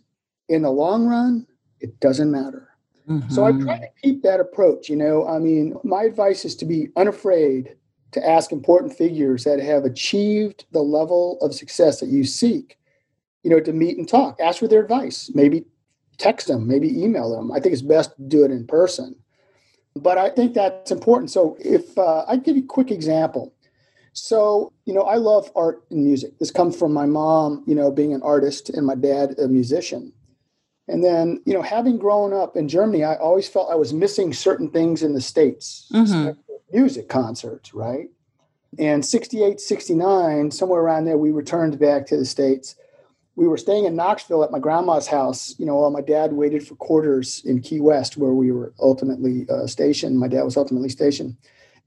in 0.49 0.61
the 0.61 0.69
long 0.71 1.07
run, 1.07 1.47
it 1.79 1.99
doesn't 1.99 2.31
matter. 2.31 2.69
Mm-hmm. 3.09 3.29
So 3.29 3.45
I 3.45 3.51
try 3.51 3.59
mm-hmm. 3.59 3.81
to 3.81 3.87
keep 4.03 4.23
that 4.23 4.39
approach. 4.39 4.89
You 4.89 4.95
know, 4.95 5.27
I 5.27 5.39
mean, 5.39 5.75
my 5.83 6.03
advice 6.03 6.45
is 6.45 6.55
to 6.57 6.65
be 6.65 6.89
unafraid 6.95 7.75
to 8.11 8.27
ask 8.27 8.51
important 8.51 8.93
figures 8.93 9.43
that 9.43 9.59
have 9.59 9.85
achieved 9.85 10.65
the 10.71 10.81
level 10.81 11.37
of 11.41 11.53
success 11.53 11.99
that 11.99 12.09
you 12.09 12.23
seek, 12.23 12.77
you 13.43 13.49
know, 13.49 13.59
to 13.59 13.73
meet 13.73 13.97
and 13.97 14.07
talk. 14.07 14.39
Ask 14.39 14.59
for 14.59 14.67
their 14.67 14.81
advice. 14.81 15.31
Maybe 15.33 15.65
text 16.17 16.47
them, 16.47 16.67
maybe 16.67 17.03
email 17.03 17.35
them. 17.35 17.51
I 17.51 17.59
think 17.59 17.73
it's 17.73 17.81
best 17.81 18.15
to 18.15 18.21
do 18.23 18.43
it 18.43 18.51
in 18.51 18.67
person. 18.67 19.15
But 19.95 20.17
I 20.17 20.29
think 20.29 20.53
that's 20.53 20.91
important. 20.91 21.31
So 21.31 21.57
if 21.59 21.97
uh, 21.97 22.25
I 22.27 22.37
give 22.37 22.55
you 22.55 22.63
a 22.63 22.67
quick 22.67 22.91
example. 22.91 23.53
So, 24.13 24.73
you 24.85 24.93
know, 24.93 25.03
I 25.03 25.15
love 25.15 25.49
art 25.55 25.83
and 25.89 26.03
music. 26.03 26.37
This 26.37 26.51
comes 26.51 26.77
from 26.77 26.93
my 26.93 27.05
mom, 27.05 27.63
you 27.65 27.73
know, 27.73 27.89
being 27.91 28.13
an 28.13 28.21
artist 28.23 28.69
and 28.69 28.85
my 28.85 28.95
dad 28.95 29.39
a 29.39 29.47
musician. 29.47 30.11
And 30.89 31.01
then, 31.01 31.41
you 31.45 31.53
know, 31.53 31.61
having 31.61 31.97
grown 31.97 32.33
up 32.33 32.57
in 32.57 32.67
Germany, 32.67 33.05
I 33.05 33.15
always 33.15 33.47
felt 33.47 33.71
I 33.71 33.75
was 33.75 33.93
missing 33.93 34.33
certain 34.33 34.69
things 34.69 35.01
in 35.01 35.13
the 35.13 35.21
States. 35.21 35.89
Mm-hmm 35.93 36.31
music 36.73 37.09
concerts, 37.09 37.73
right? 37.73 38.09
And 38.79 39.05
68, 39.05 39.59
69, 39.59 40.51
somewhere 40.51 40.81
around 40.81 41.05
there, 41.05 41.17
we 41.17 41.31
returned 41.31 41.77
back 41.77 42.05
to 42.07 42.17
the 42.17 42.25
States. 42.25 42.75
We 43.35 43.47
were 43.47 43.57
staying 43.57 43.85
in 43.85 43.95
Knoxville 43.95 44.43
at 44.43 44.51
my 44.51 44.59
grandma's 44.59 45.07
house, 45.07 45.55
you 45.57 45.65
know, 45.65 45.75
while 45.75 45.89
my 45.89 46.01
dad 46.01 46.33
waited 46.33 46.65
for 46.65 46.75
quarters 46.75 47.41
in 47.45 47.61
Key 47.61 47.79
West, 47.81 48.17
where 48.17 48.33
we 48.33 48.51
were 48.51 48.73
ultimately 48.79 49.45
uh, 49.49 49.67
stationed. 49.67 50.19
My 50.19 50.27
dad 50.27 50.43
was 50.43 50.57
ultimately 50.57 50.89
stationed. 50.89 51.35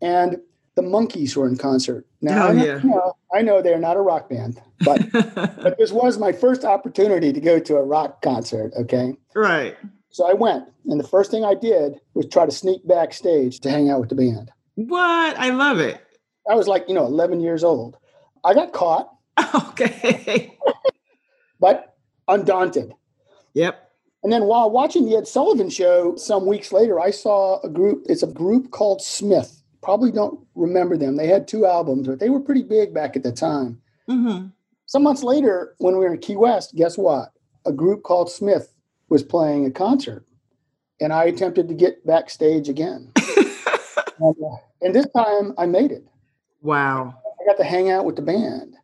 And 0.00 0.40
the 0.74 0.82
Monkees 0.82 1.36
were 1.36 1.46
in 1.46 1.56
concert. 1.56 2.06
Now, 2.20 2.46
oh, 2.46 2.50
I, 2.50 2.52
know, 2.52 2.64
yeah. 2.64 2.82
you 2.82 2.90
know, 2.90 3.16
I 3.32 3.42
know 3.42 3.62
they're 3.62 3.78
not 3.78 3.96
a 3.96 4.00
rock 4.00 4.28
band, 4.28 4.60
but, 4.80 5.00
but 5.12 5.78
this 5.78 5.92
was 5.92 6.18
my 6.18 6.32
first 6.32 6.64
opportunity 6.64 7.32
to 7.32 7.40
go 7.40 7.58
to 7.60 7.76
a 7.76 7.82
rock 7.82 8.20
concert, 8.22 8.72
okay? 8.76 9.16
Right. 9.34 9.76
So 10.10 10.28
I 10.28 10.32
went, 10.32 10.68
and 10.86 10.98
the 10.98 11.06
first 11.06 11.30
thing 11.30 11.44
I 11.44 11.54
did 11.54 12.00
was 12.14 12.26
try 12.26 12.46
to 12.46 12.52
sneak 12.52 12.86
backstage 12.86 13.60
to 13.60 13.70
hang 13.70 13.90
out 13.90 14.00
with 14.00 14.08
the 14.08 14.14
band. 14.14 14.50
What? 14.76 15.38
I 15.38 15.50
love 15.50 15.78
it. 15.78 16.00
I 16.48 16.54
was 16.54 16.68
like, 16.68 16.84
you 16.88 16.94
know, 16.94 17.06
11 17.06 17.40
years 17.40 17.64
old. 17.64 17.96
I 18.44 18.54
got 18.54 18.72
caught. 18.72 19.10
Okay. 19.54 20.56
but 21.60 21.96
undaunted. 22.28 22.92
Yep. 23.54 23.90
And 24.22 24.32
then 24.32 24.44
while 24.44 24.70
watching 24.70 25.04
the 25.04 25.16
Ed 25.16 25.26
Sullivan 25.28 25.68
show 25.68 26.16
some 26.16 26.46
weeks 26.46 26.72
later, 26.72 27.00
I 27.00 27.10
saw 27.10 27.60
a 27.62 27.68
group. 27.68 28.04
It's 28.08 28.22
a 28.22 28.28
group 28.28 28.70
called 28.70 29.02
Smith. 29.02 29.62
Probably 29.82 30.10
don't 30.10 30.40
remember 30.54 30.96
them. 30.96 31.16
They 31.16 31.26
had 31.26 31.46
two 31.46 31.66
albums, 31.66 32.06
but 32.08 32.20
they 32.20 32.30
were 32.30 32.40
pretty 32.40 32.62
big 32.62 32.94
back 32.94 33.16
at 33.16 33.22
the 33.22 33.32
time. 33.32 33.82
Mm-hmm. 34.08 34.46
Some 34.86 35.02
months 35.02 35.22
later, 35.22 35.74
when 35.78 35.94
we 35.94 36.04
were 36.04 36.14
in 36.14 36.20
Key 36.20 36.36
West, 36.36 36.74
guess 36.74 36.96
what? 36.96 37.32
A 37.66 37.72
group 37.72 38.02
called 38.02 38.30
Smith 38.30 38.72
was 39.08 39.22
playing 39.22 39.66
a 39.66 39.70
concert. 39.70 40.24
And 41.00 41.12
I 41.12 41.24
attempted 41.24 41.68
to 41.68 41.74
get 41.74 42.06
backstage 42.06 42.68
again. 42.68 43.12
and, 44.18 44.36
uh, 44.44 44.56
and 44.82 44.94
this 44.94 45.06
time 45.16 45.54
I 45.58 45.66
made 45.66 45.92
it. 45.92 46.04
Wow. 46.62 47.14
I 47.40 47.46
got 47.46 47.56
to 47.58 47.64
hang 47.64 47.90
out 47.90 48.04
with 48.04 48.16
the 48.16 48.22
band. 48.22 48.76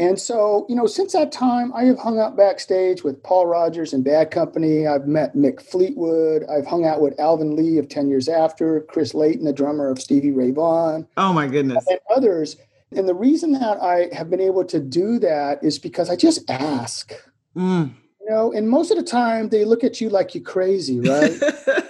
And 0.00 0.18
so, 0.18 0.64
you 0.66 0.74
know, 0.74 0.86
since 0.86 1.12
that 1.12 1.30
time, 1.30 1.74
I 1.74 1.84
have 1.84 1.98
hung 1.98 2.18
out 2.18 2.34
backstage 2.34 3.04
with 3.04 3.22
Paul 3.22 3.44
Rodgers 3.44 3.92
and 3.92 4.02
Bad 4.02 4.30
Company. 4.30 4.86
I've 4.86 5.06
met 5.06 5.36
Mick 5.36 5.60
Fleetwood. 5.60 6.44
I've 6.50 6.66
hung 6.66 6.86
out 6.86 7.02
with 7.02 7.20
Alvin 7.20 7.54
Lee 7.54 7.76
of 7.76 7.90
10 7.90 8.08
Years 8.08 8.26
After, 8.26 8.80
Chris 8.88 9.12
Layton, 9.12 9.44
the 9.44 9.52
drummer 9.52 9.90
of 9.90 10.00
Stevie 10.00 10.32
Ray 10.32 10.52
Vaughan. 10.52 11.06
Oh, 11.18 11.34
my 11.34 11.46
goodness. 11.46 11.84
And 11.86 11.98
others. 12.16 12.56
And 12.92 13.06
the 13.06 13.14
reason 13.14 13.52
that 13.52 13.76
I 13.82 14.08
have 14.14 14.30
been 14.30 14.40
able 14.40 14.64
to 14.64 14.80
do 14.80 15.18
that 15.18 15.62
is 15.62 15.78
because 15.78 16.08
I 16.08 16.16
just 16.16 16.48
ask. 16.50 17.12
Mm. 17.54 17.92
You 18.22 18.30
know, 18.30 18.52
and 18.52 18.70
most 18.70 18.90
of 18.90 18.96
the 18.96 19.04
time 19.04 19.50
they 19.50 19.66
look 19.66 19.84
at 19.84 20.00
you 20.00 20.08
like 20.08 20.34
you're 20.34 20.42
crazy, 20.42 20.98
right? 21.00 21.38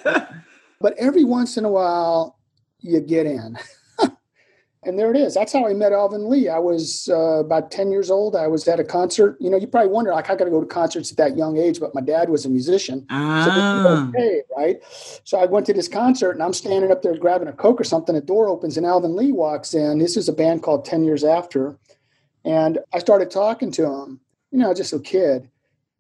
but 0.81 0.95
every 0.99 1.23
once 1.23 1.57
in 1.57 1.65
a 1.65 1.71
while, 1.71 2.40
you 2.81 3.01
get 3.01 3.27
in. 3.27 3.57
and 4.83 4.99
there 4.99 5.11
it 5.11 5.17
is. 5.17 5.35
That's 5.35 5.53
how 5.53 5.67
I 5.67 5.75
met 5.75 5.93
Alvin 5.93 6.29
Lee. 6.29 6.49
I 6.49 6.59
was 6.59 7.09
uh, 7.13 7.41
about 7.41 7.71
10 7.71 7.91
years 7.91 8.11
old. 8.11 8.35
I 8.35 8.47
was 8.47 8.67
at 8.67 8.81
a 8.81 8.85
concert. 8.85 9.37
You 9.41 9.51
know, 9.51 9.57
you 9.57 9.67
probably 9.67 9.91
wonder, 9.91 10.13
like, 10.13 10.31
I 10.31 10.37
got 10.37 10.45
to 10.45 10.51
go 10.51 10.61
to 10.61 10.67
concerts 10.67 11.11
at 11.11 11.19
that 11.19 11.37
young 11.37 11.59
age, 11.59 11.81
but 11.81 11.95
my 11.95 12.01
dad 12.01 12.31
was 12.31 12.45
a 12.45 12.49
musician. 12.49 13.07
Ah. 13.11 13.45
So 13.85 14.09
okay, 14.09 14.43
right? 14.57 14.77
So 15.25 15.39
I 15.39 15.47
went 15.47 15.67
to 15.67 15.73
this 15.73 15.89
concert 15.89 16.33
and 16.33 16.43
I'm 16.43 16.53
standing 16.53 16.91
up 16.91 17.03
there 17.03 17.17
grabbing 17.17 17.49
a 17.49 17.53
Coke 17.53 17.81
or 17.81 17.85
something. 17.85 18.17
A 18.17 18.21
door 18.21 18.49
opens 18.49 18.77
and 18.77 18.87
Alvin 18.87 19.17
Lee 19.17 19.33
walks 19.33 19.75
in. 19.75 19.99
This 19.99 20.17
is 20.17 20.29
a 20.29 20.33
band 20.33 20.63
called 20.63 20.85
10 20.85 21.05
Years 21.05 21.25
After. 21.25 21.79
And 22.45 22.79
I 22.93 22.99
started 23.01 23.31
talking 23.31 23.71
to 23.73 23.85
him, 23.85 24.21
you 24.51 24.59
know, 24.59 24.73
just 24.73 24.93
a 24.93 24.99
kid. 24.99 25.51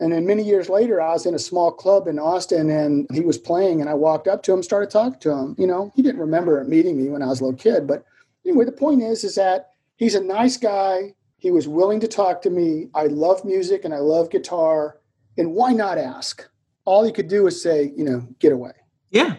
And 0.00 0.12
then 0.12 0.26
many 0.26 0.42
years 0.42 0.70
later, 0.70 1.00
I 1.00 1.12
was 1.12 1.26
in 1.26 1.34
a 1.34 1.38
small 1.38 1.70
club 1.70 2.08
in 2.08 2.18
Austin 2.18 2.70
and 2.70 3.06
he 3.12 3.20
was 3.20 3.36
playing 3.36 3.82
and 3.82 3.90
I 3.90 3.94
walked 3.94 4.28
up 4.28 4.42
to 4.44 4.52
him, 4.52 4.62
started 4.62 4.90
talking 4.90 5.20
to 5.20 5.30
him. 5.30 5.54
You 5.58 5.66
know, 5.66 5.92
he 5.94 6.02
didn't 6.02 6.20
remember 6.20 6.64
meeting 6.64 6.96
me 6.96 7.10
when 7.10 7.22
I 7.22 7.26
was 7.26 7.40
a 7.40 7.44
little 7.44 7.58
kid. 7.58 7.86
But 7.86 8.04
anyway, 8.46 8.64
the 8.64 8.72
point 8.72 9.02
is, 9.02 9.24
is 9.24 9.34
that 9.34 9.72
he's 9.96 10.14
a 10.14 10.24
nice 10.24 10.56
guy. 10.56 11.14
He 11.36 11.50
was 11.50 11.68
willing 11.68 12.00
to 12.00 12.08
talk 12.08 12.40
to 12.42 12.50
me. 12.50 12.88
I 12.94 13.06
love 13.06 13.44
music 13.44 13.84
and 13.84 13.92
I 13.92 13.98
love 13.98 14.30
guitar. 14.30 14.98
And 15.36 15.52
why 15.52 15.72
not 15.72 15.98
ask? 15.98 16.48
All 16.86 17.04
he 17.04 17.12
could 17.12 17.28
do 17.28 17.44
was 17.44 17.62
say, 17.62 17.92
you 17.94 18.04
know, 18.04 18.26
get 18.38 18.52
away. 18.52 18.72
Yeah. 19.10 19.36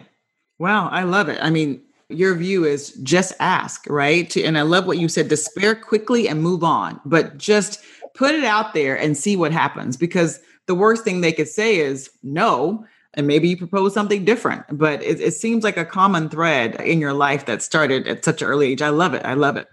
Wow. 0.58 0.88
I 0.90 1.02
love 1.02 1.28
it. 1.28 1.38
I 1.42 1.50
mean, 1.50 1.82
your 2.08 2.36
view 2.36 2.64
is 2.64 2.92
just 3.02 3.32
ask, 3.40 3.84
right? 3.88 4.36
And 4.36 4.56
I 4.56 4.62
love 4.62 4.86
what 4.86 4.98
you 4.98 5.08
said 5.08 5.26
despair 5.26 5.74
quickly 5.74 6.28
and 6.28 6.40
move 6.40 6.62
on, 6.62 7.00
but 7.04 7.36
just 7.36 7.80
put 8.14 8.34
it 8.34 8.44
out 8.44 8.74
there 8.74 8.96
and 8.96 9.16
see 9.16 9.36
what 9.36 9.52
happens 9.52 9.96
because 9.96 10.40
the 10.66 10.74
worst 10.74 11.04
thing 11.04 11.20
they 11.20 11.32
could 11.32 11.48
say 11.48 11.76
is 11.76 12.10
no 12.22 12.84
and 13.14 13.26
maybe 13.26 13.48
you 13.48 13.56
propose 13.56 13.92
something 13.92 14.24
different 14.24 14.64
but 14.70 15.02
it, 15.02 15.20
it, 15.20 15.34
seems 15.34 15.64
like 15.64 15.76
a 15.76 15.84
common 15.84 16.28
thread 16.28 16.80
in 16.80 17.00
your 17.00 17.12
life 17.12 17.46
that 17.46 17.62
started 17.62 18.06
at 18.06 18.24
such 18.24 18.42
an 18.42 18.48
early 18.48 18.72
age. 18.72 18.82
I 18.82 18.88
love 18.88 19.14
it. 19.14 19.24
I 19.24 19.34
love 19.34 19.56
it. 19.56 19.68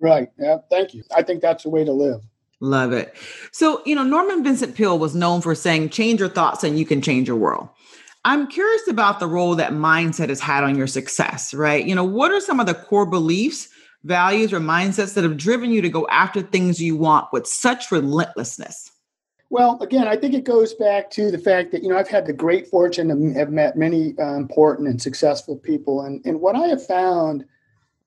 Right. 0.00 0.30
Yeah. 0.38 0.58
Thank 0.70 0.94
you. 0.94 1.02
I 1.14 1.22
think 1.22 1.42
that's 1.42 1.64
the 1.64 1.70
way 1.70 1.84
to 1.84 1.92
live. 1.92 2.22
Love 2.60 2.92
it. 2.92 3.14
So 3.52 3.82
you 3.84 3.94
know 3.94 4.04
norman 4.04 4.42
vincent 4.42 4.74
peale 4.74 4.98
was 4.98 5.14
known 5.14 5.40
for 5.40 5.54
saying 5.54 5.90
change 5.90 6.20
your 6.20 6.28
thoughts 6.28 6.64
and 6.64 6.78
you 6.78 6.86
can 6.86 7.02
change 7.02 7.28
your 7.28 7.36
world. 7.36 7.68
I'm 8.24 8.48
curious 8.48 8.86
about 8.88 9.20
the 9.20 9.28
role 9.28 9.54
that 9.54 9.72
mindset 9.72 10.28
has 10.28 10.40
had 10.40 10.64
on 10.64 10.76
your 10.76 10.86
success 10.86 11.54
right? 11.54 11.84
You 11.84 11.94
know 11.94 12.04
what 12.04 12.32
are 12.32 12.40
some 12.40 12.60
of 12.60 12.66
the 12.66 12.74
core 12.74 13.06
beliefs 13.06 13.68
values 14.04 14.52
or 14.52 14.60
mindsets 14.60 15.14
that 15.14 15.24
have 15.24 15.36
driven 15.36 15.70
you 15.70 15.82
to 15.82 15.88
go 15.88 16.06
after 16.08 16.40
things 16.40 16.80
you 16.80 16.96
want 16.96 17.26
with 17.32 17.46
such 17.46 17.90
relentlessness 17.90 18.92
well, 19.50 19.78
again, 19.80 20.06
I 20.06 20.16
think 20.16 20.34
it 20.34 20.44
goes 20.44 20.74
back 20.74 21.10
to 21.12 21.30
the 21.30 21.38
fact 21.38 21.72
that 21.72 21.82
you 21.82 21.88
know 21.88 21.98
I've 21.98 22.08
had 22.08 22.26
the 22.26 22.32
great 22.32 22.66
fortune 22.66 23.10
of 23.10 23.34
have 23.34 23.50
met 23.50 23.76
many 23.76 24.14
uh, 24.18 24.34
important 24.34 24.88
and 24.88 25.00
successful 25.00 25.56
people, 25.56 26.02
and 26.02 26.24
and 26.26 26.40
what 26.40 26.54
I 26.54 26.66
have 26.66 26.84
found 26.84 27.44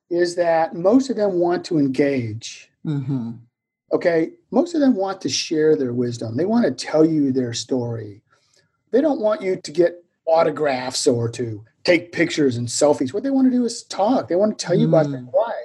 is 0.09 0.35
that 0.35 0.75
most 0.75 1.09
of 1.09 1.15
them 1.15 1.33
want 1.33 1.65
to 1.65 1.79
engage. 1.79 2.69
Mm-hmm. 2.85 3.31
Okay, 3.93 4.31
most 4.51 4.75
of 4.75 4.81
them 4.81 4.95
want 4.95 5.21
to 5.21 5.29
share 5.29 5.75
their 5.75 5.93
wisdom. 5.93 6.37
They 6.37 6.45
want 6.45 6.65
to 6.65 6.71
tell 6.71 7.05
you 7.05 7.31
their 7.31 7.53
story. 7.53 8.21
They 8.91 9.01
don't 9.01 9.21
want 9.21 9.41
you 9.41 9.55
to 9.55 9.71
get 9.71 10.03
autographs 10.25 11.07
or 11.07 11.27
to 11.29 11.65
take 11.83 12.11
pictures 12.11 12.57
and 12.57 12.67
selfies. 12.67 13.13
What 13.13 13.23
they 13.23 13.29
want 13.31 13.51
to 13.51 13.57
do 13.57 13.65
is 13.65 13.83
talk. 13.83 14.27
They 14.27 14.35
want 14.35 14.57
to 14.57 14.65
tell 14.65 14.77
you 14.77 14.85
mm. 14.85 14.89
about 14.89 15.09
their 15.09 15.21
mm. 15.21 15.33
life. 15.33 15.55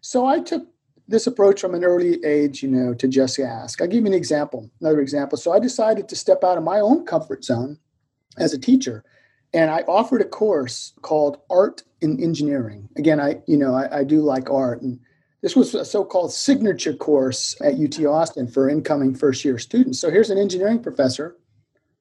So 0.00 0.26
I 0.26 0.40
took 0.40 0.66
this 1.06 1.26
approach 1.26 1.60
from 1.60 1.74
an 1.74 1.84
early 1.84 2.24
age, 2.24 2.62
you 2.62 2.70
know, 2.70 2.94
to 2.94 3.06
just 3.06 3.38
ask. 3.38 3.80
I'll 3.80 3.88
give 3.88 4.00
you 4.00 4.06
an 4.06 4.14
example, 4.14 4.70
another 4.80 5.00
example. 5.00 5.36
So 5.36 5.52
I 5.52 5.58
decided 5.58 6.08
to 6.08 6.16
step 6.16 6.42
out 6.42 6.58
of 6.58 6.64
my 6.64 6.80
own 6.80 7.04
comfort 7.04 7.44
zone 7.44 7.78
as 8.38 8.52
a 8.52 8.58
teacher. 8.58 9.04
And 9.52 9.70
I 9.70 9.80
offered 9.82 10.20
a 10.20 10.24
course 10.24 10.94
called 11.02 11.38
Art 11.50 11.82
in 12.00 12.22
Engineering. 12.22 12.88
Again, 12.96 13.20
I, 13.20 13.42
you 13.46 13.56
know, 13.56 13.74
I, 13.74 14.00
I 14.00 14.04
do 14.04 14.20
like 14.20 14.50
art. 14.50 14.82
And 14.82 14.98
this 15.42 15.54
was 15.54 15.74
a 15.74 15.84
so-called 15.84 16.32
signature 16.32 16.94
course 16.94 17.54
at 17.60 17.74
UT 17.74 18.04
Austin 18.04 18.48
for 18.48 18.68
incoming 18.68 19.14
first 19.14 19.44
year 19.44 19.58
students. 19.58 20.00
So 20.00 20.10
here's 20.10 20.30
an 20.30 20.38
engineering 20.38 20.82
professor 20.82 21.36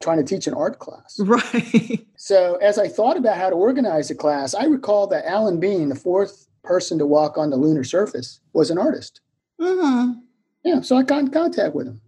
trying 0.02 0.18
to 0.18 0.24
teach 0.24 0.48
an 0.48 0.54
art 0.54 0.80
class. 0.80 1.20
Right. 1.20 2.08
So 2.18 2.56
as 2.56 2.80
I 2.80 2.88
thought 2.88 3.18
about 3.18 3.38
how 3.38 3.50
to 3.50 3.56
organize 3.56 4.10
a 4.10 4.16
class, 4.16 4.56
I 4.56 4.66
recall 4.66 5.08
that 5.08 5.26
Alan 5.26 5.60
Bean, 5.60 5.90
the 5.90 5.96
fourth 5.96 6.48
person 6.64 6.98
to 6.98 7.06
walk 7.06 7.38
on 7.38 7.50
the 7.50 7.58
lunar 7.58 7.84
surface 7.84 8.40
was 8.54 8.72
an 8.72 8.78
artist. 8.78 9.22
Mm-hmm. 9.60 10.20
Yeah, 10.64 10.82
so 10.82 10.98
I 10.98 11.04
got 11.04 11.20
in 11.20 11.32
contact 11.32 11.76
with 11.76 11.88
him. 11.88 12.02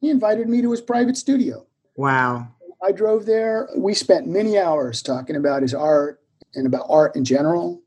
He 0.00 0.10
invited 0.10 0.48
me 0.48 0.62
to 0.62 0.70
his 0.70 0.80
private 0.80 1.16
studio. 1.16 1.66
Wow. 1.96 2.48
I 2.82 2.92
drove 2.92 3.24
there. 3.24 3.68
We 3.76 3.94
spent 3.94 4.26
many 4.26 4.58
hours 4.58 5.02
talking 5.02 5.36
about 5.36 5.62
his 5.62 5.74
art 5.74 6.20
and 6.54 6.66
about 6.66 6.86
art 6.88 7.16
in 7.16 7.24
general. 7.24 7.82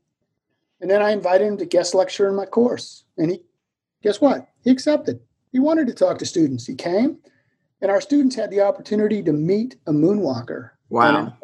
And 0.80 0.90
then 0.90 1.02
I 1.02 1.10
invited 1.10 1.46
him 1.46 1.56
to 1.58 1.64
guest 1.64 1.94
lecture 1.94 2.28
in 2.28 2.34
my 2.34 2.46
course. 2.46 3.04
And 3.16 3.30
he, 3.30 3.42
guess 4.02 4.20
what? 4.20 4.48
He 4.64 4.70
accepted. 4.70 5.20
He 5.52 5.58
wanted 5.58 5.86
to 5.86 5.94
talk 5.94 6.18
to 6.18 6.26
students. 6.26 6.66
He 6.66 6.74
came, 6.74 7.18
and 7.80 7.90
our 7.90 8.00
students 8.00 8.36
had 8.36 8.50
the 8.50 8.60
opportunity 8.60 9.22
to 9.22 9.32
meet 9.32 9.76
a 9.86 9.92
moonwalker. 9.92 10.70
Wow. 10.88 11.34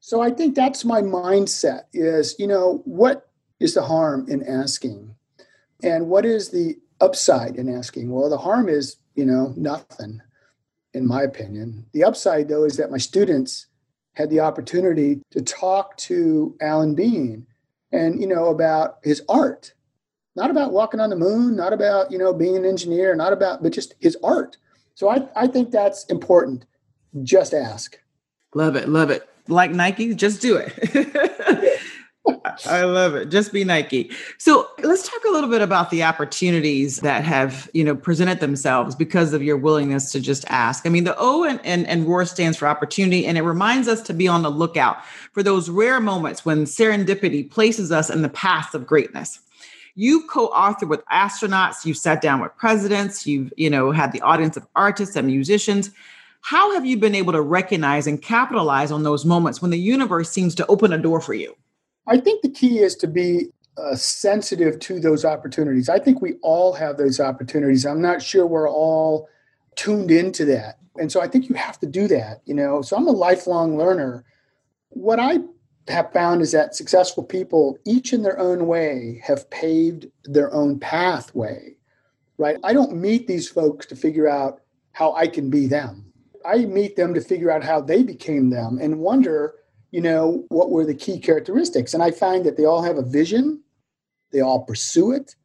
So 0.00 0.22
I 0.22 0.30
think 0.30 0.54
that's 0.54 0.84
my 0.84 1.02
mindset 1.02 1.82
is, 1.92 2.36
you 2.38 2.46
know, 2.46 2.82
what 2.84 3.28
is 3.60 3.74
the 3.74 3.82
harm 3.82 4.26
in 4.28 4.42
asking? 4.46 5.14
And 5.82 6.08
what 6.08 6.24
is 6.24 6.50
the 6.50 6.76
upside 7.00 7.56
in 7.56 7.68
asking? 7.68 8.10
Well, 8.10 8.30
the 8.30 8.38
harm 8.38 8.68
is, 8.68 8.96
you 9.14 9.24
know, 9.24 9.52
nothing, 9.56 10.20
in 10.94 11.06
my 11.06 11.22
opinion. 11.22 11.86
The 11.92 12.04
upside, 12.04 12.48
though, 12.48 12.64
is 12.64 12.76
that 12.76 12.90
my 12.90 12.98
students 12.98 13.66
had 14.14 14.30
the 14.30 14.40
opportunity 14.40 15.20
to 15.30 15.42
talk 15.42 15.96
to 15.98 16.56
Alan 16.60 16.94
Bean 16.94 17.46
and, 17.92 18.20
you 18.20 18.26
know, 18.26 18.46
about 18.46 18.98
his 19.02 19.22
art, 19.28 19.74
not 20.34 20.50
about 20.50 20.72
walking 20.72 21.00
on 21.00 21.10
the 21.10 21.16
moon, 21.16 21.54
not 21.54 21.72
about, 21.72 22.10
you 22.10 22.18
know, 22.18 22.32
being 22.32 22.56
an 22.56 22.64
engineer, 22.64 23.14
not 23.14 23.32
about, 23.32 23.62
but 23.62 23.72
just 23.72 23.94
his 24.00 24.16
art. 24.22 24.56
So 24.94 25.08
I, 25.08 25.28
I 25.36 25.46
think 25.46 25.70
that's 25.70 26.04
important. 26.06 26.64
Just 27.22 27.52
ask. 27.52 27.98
Love 28.54 28.76
it. 28.76 28.88
Love 28.88 29.10
it. 29.10 29.28
Like 29.48 29.70
Nike, 29.70 30.14
just 30.14 30.40
do 30.40 30.56
it. 30.56 31.80
I 32.66 32.82
love 32.84 33.14
it. 33.14 33.30
Just 33.30 33.52
be 33.52 33.64
Nike. 33.64 34.10
So 34.38 34.68
let's 34.82 35.08
talk 35.08 35.20
a 35.28 35.30
little 35.30 35.50
bit 35.50 35.62
about 35.62 35.90
the 35.90 36.02
opportunities 36.02 36.98
that 36.98 37.24
have, 37.24 37.70
you 37.72 37.84
know, 37.84 37.94
presented 37.94 38.40
themselves 38.40 38.94
because 38.94 39.32
of 39.32 39.42
your 39.42 39.56
willingness 39.56 40.10
to 40.12 40.20
just 40.20 40.44
ask. 40.48 40.86
I 40.86 40.88
mean, 40.88 41.04
the 41.04 41.14
O 41.18 41.44
and, 41.44 41.60
and, 41.64 41.86
and 41.86 42.06
ROAR 42.06 42.24
stands 42.24 42.56
for 42.56 42.66
opportunity, 42.66 43.26
and 43.26 43.36
it 43.36 43.42
reminds 43.42 43.88
us 43.88 44.00
to 44.02 44.14
be 44.14 44.26
on 44.26 44.42
the 44.42 44.50
lookout 44.50 45.04
for 45.32 45.42
those 45.42 45.68
rare 45.68 46.00
moments 46.00 46.44
when 46.44 46.64
serendipity 46.64 47.48
places 47.48 47.92
us 47.92 48.10
in 48.10 48.22
the 48.22 48.28
path 48.28 48.74
of 48.74 48.86
greatness. 48.86 49.40
You've 49.94 50.28
co-authored 50.28 50.88
with 50.88 51.04
astronauts, 51.06 51.84
you've 51.84 51.96
sat 51.96 52.20
down 52.20 52.40
with 52.40 52.56
presidents, 52.56 53.26
you've, 53.26 53.52
you 53.56 53.70
know, 53.70 53.92
had 53.92 54.12
the 54.12 54.20
audience 54.20 54.56
of 54.56 54.66
artists 54.76 55.16
and 55.16 55.26
musicians. 55.26 55.90
How 56.42 56.74
have 56.74 56.84
you 56.84 56.96
been 56.96 57.14
able 57.14 57.32
to 57.32 57.40
recognize 57.40 58.06
and 58.06 58.20
capitalize 58.20 58.90
on 58.90 59.04
those 59.04 59.24
moments 59.24 59.62
when 59.62 59.70
the 59.70 59.78
universe 59.78 60.30
seems 60.30 60.54
to 60.56 60.66
open 60.66 60.92
a 60.92 60.98
door 60.98 61.20
for 61.20 61.34
you? 61.34 61.56
I 62.06 62.18
think 62.18 62.42
the 62.42 62.50
key 62.50 62.78
is 62.78 62.94
to 62.96 63.06
be 63.06 63.48
uh, 63.76 63.94
sensitive 63.96 64.78
to 64.80 65.00
those 65.00 65.24
opportunities. 65.24 65.88
I 65.88 65.98
think 65.98 66.22
we 66.22 66.34
all 66.42 66.72
have 66.72 66.96
those 66.96 67.20
opportunities. 67.20 67.84
I'm 67.84 68.00
not 68.00 68.22
sure 68.22 68.46
we're 68.46 68.70
all 68.70 69.28
tuned 69.74 70.10
into 70.10 70.44
that. 70.46 70.78
And 70.98 71.12
so 71.12 71.20
I 71.20 71.28
think 71.28 71.48
you 71.48 71.54
have 71.56 71.78
to 71.80 71.86
do 71.86 72.08
that, 72.08 72.40
you 72.46 72.54
know. 72.54 72.80
So 72.80 72.96
I'm 72.96 73.06
a 73.06 73.12
lifelong 73.12 73.76
learner. 73.76 74.24
What 74.90 75.20
I 75.20 75.40
have 75.88 76.12
found 76.12 76.40
is 76.40 76.52
that 76.52 76.74
successful 76.74 77.22
people, 77.22 77.78
each 77.84 78.12
in 78.12 78.22
their 78.22 78.38
own 78.38 78.66
way, 78.66 79.20
have 79.22 79.48
paved 79.50 80.06
their 80.24 80.52
own 80.54 80.78
pathway, 80.78 81.76
right? 82.38 82.56
I 82.64 82.72
don't 82.72 82.96
meet 82.96 83.26
these 83.26 83.48
folks 83.48 83.86
to 83.86 83.96
figure 83.96 84.28
out 84.28 84.62
how 84.92 85.12
I 85.14 85.26
can 85.26 85.50
be 85.50 85.66
them. 85.66 86.12
I 86.46 86.64
meet 86.64 86.96
them 86.96 87.12
to 87.14 87.20
figure 87.20 87.50
out 87.50 87.62
how 87.62 87.80
they 87.80 88.02
became 88.02 88.50
them 88.50 88.78
and 88.80 88.98
wonder 88.98 89.54
you 89.96 90.02
know, 90.02 90.44
what 90.50 90.68
were 90.68 90.84
the 90.84 90.94
key 90.94 91.18
characteristics? 91.18 91.94
And 91.94 92.02
I 92.02 92.10
find 92.10 92.44
that 92.44 92.58
they 92.58 92.66
all 92.66 92.82
have 92.82 92.98
a 92.98 93.02
vision, 93.02 93.62
they 94.30 94.42
all 94.42 94.62
pursue 94.62 95.12
it, 95.12 95.36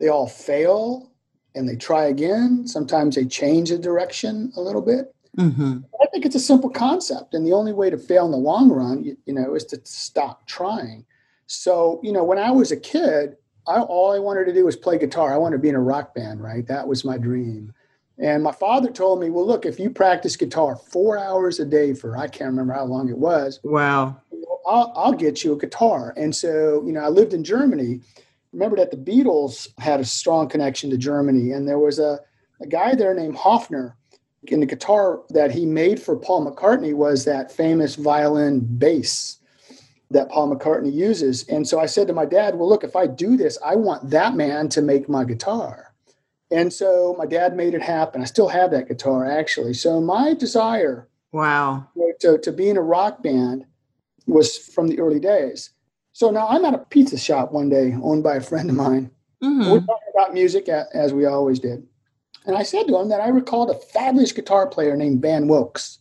they 0.00 0.08
all 0.08 0.26
fail, 0.26 1.12
and 1.54 1.68
they 1.68 1.76
try 1.76 2.06
again. 2.06 2.66
Sometimes 2.66 3.16
they 3.16 3.26
change 3.26 3.68
the 3.68 3.76
direction 3.76 4.50
a 4.56 4.62
little 4.62 4.80
bit. 4.80 5.14
Mm-hmm. 5.36 5.80
I 6.00 6.06
think 6.06 6.24
it's 6.24 6.34
a 6.34 6.40
simple 6.40 6.70
concept, 6.70 7.34
and 7.34 7.46
the 7.46 7.52
only 7.52 7.74
way 7.74 7.90
to 7.90 7.98
fail 7.98 8.24
in 8.24 8.30
the 8.30 8.38
long 8.38 8.70
run, 8.70 9.04
you, 9.04 9.18
you 9.26 9.34
know, 9.34 9.54
is 9.54 9.66
to 9.66 9.80
stop 9.84 10.46
trying. 10.46 11.04
So, 11.46 12.00
you 12.02 12.12
know, 12.12 12.24
when 12.24 12.38
I 12.38 12.50
was 12.50 12.72
a 12.72 12.78
kid, 12.78 13.36
I, 13.66 13.80
all 13.80 14.12
I 14.12 14.18
wanted 14.18 14.46
to 14.46 14.54
do 14.54 14.64
was 14.64 14.74
play 14.74 14.96
guitar. 14.96 15.34
I 15.34 15.36
wanted 15.36 15.56
to 15.56 15.62
be 15.62 15.68
in 15.68 15.74
a 15.74 15.80
rock 15.80 16.14
band, 16.14 16.42
right? 16.42 16.66
That 16.66 16.88
was 16.88 17.04
my 17.04 17.18
dream. 17.18 17.74
And 18.18 18.42
my 18.42 18.52
father 18.52 18.90
told 18.90 19.20
me, 19.20 19.30
well, 19.30 19.46
look, 19.46 19.66
if 19.66 19.80
you 19.80 19.90
practice 19.90 20.36
guitar 20.36 20.76
four 20.76 21.18
hours 21.18 21.60
a 21.60 21.64
day 21.64 21.94
for, 21.94 22.16
I 22.16 22.28
can't 22.28 22.50
remember 22.50 22.74
how 22.74 22.84
long 22.84 23.08
it 23.08 23.18
was. 23.18 23.60
Wow. 23.64 24.20
I'll, 24.66 24.92
I'll 24.94 25.12
get 25.12 25.42
you 25.42 25.52
a 25.54 25.58
guitar. 25.58 26.14
And 26.16 26.34
so, 26.34 26.82
you 26.86 26.92
know, 26.92 27.00
I 27.00 27.08
lived 27.08 27.34
in 27.34 27.42
Germany. 27.42 28.00
Remember 28.52 28.76
that 28.76 28.90
the 28.90 28.96
Beatles 28.96 29.68
had 29.78 29.98
a 29.98 30.04
strong 30.04 30.48
connection 30.48 30.90
to 30.90 30.96
Germany. 30.96 31.52
And 31.52 31.66
there 31.66 31.78
was 31.78 31.98
a, 31.98 32.20
a 32.60 32.66
guy 32.66 32.94
there 32.94 33.14
named 33.14 33.36
Hofner. 33.36 33.94
And 34.50 34.62
the 34.62 34.66
guitar 34.66 35.22
that 35.30 35.52
he 35.52 35.66
made 35.66 36.00
for 36.00 36.16
Paul 36.16 36.46
McCartney 36.46 36.94
was 36.94 37.24
that 37.24 37.50
famous 37.50 37.94
violin 37.94 38.60
bass 38.60 39.38
that 40.10 40.28
Paul 40.28 40.54
McCartney 40.54 40.92
uses. 40.92 41.48
And 41.48 41.66
so 41.66 41.80
I 41.80 41.86
said 41.86 42.06
to 42.08 42.12
my 42.12 42.26
dad, 42.26 42.54
well, 42.54 42.68
look, 42.68 42.84
if 42.84 42.94
I 42.94 43.06
do 43.06 43.36
this, 43.36 43.58
I 43.64 43.76
want 43.76 44.10
that 44.10 44.34
man 44.34 44.68
to 44.70 44.82
make 44.82 45.08
my 45.08 45.24
guitar. 45.24 45.81
And 46.52 46.72
so 46.72 47.14
my 47.18 47.26
dad 47.26 47.56
made 47.56 47.74
it 47.74 47.82
happen. 47.82 48.20
I 48.20 48.24
still 48.24 48.48
have 48.48 48.70
that 48.72 48.88
guitar 48.88 49.24
actually. 49.24 49.74
So 49.74 50.00
my 50.00 50.34
desire 50.34 51.08
wow 51.32 51.88
to, 52.20 52.38
to 52.38 52.52
be 52.52 52.68
in 52.68 52.76
a 52.76 52.82
rock 52.82 53.22
band 53.22 53.64
was 54.26 54.56
from 54.56 54.88
the 54.88 54.98
early 55.00 55.18
days. 55.18 55.70
So 56.12 56.30
now 56.30 56.46
I'm 56.48 56.64
at 56.64 56.74
a 56.74 56.78
pizza 56.78 57.18
shop 57.18 57.52
one 57.52 57.68
day 57.68 57.96
owned 58.02 58.22
by 58.22 58.36
a 58.36 58.40
friend 58.40 58.68
of 58.70 58.76
mine. 58.76 59.10
Mm-hmm. 59.42 59.70
We're 59.70 59.80
talking 59.80 60.12
about 60.14 60.34
music 60.34 60.68
as 60.68 61.12
we 61.12 61.26
always 61.26 61.58
did. 61.58 61.86
And 62.46 62.56
I 62.56 62.62
said 62.62 62.86
to 62.86 62.98
him 62.98 63.08
that 63.08 63.20
I 63.20 63.28
recalled 63.28 63.70
a 63.70 63.74
fabulous 63.74 64.32
guitar 64.32 64.66
player 64.66 64.96
named 64.96 65.22
Van 65.22 65.48
Wilks. 65.48 65.98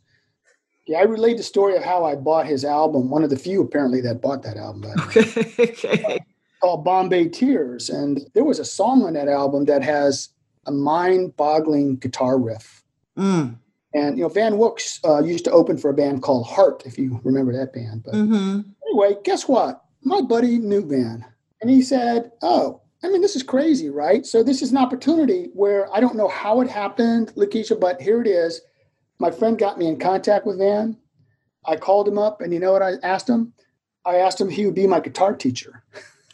Yeah, 0.88 1.00
I 1.00 1.04
relayed 1.04 1.38
the 1.38 1.44
story 1.44 1.76
of 1.76 1.84
how 1.84 2.04
I 2.04 2.16
bought 2.16 2.48
his 2.48 2.66
album, 2.66 3.10
one 3.10 3.24
of 3.24 3.30
the 3.30 3.38
few 3.38 3.62
apparently 3.62 4.02
that 4.02 4.22
bought 4.22 4.44
that 4.44 4.58
album. 4.58 4.92
Okay. 5.08 5.56
okay. 5.60 6.20
Called 6.62 6.84
Bombay 6.84 7.30
Tears. 7.30 7.90
And 7.90 8.22
there 8.34 8.44
was 8.44 8.60
a 8.60 8.66
song 8.66 9.04
on 9.04 9.14
that 9.14 9.28
album 9.28 9.66
that 9.66 9.84
has 9.84 10.30
a 10.66 10.72
mind-boggling 10.72 11.98
guitar 11.98 12.38
riff. 12.38 12.84
Mm. 13.18 13.58
And 13.94 14.18
you 14.18 14.24
know, 14.24 14.30
Van 14.30 14.58
Wilks 14.58 15.00
uh, 15.04 15.22
used 15.24 15.46
to 15.46 15.52
open 15.52 15.78
for 15.78 15.90
a 15.90 15.94
band 15.94 16.22
called 16.22 16.48
Heart, 16.48 16.84
if 16.86 16.98
you 16.98 17.20
remember 17.24 17.52
that 17.54 17.74
band. 17.74 18.04
But 18.04 18.14
mm-hmm. 18.14 18.62
anyway, 18.88 19.18
guess 19.24 19.48
what? 19.48 19.84
My 20.04 20.22
buddy 20.22 20.58
knew 20.58 20.86
Van, 20.86 21.26
and 21.60 21.70
he 21.70 21.82
said, 21.82 22.32
"Oh, 22.42 22.82
I 23.04 23.10
mean, 23.10 23.22
this 23.22 23.36
is 23.36 23.44
crazy, 23.44 23.90
right? 23.90 24.26
So 24.26 24.44
this 24.44 24.62
is 24.62 24.72
an 24.72 24.78
opportunity 24.78 25.50
where 25.54 25.94
I 25.94 26.00
don't 26.00 26.16
know 26.16 26.30
how 26.30 26.62
it 26.62 26.70
happened, 26.70 27.34
Lakeisha, 27.36 27.80
but 27.80 28.02
here 28.02 28.22
it 28.22 28.28
is. 28.28 28.62
My 29.20 29.30
friend 29.30 29.60
got 29.60 29.78
me 29.78 29.88
in 29.88 30.00
contact 30.00 30.46
with 30.46 30.58
Van, 30.58 30.98
I 31.66 31.76
called 31.76 32.08
him 32.08 32.18
up, 32.18 32.42
and 32.42 32.54
you 32.54 32.60
know 32.60 32.72
what 32.72 32.82
I 32.82 32.94
asked 33.04 33.30
him? 33.30 33.54
I 34.06 34.18
asked 34.18 34.42
him 34.42 34.50
he 34.50 34.66
would 34.66 34.76
be 34.76 34.88
my 34.88 35.00
guitar 35.00 35.36
teacher. 35.36 35.84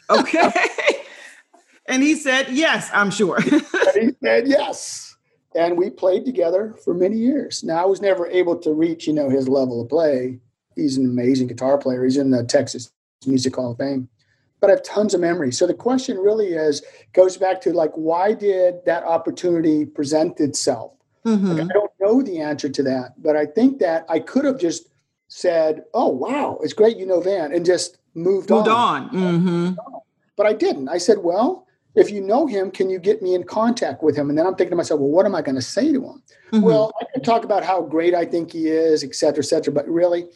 Okay. 0.08 0.50
and 1.88 2.02
he 2.02 2.14
said, 2.14 2.48
Yes, 2.50 2.90
I'm 2.92 3.10
sure. 3.10 3.40
he 3.40 4.10
said, 4.22 4.46
Yes. 4.46 5.16
And 5.54 5.76
we 5.76 5.90
played 5.90 6.24
together 6.24 6.76
for 6.84 6.94
many 6.94 7.16
years. 7.16 7.64
Now, 7.64 7.82
I 7.82 7.86
was 7.86 8.00
never 8.00 8.26
able 8.28 8.56
to 8.58 8.72
reach, 8.72 9.06
you 9.06 9.12
know, 9.12 9.28
his 9.30 9.48
level 9.48 9.80
of 9.80 9.88
play. 9.88 10.38
He's 10.76 10.96
an 10.96 11.06
amazing 11.06 11.48
guitar 11.48 11.78
player. 11.78 12.04
He's 12.04 12.18
in 12.18 12.30
the 12.30 12.44
Texas 12.44 12.92
Music 13.26 13.56
Hall 13.56 13.72
of 13.72 13.78
Fame. 13.78 14.08
But 14.60 14.70
I 14.70 14.74
have 14.74 14.82
tons 14.82 15.14
of 15.14 15.20
memories. 15.20 15.58
So 15.58 15.66
the 15.66 15.74
question 15.74 16.18
really 16.18 16.48
is 16.48 16.82
goes 17.12 17.36
back 17.36 17.60
to 17.62 17.72
like, 17.72 17.92
why 17.94 18.34
did 18.34 18.84
that 18.84 19.04
opportunity 19.04 19.86
present 19.86 20.38
itself? 20.38 20.92
Mm-hmm. 21.24 21.46
Like, 21.46 21.70
I 21.70 21.72
don't 21.72 21.92
know 22.00 22.22
the 22.22 22.40
answer 22.40 22.68
to 22.68 22.82
that, 22.84 23.14
but 23.22 23.36
I 23.36 23.46
think 23.46 23.78
that 23.80 24.04
I 24.08 24.20
could 24.20 24.44
have 24.44 24.58
just 24.58 24.88
said, 25.28 25.84
"Oh, 25.92 26.08
wow, 26.08 26.58
it's 26.62 26.72
great 26.72 26.96
you 26.96 27.06
know 27.06 27.20
Van," 27.20 27.52
and 27.52 27.64
just 27.64 27.98
moved, 28.14 28.50
moved 28.50 28.68
on. 28.68 29.04
on. 29.04 29.10
Mm-hmm. 29.10 29.74
But 30.36 30.46
I 30.46 30.52
didn't. 30.54 30.88
I 30.88 30.98
said, 30.98 31.18
"Well, 31.18 31.66
if 31.94 32.10
you 32.10 32.20
know 32.20 32.46
him, 32.46 32.70
can 32.70 32.90
you 32.90 32.98
get 32.98 33.22
me 33.22 33.34
in 33.34 33.44
contact 33.44 34.02
with 34.02 34.16
him?" 34.16 34.28
And 34.28 34.38
then 34.38 34.46
I'm 34.46 34.54
thinking 34.54 34.70
to 34.70 34.76
myself, 34.76 35.00
"Well, 35.00 35.10
what 35.10 35.26
am 35.26 35.34
I 35.34 35.42
going 35.42 35.54
to 35.54 35.62
say 35.62 35.92
to 35.92 36.04
him?" 36.04 36.22
Mm-hmm. 36.52 36.62
Well, 36.62 36.92
I 37.00 37.04
can 37.12 37.22
talk 37.22 37.44
about 37.44 37.64
how 37.64 37.82
great 37.82 38.14
I 38.14 38.24
think 38.24 38.52
he 38.52 38.68
is, 38.68 39.04
et 39.04 39.14
cetera, 39.14 39.42
et 39.42 39.46
cetera. 39.46 39.72
But 39.72 39.88
really, 39.88 40.26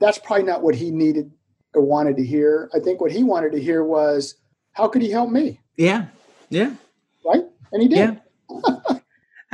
that's 0.00 0.18
probably 0.18 0.44
not 0.44 0.62
what 0.62 0.74
he 0.74 0.90
needed 0.90 1.30
or 1.74 1.82
wanted 1.82 2.16
to 2.16 2.24
hear. 2.24 2.70
I 2.74 2.80
think 2.80 3.00
what 3.00 3.12
he 3.12 3.22
wanted 3.22 3.52
to 3.52 3.60
hear 3.60 3.84
was, 3.84 4.36
"How 4.72 4.88
could 4.88 5.02
he 5.02 5.10
help 5.10 5.30
me?" 5.30 5.60
Yeah, 5.76 6.06
yeah, 6.50 6.74
right. 7.24 7.44
And 7.72 7.82
he 7.82 7.88
did. 7.88 7.98
Yeah. 7.98 8.16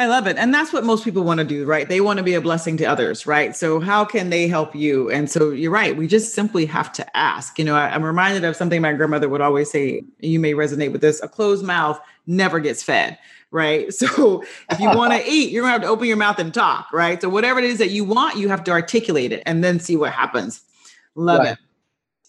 I 0.00 0.06
love 0.06 0.26
it. 0.26 0.38
And 0.38 0.54
that's 0.54 0.72
what 0.72 0.82
most 0.82 1.04
people 1.04 1.24
want 1.24 1.38
to 1.38 1.44
do, 1.44 1.66
right? 1.66 1.86
They 1.86 2.00
want 2.00 2.16
to 2.16 2.22
be 2.22 2.32
a 2.32 2.40
blessing 2.40 2.78
to 2.78 2.84
others, 2.86 3.26
right? 3.26 3.54
So, 3.54 3.80
how 3.80 4.04
can 4.04 4.30
they 4.30 4.48
help 4.48 4.74
you? 4.74 5.10
And 5.10 5.30
so, 5.30 5.50
you're 5.50 5.70
right. 5.70 5.94
We 5.94 6.06
just 6.06 6.34
simply 6.34 6.64
have 6.66 6.90
to 6.94 7.16
ask. 7.16 7.58
You 7.58 7.66
know, 7.66 7.76
I, 7.76 7.94
am 7.94 8.02
reminded 8.02 8.44
of 8.44 8.56
something 8.56 8.80
my 8.80 8.94
grandmother 8.94 9.28
would 9.28 9.42
always 9.42 9.70
say. 9.70 10.02
You 10.20 10.40
may 10.40 10.54
resonate 10.54 10.92
with 10.92 11.02
this 11.02 11.22
a 11.22 11.28
closed 11.28 11.64
mouth 11.64 12.00
never 12.26 12.60
gets 12.60 12.82
fed, 12.82 13.18
right? 13.50 13.92
So, 13.92 14.42
if 14.70 14.80
you 14.80 14.88
want 14.88 15.12
to 15.12 15.22
eat, 15.30 15.50
you're 15.50 15.62
going 15.62 15.70
to 15.70 15.80
have 15.80 15.82
to 15.82 15.88
open 15.88 16.06
your 16.06 16.16
mouth 16.16 16.38
and 16.38 16.54
talk, 16.54 16.90
right? 16.94 17.20
So, 17.20 17.28
whatever 17.28 17.58
it 17.58 17.66
is 17.66 17.76
that 17.78 17.90
you 17.90 18.04
want, 18.04 18.38
you 18.38 18.48
have 18.48 18.64
to 18.64 18.70
articulate 18.70 19.32
it 19.32 19.42
and 19.44 19.62
then 19.62 19.80
see 19.80 19.96
what 19.96 20.12
happens. 20.12 20.62
Love 21.14 21.40
right. 21.40 21.52
it. 21.52 21.58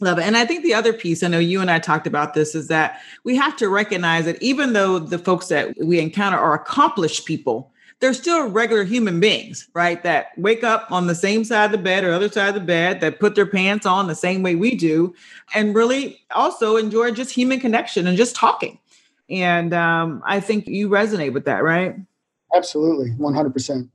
Love 0.02 0.18
it. 0.18 0.24
And 0.24 0.36
I 0.36 0.46
think 0.46 0.64
the 0.64 0.74
other 0.74 0.94
piece, 0.94 1.22
I 1.22 1.28
know 1.28 1.38
you 1.38 1.62
and 1.62 1.70
I 1.70 1.78
talked 1.78 2.08
about 2.08 2.34
this, 2.34 2.56
is 2.56 2.68
that 2.70 3.00
we 3.24 3.36
have 3.36 3.56
to 3.58 3.70
recognize 3.70 4.26
that 4.26 4.42
even 4.42 4.74
though 4.74 4.98
the 4.98 5.20
folks 5.20 5.48
that 5.48 5.76
we 5.80 6.00
encounter 6.00 6.40
are 6.40 6.56
accomplished 6.56 7.28
people, 7.28 7.72
they're 8.00 8.16
still 8.16 8.50
regular 8.50 8.84
human 8.84 9.20
beings, 9.20 9.70
right? 9.76 10.02
That 10.02 10.30
wake 10.38 10.64
up 10.64 10.92
on 10.92 11.06
the 11.06 11.14
same 11.14 11.44
side 11.44 11.66
of 11.66 11.72
the 11.72 11.78
bed 11.78 12.04
or 12.04 12.12
other 12.12 12.30
side 12.30 12.50
of 12.50 12.56
the 12.56 12.62
bed, 12.62 13.00
that 13.02 13.20
put 13.20 13.36
their 13.36 13.46
pants 13.46 13.86
on 13.86 14.08
the 14.08 14.16
same 14.16 14.42
way 14.42 14.56
we 14.56 14.76
do, 14.76 15.14
and 15.54 15.76
really 15.76 16.20
also 16.32 16.78
enjoy 16.78 17.12
just 17.12 17.32
human 17.32 17.60
connection 17.60 18.08
and 18.08 18.18
just 18.18 18.36
talking. 18.36 18.80
And 19.30 19.72
um, 19.72 20.24
I 20.26 20.40
think 20.40 20.66
you 20.66 20.90
resonate 20.90 21.34
with 21.34 21.46
that, 21.46 21.64
right? 21.64 21.96
Absolutely, 22.54 23.12
100%. 23.12 23.90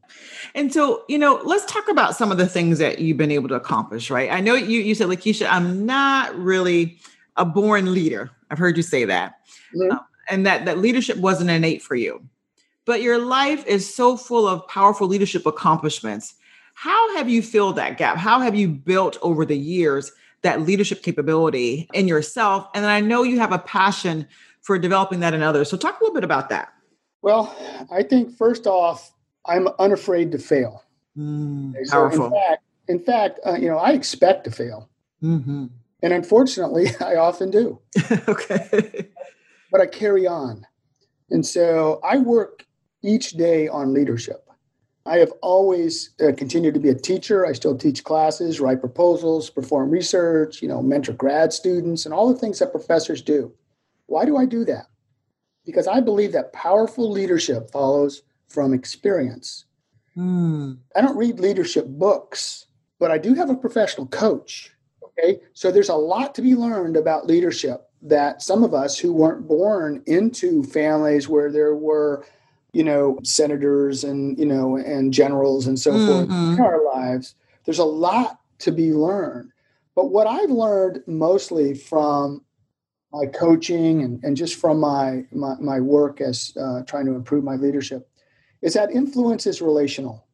And 0.55 0.73
so, 0.73 1.05
you 1.09 1.19
know, 1.19 1.41
let's 1.45 1.65
talk 1.67 1.89
about 1.89 2.17
some 2.17 2.33
of 2.33 2.39
the 2.39 2.47
things 2.47 2.79
that 2.79 2.99
you've 3.01 3.17
been 3.17 3.31
able 3.31 3.49
to 3.49 3.55
accomplish, 3.55 4.11
right? 4.11 4.31
I 4.31 4.41
know 4.41 4.55
you 4.55 4.81
you 4.81 4.95
said, 4.95 5.09
Lakeisha, 5.09 5.47
I'm 5.51 5.85
not 5.85 6.35
really 6.37 6.99
a 7.37 7.45
born 7.45 7.93
leader. 7.93 8.31
I've 8.51 8.59
heard 8.59 8.77
you 8.77 8.83
say 8.83 9.05
that. 9.05 9.35
Mm-hmm. 9.75 9.93
Um, 9.93 10.01
and 10.29 10.47
that 10.47 10.65
that 10.65 10.79
leadership 10.79 11.19
wasn't 11.19 11.51
innate 11.51 11.83
for 11.83 11.95
you. 11.95 12.23
But 12.87 13.03
your 13.03 13.19
life 13.19 13.67
is 13.67 13.93
so 13.93 14.17
full 14.17 14.47
of 14.47 14.67
powerful 14.69 15.07
leadership 15.07 15.45
accomplishments. 15.45 16.35
How 16.75 17.17
have 17.17 17.29
you 17.29 17.43
filled 17.43 17.77
that 17.77 17.99
gap? 17.99 18.17
How 18.17 18.41
have 18.41 18.55
you 18.55 18.69
built 18.69 19.19
over 19.23 19.45
the 19.45 19.57
years 19.59 20.13
that 20.43 20.63
leadership 20.63 21.03
capability 21.03 21.89
in 21.93 22.07
yourself? 22.07 22.69
And 22.75 22.85
then 22.85 22.91
I 22.91 23.01
know 23.01 23.23
you 23.23 23.39
have 23.41 23.53
a 23.53 23.59
passion 23.59 24.27
for 24.61 24.79
developing 24.79 25.21
that 25.21 25.35
in 25.35 25.43
others. 25.43 25.69
So 25.69 25.77
talk 25.77 26.01
a 26.01 26.05
little 26.05 26.15
bit 26.15 26.25
about 26.25 26.49
that. 26.51 26.73
Well, 27.23 27.55
I 27.91 28.03
think 28.03 28.37
first 28.37 28.67
off, 28.67 29.13
I'm 29.47 29.69
unafraid 29.79 30.33
to 30.33 30.39
fail. 30.39 30.83
Mm, 31.17 31.75
so 31.85 31.93
powerful. 31.93 32.27
In 32.27 32.31
fact, 32.33 32.63
in 32.89 32.99
fact 33.01 33.41
uh, 33.47 33.55
you 33.55 33.69
know, 33.69 33.79
I 33.79 33.93
expect 33.93 34.45
to 34.45 34.51
fail. 34.51 34.89
Mm-hmm. 35.23 35.67
And 36.03 36.13
unfortunately, 36.13 36.89
I 37.01 37.17
often 37.17 37.51
do. 37.51 37.81
okay. 38.29 39.09
But 39.73 39.81
I 39.81 39.87
carry 39.87 40.27
on. 40.27 40.67
And 41.31 41.45
so 41.45 42.01
I 42.05 42.19
work 42.19 42.67
each 43.03 43.33
day 43.33 43.69
on 43.69 43.93
leadership. 43.93 44.43
I 45.07 45.19
have 45.19 45.33
always 45.41 46.11
uh, 46.21 46.33
continued 46.37 46.75
to 46.75 46.81
be 46.81 46.89
a 46.89 46.95
teacher. 46.95 47.47
I 47.47 47.53
still 47.53 47.77
teach 47.77 48.03
classes, 48.03 48.61
write 48.61 48.81
proposals, 48.81 49.49
perform 49.51 49.91
research, 49.91 50.61
you 50.61 50.69
know, 50.69 50.83
mentor 50.83 51.13
grad 51.13 51.53
students, 51.53 52.05
and 52.05 52.13
all 52.13 52.33
the 52.33 52.39
things 52.39 52.59
that 52.59 52.73
professors 52.73 53.23
do. 53.23 53.53
Why 54.07 54.25
do 54.25 54.37
I 54.37 54.47
do 54.47 54.65
that? 54.65 54.87
Because 55.67 55.87
I 55.87 56.01
believe 56.01 56.33
that 56.33 56.53
powerful 56.53 57.11
leadership 57.11 57.71
follows 57.71 58.23
from 58.49 58.73
experience. 58.73 59.67
Mm. 60.17 60.79
I 60.95 61.01
don't 61.01 61.17
read 61.17 61.41
leadership 61.41 61.87
books, 61.87 62.67
but 62.99 63.11
I 63.11 63.19
do 63.19 63.35
have 63.35 63.51
a 63.51 63.57
professional 63.57 64.07
coach. 64.07 64.73
Okay. 65.03 65.41
So 65.53 65.71
there's 65.71 65.89
a 65.89 65.95
lot 65.95 66.35
to 66.37 66.43
be 66.43 66.55
learned 66.55 66.97
about 66.97 67.27
leadership 67.27 67.87
that 68.03 68.43
some 68.43 68.63
of 68.63 68.75
us 68.75 68.99
who 68.99 69.13
weren't 69.13 69.49
born 69.49 70.03
into 70.07 70.63
families 70.63 71.29
where 71.29 71.51
there 71.51 71.75
were 71.75 72.25
you 72.73 72.85
know 72.85 73.19
senators 73.23 74.05
and 74.05 74.39
you 74.39 74.45
know 74.45 74.77
and 74.77 75.13
generals 75.13 75.67
and 75.67 75.79
so 75.79 75.93
mm-hmm. 75.93 76.07
forth 76.07 76.59
in 76.59 76.61
our 76.61 76.85
lives 76.85 77.35
there's 77.65 77.79
a 77.79 77.85
lot 77.85 78.41
to 78.59 78.71
be 78.71 78.93
learned 78.93 79.51
but 79.95 80.11
what 80.11 80.27
i've 80.27 80.51
learned 80.51 81.03
mostly 81.07 81.73
from 81.73 82.45
my 83.13 83.27
coaching 83.27 84.03
and, 84.03 84.23
and 84.25 84.37
just 84.37 84.57
from 84.57 84.81
my 84.81 85.25
my, 85.33 85.55
my 85.61 85.81
work 85.81 86.21
as 86.21 86.57
uh, 86.61 86.83
trying 86.83 87.07
to 87.07 87.15
improve 87.15 87.45
my 87.45 87.57
leadership 87.57 88.09
is 88.63 88.75
that 88.75 88.91
influence 88.91 89.47
is 89.47 89.63
relational 89.63 90.27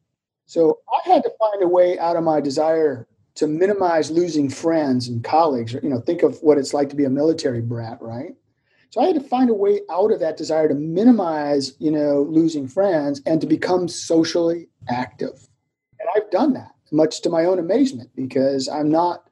so 0.45 0.79
i 0.91 1.09
had 1.09 1.23
to 1.23 1.31
find 1.39 1.61
a 1.63 1.67
way 1.67 1.97
out 1.99 2.15
of 2.15 2.23
my 2.23 2.41
desire 2.41 3.07
to 3.35 3.47
minimize 3.47 4.11
losing 4.11 4.49
friends 4.49 5.07
and 5.07 5.23
colleagues 5.23 5.73
you 5.73 5.89
know 5.89 5.99
think 5.99 6.23
of 6.23 6.37
what 6.41 6.57
it's 6.57 6.73
like 6.73 6.89
to 6.89 6.95
be 6.95 7.05
a 7.05 7.09
military 7.09 7.61
brat 7.61 7.97
right 8.01 8.33
so 8.93 9.01
I 9.01 9.07
had 9.07 9.15
to 9.15 9.27
find 9.27 9.49
a 9.49 9.55
way 9.55 9.81
out 9.89 10.11
of 10.11 10.19
that 10.19 10.37
desire 10.37 10.67
to 10.67 10.75
minimize, 10.75 11.73
you 11.79 11.89
know, 11.89 12.27
losing 12.29 12.67
friends 12.67 13.23
and 13.25 13.41
to 13.41 13.47
become 13.47 13.87
socially 13.87 14.67
active. 14.87 15.47
And 15.99 16.07
I've 16.15 16.29
done 16.29 16.53
that, 16.53 16.75
much 16.91 17.21
to 17.21 17.31
my 17.31 17.45
own 17.45 17.57
amazement, 17.57 18.11
because 18.15 18.69
I'm 18.69 18.91
not 18.91 19.31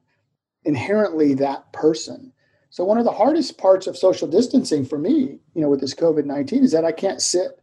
inherently 0.65 1.35
that 1.35 1.71
person. 1.73 2.33
So 2.71 2.83
one 2.83 2.97
of 2.97 3.05
the 3.05 3.11
hardest 3.11 3.57
parts 3.59 3.85
of 3.85 3.95
social 3.95 4.27
distancing 4.27 4.85
for 4.85 4.97
me, 4.97 5.37
you 5.53 5.61
know, 5.61 5.69
with 5.69 5.81
this 5.81 5.93
COVID-19 5.93 6.63
is 6.63 6.71
that 6.71 6.85
I 6.85 6.91
can't 6.91 7.21
sit 7.21 7.61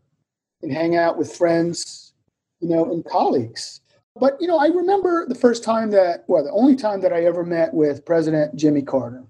and 0.63 0.73
hang 0.73 0.97
out 0.97 1.19
with 1.19 1.35
friends, 1.35 2.13
you 2.61 2.69
know, 2.69 2.85
and 2.85 3.05
colleagues. 3.05 3.81
But, 4.15 4.37
you 4.41 4.47
know, 4.47 4.59
I 4.59 4.67
remember 4.67 5.27
the 5.27 5.35
first 5.35 5.65
time 5.65 5.91
that, 5.91 6.25
well, 6.29 6.45
the 6.45 6.53
only 6.53 6.77
time 6.77 7.01
that 7.01 7.13
I 7.13 7.25
ever 7.25 7.45
met 7.45 7.75
with 7.75 8.05
President 8.05 8.55
Jimmy 8.55 8.83
Carter. 8.83 9.25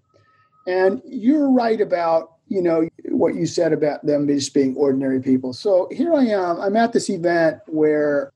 And 0.66 1.00
you're 1.06 1.50
right 1.50 1.80
about 1.80 2.38
you 2.48 2.62
know 2.62 2.88
what 3.04 3.34
you 3.34 3.46
said 3.46 3.72
about 3.72 4.04
them 4.04 4.26
just 4.26 4.54
being 4.54 4.74
ordinary 4.76 5.20
people. 5.20 5.52
So 5.52 5.88
here 5.90 6.14
I 6.14 6.24
am. 6.24 6.60
I'm 6.60 6.76
at 6.76 6.92
this 6.92 7.10
event 7.10 7.60
where 7.66 8.32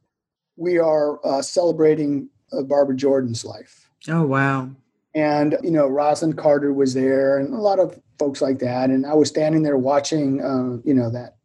we 0.57 0.79
are 0.79 1.25
uh, 1.27 1.43
celebrating 1.43 2.29
uh, 2.53 2.63
Barbara 2.63 2.97
Jordan's 2.97 3.45
life. 3.45 3.89
Oh 4.09 4.23
wow! 4.23 4.71
And 5.15 5.59
you 5.63 5.71
know, 5.71 5.89
Rosalynn 5.89 6.39
Carter 6.39 6.73
was 6.73 6.95
there, 6.95 7.39
and 7.39 7.53
a 7.53 7.59
lot 7.59 7.79
of 7.79 8.01
folks 8.19 8.41
like 8.41 8.59
that. 8.61 8.91
And 8.91 9.05
I 9.07 9.15
was 9.15 9.29
standing 9.29 9.63
there 9.63 9.77
watching, 9.77 10.41
uh, 10.41 10.81
you 10.85 10.95
know, 10.95 11.11
that. 11.11 11.37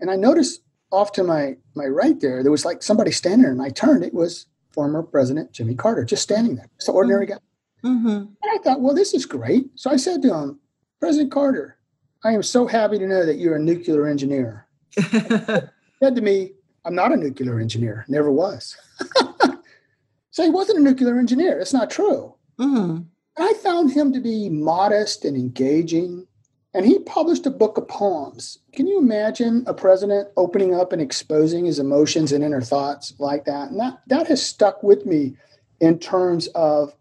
And 0.00 0.10
I 0.10 0.16
noticed 0.16 0.62
off 0.90 1.12
to 1.12 1.24
my 1.24 1.56
my 1.74 1.86
right 1.86 2.20
there, 2.20 2.42
there 2.42 2.52
was 2.52 2.64
like 2.64 2.82
somebody 2.82 3.10
standing 3.10 3.42
there, 3.42 3.52
and 3.52 3.62
I 3.62 3.70
turned. 3.70 4.04
It 4.04 4.14
was 4.14 4.46
former 4.72 5.02
President 5.02 5.52
Jimmy 5.52 5.74
Carter, 5.74 6.04
just 6.04 6.22
standing 6.22 6.56
there, 6.56 6.70
just 6.78 6.88
an 6.88 6.94
ordinary 6.94 7.26
mm-hmm. 7.26 7.34
guy. 7.34 7.88
Mm-hmm. 7.88 8.08
And 8.08 8.36
I 8.52 8.58
thought, 8.62 8.80
well, 8.80 8.94
this 8.94 9.12
is 9.12 9.26
great. 9.26 9.66
So 9.74 9.90
I 9.90 9.96
said 9.96 10.22
to 10.22 10.34
him, 10.34 10.60
President 11.00 11.32
Carter, 11.32 11.76
I 12.24 12.32
am 12.32 12.42
so 12.42 12.66
happy 12.66 12.98
to 12.98 13.06
know 13.06 13.26
that 13.26 13.38
you're 13.38 13.56
a 13.56 13.62
nuclear 13.62 14.06
engineer. 14.06 14.66
said 14.96 15.70
to 16.14 16.20
me, 16.20 16.52
I'm 16.84 16.94
not 16.94 17.12
a 17.12 17.16
nuclear 17.16 17.58
engineer, 17.58 18.04
never 18.08 18.30
was. 18.30 18.76
so 20.30 20.42
he 20.42 20.50
wasn't 20.50 20.78
a 20.78 20.82
nuclear 20.82 21.18
engineer. 21.18 21.58
It's 21.58 21.72
not 21.72 21.90
true. 21.90 22.34
Mm-hmm. 22.58 23.02
I 23.38 23.54
found 23.62 23.92
him 23.92 24.12
to 24.12 24.20
be 24.20 24.48
modest 24.48 25.24
and 25.24 25.36
engaging. 25.36 26.26
And 26.74 26.86
he 26.86 26.98
published 27.00 27.44
a 27.44 27.50
book 27.50 27.76
of 27.76 27.88
poems. 27.88 28.58
Can 28.72 28.86
you 28.86 28.98
imagine 28.98 29.62
a 29.66 29.74
president 29.74 30.28
opening 30.36 30.74
up 30.74 30.92
and 30.92 31.02
exposing 31.02 31.66
his 31.66 31.78
emotions 31.78 32.32
and 32.32 32.42
inner 32.42 32.62
thoughts 32.62 33.14
like 33.18 33.44
that? 33.44 33.70
And 33.70 33.78
that, 33.78 34.00
that 34.06 34.26
has 34.28 34.44
stuck 34.44 34.82
with 34.82 35.04
me 35.04 35.36
in 35.80 35.98
terms 35.98 36.46
of 36.48 36.94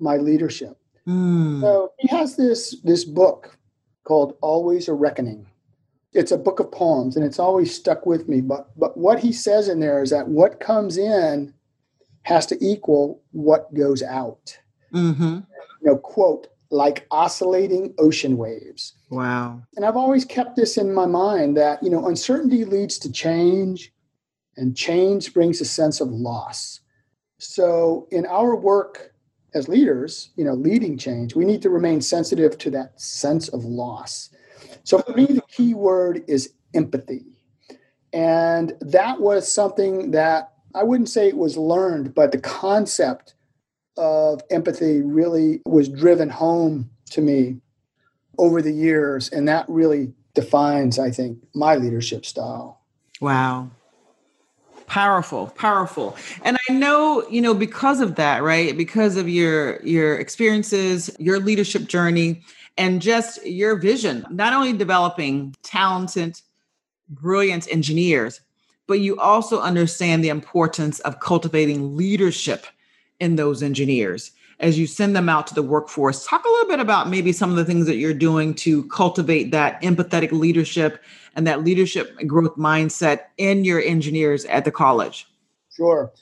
my 0.00 0.16
leadership. 0.16 0.76
Mm. 1.06 1.60
So 1.60 1.92
he 1.98 2.08
has 2.08 2.36
this, 2.36 2.76
this 2.82 3.04
book 3.04 3.56
called 4.02 4.36
Always 4.40 4.88
a 4.88 4.94
Reckoning. 4.94 5.46
It's 6.12 6.32
a 6.32 6.38
book 6.38 6.58
of 6.58 6.72
poems 6.72 7.16
and 7.16 7.24
it's 7.24 7.38
always 7.38 7.74
stuck 7.74 8.06
with 8.06 8.28
me. 8.28 8.40
But 8.40 8.70
but 8.76 8.96
what 8.96 9.20
he 9.20 9.30
says 9.30 9.68
in 9.68 9.78
there 9.78 10.02
is 10.02 10.10
that 10.10 10.26
what 10.26 10.58
comes 10.58 10.96
in 10.96 11.52
has 12.22 12.46
to 12.46 12.58
equal 12.64 13.22
what 13.32 13.72
goes 13.74 14.02
out. 14.02 14.58
Mm-hmm. 14.92 15.34
You 15.34 15.44
know, 15.82 15.96
quote, 15.96 16.48
like 16.70 17.06
oscillating 17.10 17.94
ocean 17.98 18.36
waves. 18.36 18.94
Wow. 19.10 19.62
And 19.76 19.84
I've 19.84 19.96
always 19.96 20.24
kept 20.24 20.56
this 20.56 20.76
in 20.76 20.92
my 20.92 21.06
mind 21.06 21.56
that, 21.56 21.82
you 21.82 21.90
know, 21.90 22.06
uncertainty 22.06 22.64
leads 22.64 22.98
to 23.00 23.12
change 23.12 23.92
and 24.56 24.76
change 24.76 25.32
brings 25.32 25.60
a 25.60 25.64
sense 25.64 26.00
of 26.00 26.08
loss. 26.08 26.80
So 27.38 28.06
in 28.10 28.26
our 28.26 28.56
work 28.56 29.14
as 29.54 29.68
leaders, 29.68 30.30
you 30.36 30.44
know, 30.44 30.54
leading 30.54 30.98
change, 30.98 31.34
we 31.34 31.44
need 31.44 31.62
to 31.62 31.70
remain 31.70 32.00
sensitive 32.00 32.58
to 32.58 32.70
that 32.70 33.00
sense 33.00 33.48
of 33.48 33.64
loss. 33.64 34.30
So 34.84 34.98
for 34.98 35.12
me, 35.12 35.26
the 35.26 35.42
key 35.48 35.74
word 35.74 36.24
is 36.26 36.52
empathy. 36.74 37.24
And 38.12 38.74
that 38.80 39.20
was 39.20 39.50
something 39.50 40.10
that 40.10 40.52
I 40.74 40.82
wouldn't 40.82 41.08
say 41.08 41.28
it 41.28 41.36
was 41.36 41.56
learned, 41.56 42.14
but 42.14 42.32
the 42.32 42.38
concept 42.38 43.34
of 43.98 44.40
empathy 44.50 45.02
really 45.02 45.60
was 45.66 45.88
driven 45.88 46.30
home 46.30 46.88
to 47.10 47.20
me 47.20 47.60
over 48.38 48.62
the 48.62 48.72
years. 48.72 49.28
And 49.28 49.48
that 49.48 49.66
really 49.68 50.12
defines, 50.34 50.98
I 50.98 51.10
think, 51.10 51.38
my 51.54 51.76
leadership 51.76 52.24
style. 52.24 52.80
Wow. 53.20 53.70
Powerful, 54.86 55.48
powerful. 55.48 56.16
And 56.44 56.56
I 56.68 56.72
know, 56.72 57.28
you 57.28 57.42
know, 57.42 57.52
because 57.52 58.00
of 58.00 58.14
that, 58.14 58.42
right? 58.42 58.74
Because 58.74 59.16
of 59.16 59.28
your 59.28 59.82
your 59.82 60.16
experiences, 60.16 61.14
your 61.18 61.40
leadership 61.40 61.84
journey, 61.88 62.42
and 62.78 63.02
just 63.02 63.44
your 63.44 63.76
vision, 63.76 64.24
not 64.30 64.54
only 64.54 64.72
developing 64.72 65.54
talented, 65.62 66.40
brilliant 67.10 67.70
engineers, 67.70 68.40
but 68.86 69.00
you 69.00 69.18
also 69.18 69.60
understand 69.60 70.24
the 70.24 70.30
importance 70.30 71.00
of 71.00 71.20
cultivating 71.20 71.94
leadership 71.94 72.66
in 73.20 73.36
those 73.36 73.62
engineers 73.62 74.32
as 74.60 74.78
you 74.78 74.86
send 74.86 75.14
them 75.14 75.28
out 75.28 75.46
to 75.46 75.54
the 75.54 75.62
workforce. 75.62 76.26
Talk 76.26 76.44
a 76.44 76.48
little 76.48 76.68
bit 76.68 76.80
about 76.80 77.08
maybe 77.08 77.32
some 77.32 77.50
of 77.50 77.56
the 77.56 77.64
things 77.64 77.86
that 77.86 77.96
you're 77.96 78.14
doing 78.14 78.54
to 78.54 78.84
cultivate 78.88 79.52
that 79.52 79.80
empathetic 79.82 80.32
leadership 80.32 81.02
and 81.36 81.46
that 81.46 81.62
leadership 81.62 82.16
growth 82.26 82.56
mindset 82.56 83.26
in 83.36 83.64
your 83.64 83.80
engineers 83.80 84.44
at 84.46 84.64
the 84.64 84.72
college. 84.72 85.28
Sure. 85.76 86.12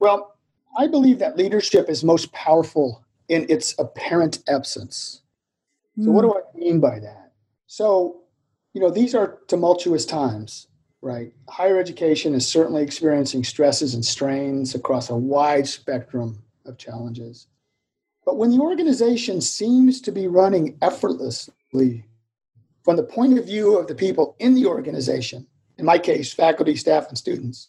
Well, 0.00 0.36
I 0.78 0.86
believe 0.86 1.18
that 1.18 1.36
leadership 1.36 1.88
is 1.88 2.04
most 2.04 2.30
powerful 2.32 3.02
in 3.28 3.46
its 3.48 3.74
apparent 3.78 4.40
absence. 4.48 5.22
So, 6.02 6.10
what 6.10 6.24
hmm. 6.24 6.30
do 6.30 6.36
I 6.36 6.58
mean 6.58 6.80
by 6.80 6.98
that? 7.00 7.32
So, 7.66 8.20
you 8.72 8.80
know, 8.80 8.90
these 8.90 9.14
are 9.14 9.38
tumultuous 9.48 10.04
times, 10.04 10.68
right? 11.00 11.32
Higher 11.48 11.78
education 11.78 12.34
is 12.34 12.46
certainly 12.46 12.82
experiencing 12.82 13.44
stresses 13.44 13.94
and 13.94 14.04
strains 14.04 14.74
across 14.74 15.10
a 15.10 15.16
wide 15.16 15.68
spectrum 15.68 16.42
of 16.64 16.78
challenges. 16.78 17.46
But 18.24 18.36
when 18.36 18.50
the 18.50 18.60
organization 18.60 19.40
seems 19.40 20.00
to 20.02 20.12
be 20.12 20.26
running 20.26 20.76
effortlessly 20.82 22.04
from 22.82 22.96
the 22.96 23.02
point 23.02 23.38
of 23.38 23.46
view 23.46 23.78
of 23.78 23.86
the 23.86 23.94
people 23.94 24.36
in 24.38 24.54
the 24.54 24.66
organization, 24.66 25.46
in 25.78 25.84
my 25.84 25.98
case, 25.98 26.32
faculty, 26.32 26.76
staff, 26.76 27.08
and 27.08 27.16
students, 27.16 27.68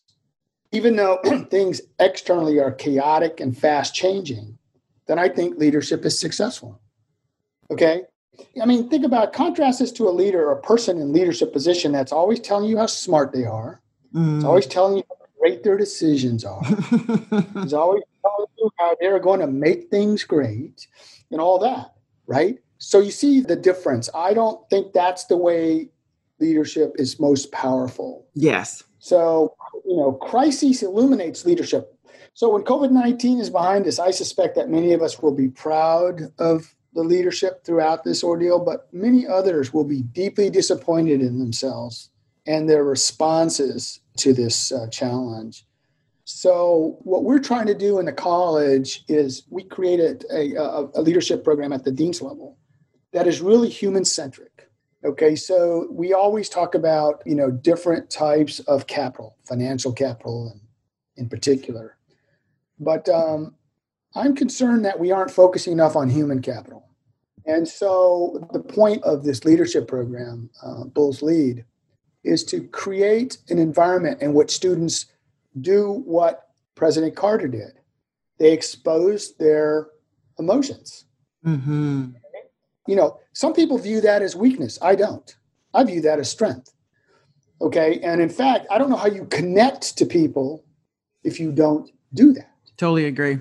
even 0.72 0.96
though 0.96 1.20
things 1.50 1.82
externally 2.00 2.60
are 2.60 2.72
chaotic 2.72 3.40
and 3.40 3.58
fast 3.58 3.94
changing, 3.94 4.58
then 5.08 5.20
I 5.20 5.30
think 5.30 5.58
leadership 5.58 6.06
is 6.06 6.20
successful. 6.20 6.80
Okay? 7.72 8.04
I 8.62 8.66
mean, 8.66 8.90
think 8.90 9.06
about 9.06 9.34
contrast 9.34 9.80
this 9.80 9.92
to 9.94 10.08
a 10.08 10.12
leader 10.12 10.48
or 10.50 10.54
a 10.54 10.62
person 10.62 11.00
in 11.00 11.14
leadership 11.14 11.54
position 11.54 11.92
that's 11.92 12.12
always 12.12 12.40
telling 12.40 12.70
you 12.70 12.78
how 12.78 12.86
smart 12.86 13.32
they 13.34 13.46
are. 13.46 13.82
Mm. 14.14 14.38
It's 14.38 14.46
always 14.46 14.66
telling 14.66 14.98
you 14.98 15.04
how 15.10 15.26
great 15.40 15.64
their 15.64 15.78
decisions 15.78 16.44
are. 16.44 16.62
it's 16.68 17.74
always 17.74 18.04
telling 18.22 18.48
you 18.58 18.70
how 18.78 18.96
they're 19.00 19.20
going 19.20 19.40
to 19.40 19.48
make 19.48 19.90
things 19.90 20.24
great 20.24 20.88
and 21.32 21.40
all 21.40 21.60
that, 21.60 21.94
right? 22.28 22.58
So 22.78 23.00
you 23.00 23.12
see 23.12 23.42
the 23.42 23.56
difference. 23.56 24.10
I 24.16 24.34
don't 24.34 24.68
think 24.70 24.94
that's 24.94 25.26
the 25.26 25.38
way 25.38 25.90
leadership 26.40 26.94
is 26.98 27.20
most 27.20 27.52
powerful. 27.52 28.26
Yes. 28.34 28.84
So, 29.00 29.54
you 29.86 29.98
know, 29.98 30.14
crisis 30.14 30.82
illuminates 30.82 31.46
leadership. 31.46 31.94
So 32.34 32.50
when 32.50 32.64
COVID 32.64 32.92
19 32.92 33.40
is 33.40 33.50
behind 33.50 33.86
us, 33.86 34.00
I 34.00 34.12
suspect 34.12 34.56
that 34.56 34.70
many 34.70 34.94
of 34.94 35.02
us 35.02 35.22
will 35.22 35.36
be 35.36 35.50
proud 35.50 36.22
of 36.40 36.74
the 36.94 37.04
leadership 37.04 37.64
throughout 37.64 38.04
this 38.04 38.24
ordeal, 38.24 38.60
but 38.60 38.88
many 38.92 39.28
others 39.28 39.74
will 39.74 39.84
be 39.84 40.02
deeply 40.02 40.50
disappointed 40.50 41.22
in 41.22 41.40
themselves 41.40 42.10
and 42.48 42.68
their 42.68 42.84
responses 42.84 44.02
to 44.18 44.34
this 44.34 44.72
uh, 44.72 44.88
challenge. 44.88 45.66
So, 46.26 46.98
what 47.02 47.24
we're 47.24 47.40
trying 47.40 47.68
to 47.68 47.74
do 47.74 48.00
in 48.00 48.06
the 48.06 48.14
college 48.14 49.04
is 49.08 49.44
we 49.50 49.64
created 49.64 50.26
a, 50.32 50.54
a, 50.56 50.90
a 50.96 51.02
leadership 51.02 51.44
program 51.44 51.74
at 51.74 51.84
the 51.84 51.92
dean's 51.92 52.22
level 52.22 52.58
that 53.12 53.28
is 53.28 53.42
really 53.42 53.70
human 53.70 54.06
centric. 54.06 54.70
Okay, 55.04 55.36
so 55.36 55.88
we 55.90 56.14
always 56.14 56.50
talk 56.50 56.76
about 56.76 57.24
you 57.26 57.36
know 57.36 57.50
different 57.50 58.10
types 58.10 58.60
of 58.62 58.86
capital, 58.86 59.38
financial 59.46 59.94
capital, 59.94 60.52
and 60.52 60.62
in 61.16 61.30
particular, 61.30 61.98
but 62.80 63.08
um, 63.10 63.56
I'm 64.16 64.36
concerned 64.36 64.86
that 64.86 65.00
we 65.00 65.12
aren't 65.12 65.32
focusing 65.32 65.74
enough 65.74 65.96
on 65.96 66.10
human 66.10 66.42
capital. 66.42 66.88
And 67.46 67.68
so 67.68 68.48
the 68.54 68.60
point 68.60 69.04
of 69.04 69.24
this 69.24 69.46
leadership 69.46 69.88
program, 69.88 70.50
uh, 70.64 70.86
Bulls 70.86 71.22
Lead, 71.22 71.66
is 72.24 72.44
to 72.46 72.68
create 72.68 73.38
an 73.50 73.58
environment 73.58 74.22
in 74.22 74.34
which 74.34 74.52
students 74.52 75.06
do 75.60 76.04
what 76.06 76.50
President 76.76 77.16
Carter 77.16 77.48
did. 77.48 77.80
They 78.38 78.54
expose 78.54 79.36
their 79.36 79.88
emotions. 80.38 81.06
Mm-hmm. 81.46 82.12
You 82.88 82.96
know, 82.96 83.20
some 83.34 83.54
people 83.54 83.78
view 83.78 84.02
that 84.02 84.22
as 84.22 84.36
weakness. 84.36 84.80
I 84.82 84.96
don't. 84.96 85.36
I 85.74 85.84
view 85.84 86.02
that 86.02 86.20
as 86.20 86.30
strength. 86.30 86.72
Okay. 87.62 88.00
And 88.02 88.22
in 88.22 88.30
fact, 88.30 88.68
I 88.70 88.78
don't 88.78 88.90
know 88.90 88.96
how 88.96 89.08
you 89.08 89.26
connect 89.26 89.98
to 89.98 90.06
people 90.06 90.64
if 91.24 91.40
you 91.40 91.52
don't 91.52 91.90
do 92.14 92.34
that. 92.34 92.52
Totally 92.78 93.06
agree. 93.06 93.40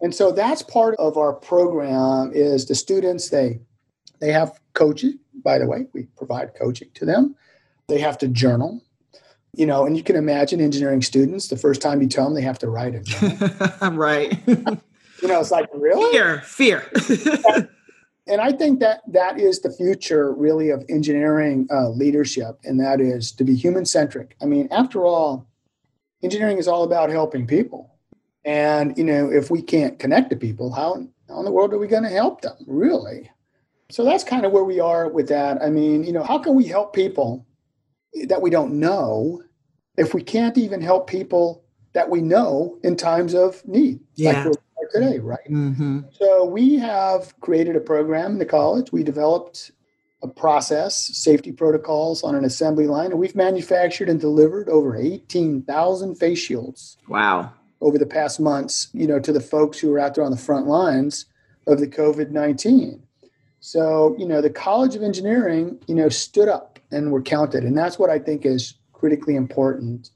And 0.00 0.14
so 0.14 0.30
that's 0.30 0.62
part 0.62 0.94
of 0.98 1.16
our 1.16 1.32
program 1.32 2.30
is 2.34 2.66
the 2.66 2.74
students 2.74 3.30
they 3.30 3.60
they 4.20 4.32
have 4.32 4.58
coaching 4.74 5.18
by 5.44 5.58
the 5.58 5.66
way. 5.66 5.86
We 5.92 6.04
provide 6.16 6.54
coaching 6.54 6.88
to 6.94 7.04
them. 7.04 7.36
They 7.88 8.00
have 8.00 8.18
to 8.18 8.28
journal. 8.28 8.82
You 9.54 9.66
know 9.66 9.86
and 9.86 9.96
you 9.96 10.02
can 10.02 10.14
imagine 10.14 10.60
engineering 10.60 11.02
students 11.02 11.48
the 11.48 11.56
first 11.56 11.80
time 11.80 12.00
you 12.00 12.08
tell 12.08 12.26
them 12.26 12.34
they 12.34 12.42
have 12.42 12.58
to 12.60 12.68
write 12.68 12.94
it 12.94 13.80
right. 13.92 14.38
You 14.46 15.28
know 15.28 15.40
it's 15.40 15.50
like 15.50 15.68
really? 15.74 16.12
Fear 16.12 16.42
fear. 16.42 17.68
And 18.28 18.42
i 18.42 18.52
think 18.52 18.80
that 18.80 19.00
that 19.08 19.40
is 19.40 19.60
the 19.60 19.72
future 19.72 20.34
really 20.34 20.68
of 20.68 20.84
engineering 20.88 21.66
uh, 21.72 21.88
leadership 21.88 22.58
and 22.62 22.78
that 22.78 23.00
is 23.00 23.32
to 23.32 23.44
be 23.44 23.56
human 23.56 23.86
centric 23.86 24.36
i 24.42 24.44
mean 24.44 24.68
after 24.70 25.06
all 25.06 25.46
engineering 26.22 26.58
is 26.58 26.68
all 26.68 26.84
about 26.84 27.08
helping 27.08 27.46
people 27.46 27.97
and, 28.44 28.96
you 28.96 29.04
know, 29.04 29.30
if 29.30 29.50
we 29.50 29.62
can't 29.62 29.98
connect 29.98 30.30
to 30.30 30.36
people, 30.36 30.72
how, 30.72 31.06
how 31.28 31.38
in 31.38 31.44
the 31.44 31.50
world 31.50 31.72
are 31.72 31.78
we 31.78 31.86
going 31.86 32.04
to 32.04 32.08
help 32.08 32.40
them, 32.40 32.56
really? 32.66 33.30
So 33.90 34.04
that's 34.04 34.24
kind 34.24 34.44
of 34.44 34.52
where 34.52 34.64
we 34.64 34.80
are 34.80 35.08
with 35.08 35.28
that. 35.28 35.62
I 35.62 35.70
mean, 35.70 36.04
you 36.04 36.12
know, 36.12 36.22
how 36.22 36.38
can 36.38 36.54
we 36.54 36.64
help 36.64 36.92
people 36.92 37.46
that 38.26 38.42
we 38.42 38.50
don't 38.50 38.78
know 38.78 39.42
if 39.96 40.14
we 40.14 40.22
can't 40.22 40.56
even 40.58 40.80
help 40.80 41.08
people 41.08 41.64
that 41.94 42.10
we 42.10 42.20
know 42.20 42.78
in 42.82 42.96
times 42.96 43.34
of 43.34 43.66
need, 43.66 44.00
yeah. 44.14 44.44
like 44.44 44.56
today, 44.92 45.18
right? 45.18 45.50
Mm-hmm. 45.50 46.00
So 46.12 46.44
we 46.44 46.76
have 46.76 47.38
created 47.40 47.76
a 47.76 47.80
program 47.80 48.32
in 48.32 48.38
the 48.38 48.46
college. 48.46 48.92
We 48.92 49.02
developed 49.02 49.72
a 50.22 50.28
process, 50.28 50.96
safety 50.96 51.52
protocols 51.52 52.22
on 52.22 52.34
an 52.34 52.44
assembly 52.44 52.86
line, 52.86 53.10
and 53.10 53.20
we've 53.20 53.36
manufactured 53.36 54.08
and 54.08 54.20
delivered 54.20 54.68
over 54.68 54.96
18,000 54.96 56.14
face 56.14 56.38
shields. 56.38 56.96
Wow 57.08 57.52
over 57.80 57.98
the 57.98 58.06
past 58.06 58.40
months, 58.40 58.88
you 58.92 59.06
know, 59.06 59.20
to 59.20 59.32
the 59.32 59.40
folks 59.40 59.78
who 59.78 59.92
are 59.92 59.98
out 59.98 60.14
there 60.14 60.24
on 60.24 60.30
the 60.30 60.36
front 60.36 60.66
lines 60.66 61.26
of 61.66 61.80
the 61.80 61.86
COVID 61.86 62.30
19. 62.30 63.02
So, 63.60 64.14
you 64.18 64.26
know, 64.26 64.40
the 64.40 64.50
College 64.50 64.94
of 64.94 65.02
Engineering, 65.02 65.80
you 65.86 65.94
know, 65.94 66.08
stood 66.08 66.48
up 66.48 66.78
and 66.90 67.12
were 67.12 67.22
counted. 67.22 67.64
And 67.64 67.76
that's 67.76 67.98
what 67.98 68.10
I 68.10 68.18
think 68.18 68.46
is 68.46 68.74
critically 68.92 69.36
important 69.36 70.10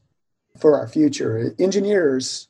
for 0.58 0.78
our 0.78 0.88
future. 0.88 1.54
Engineers 1.58 2.48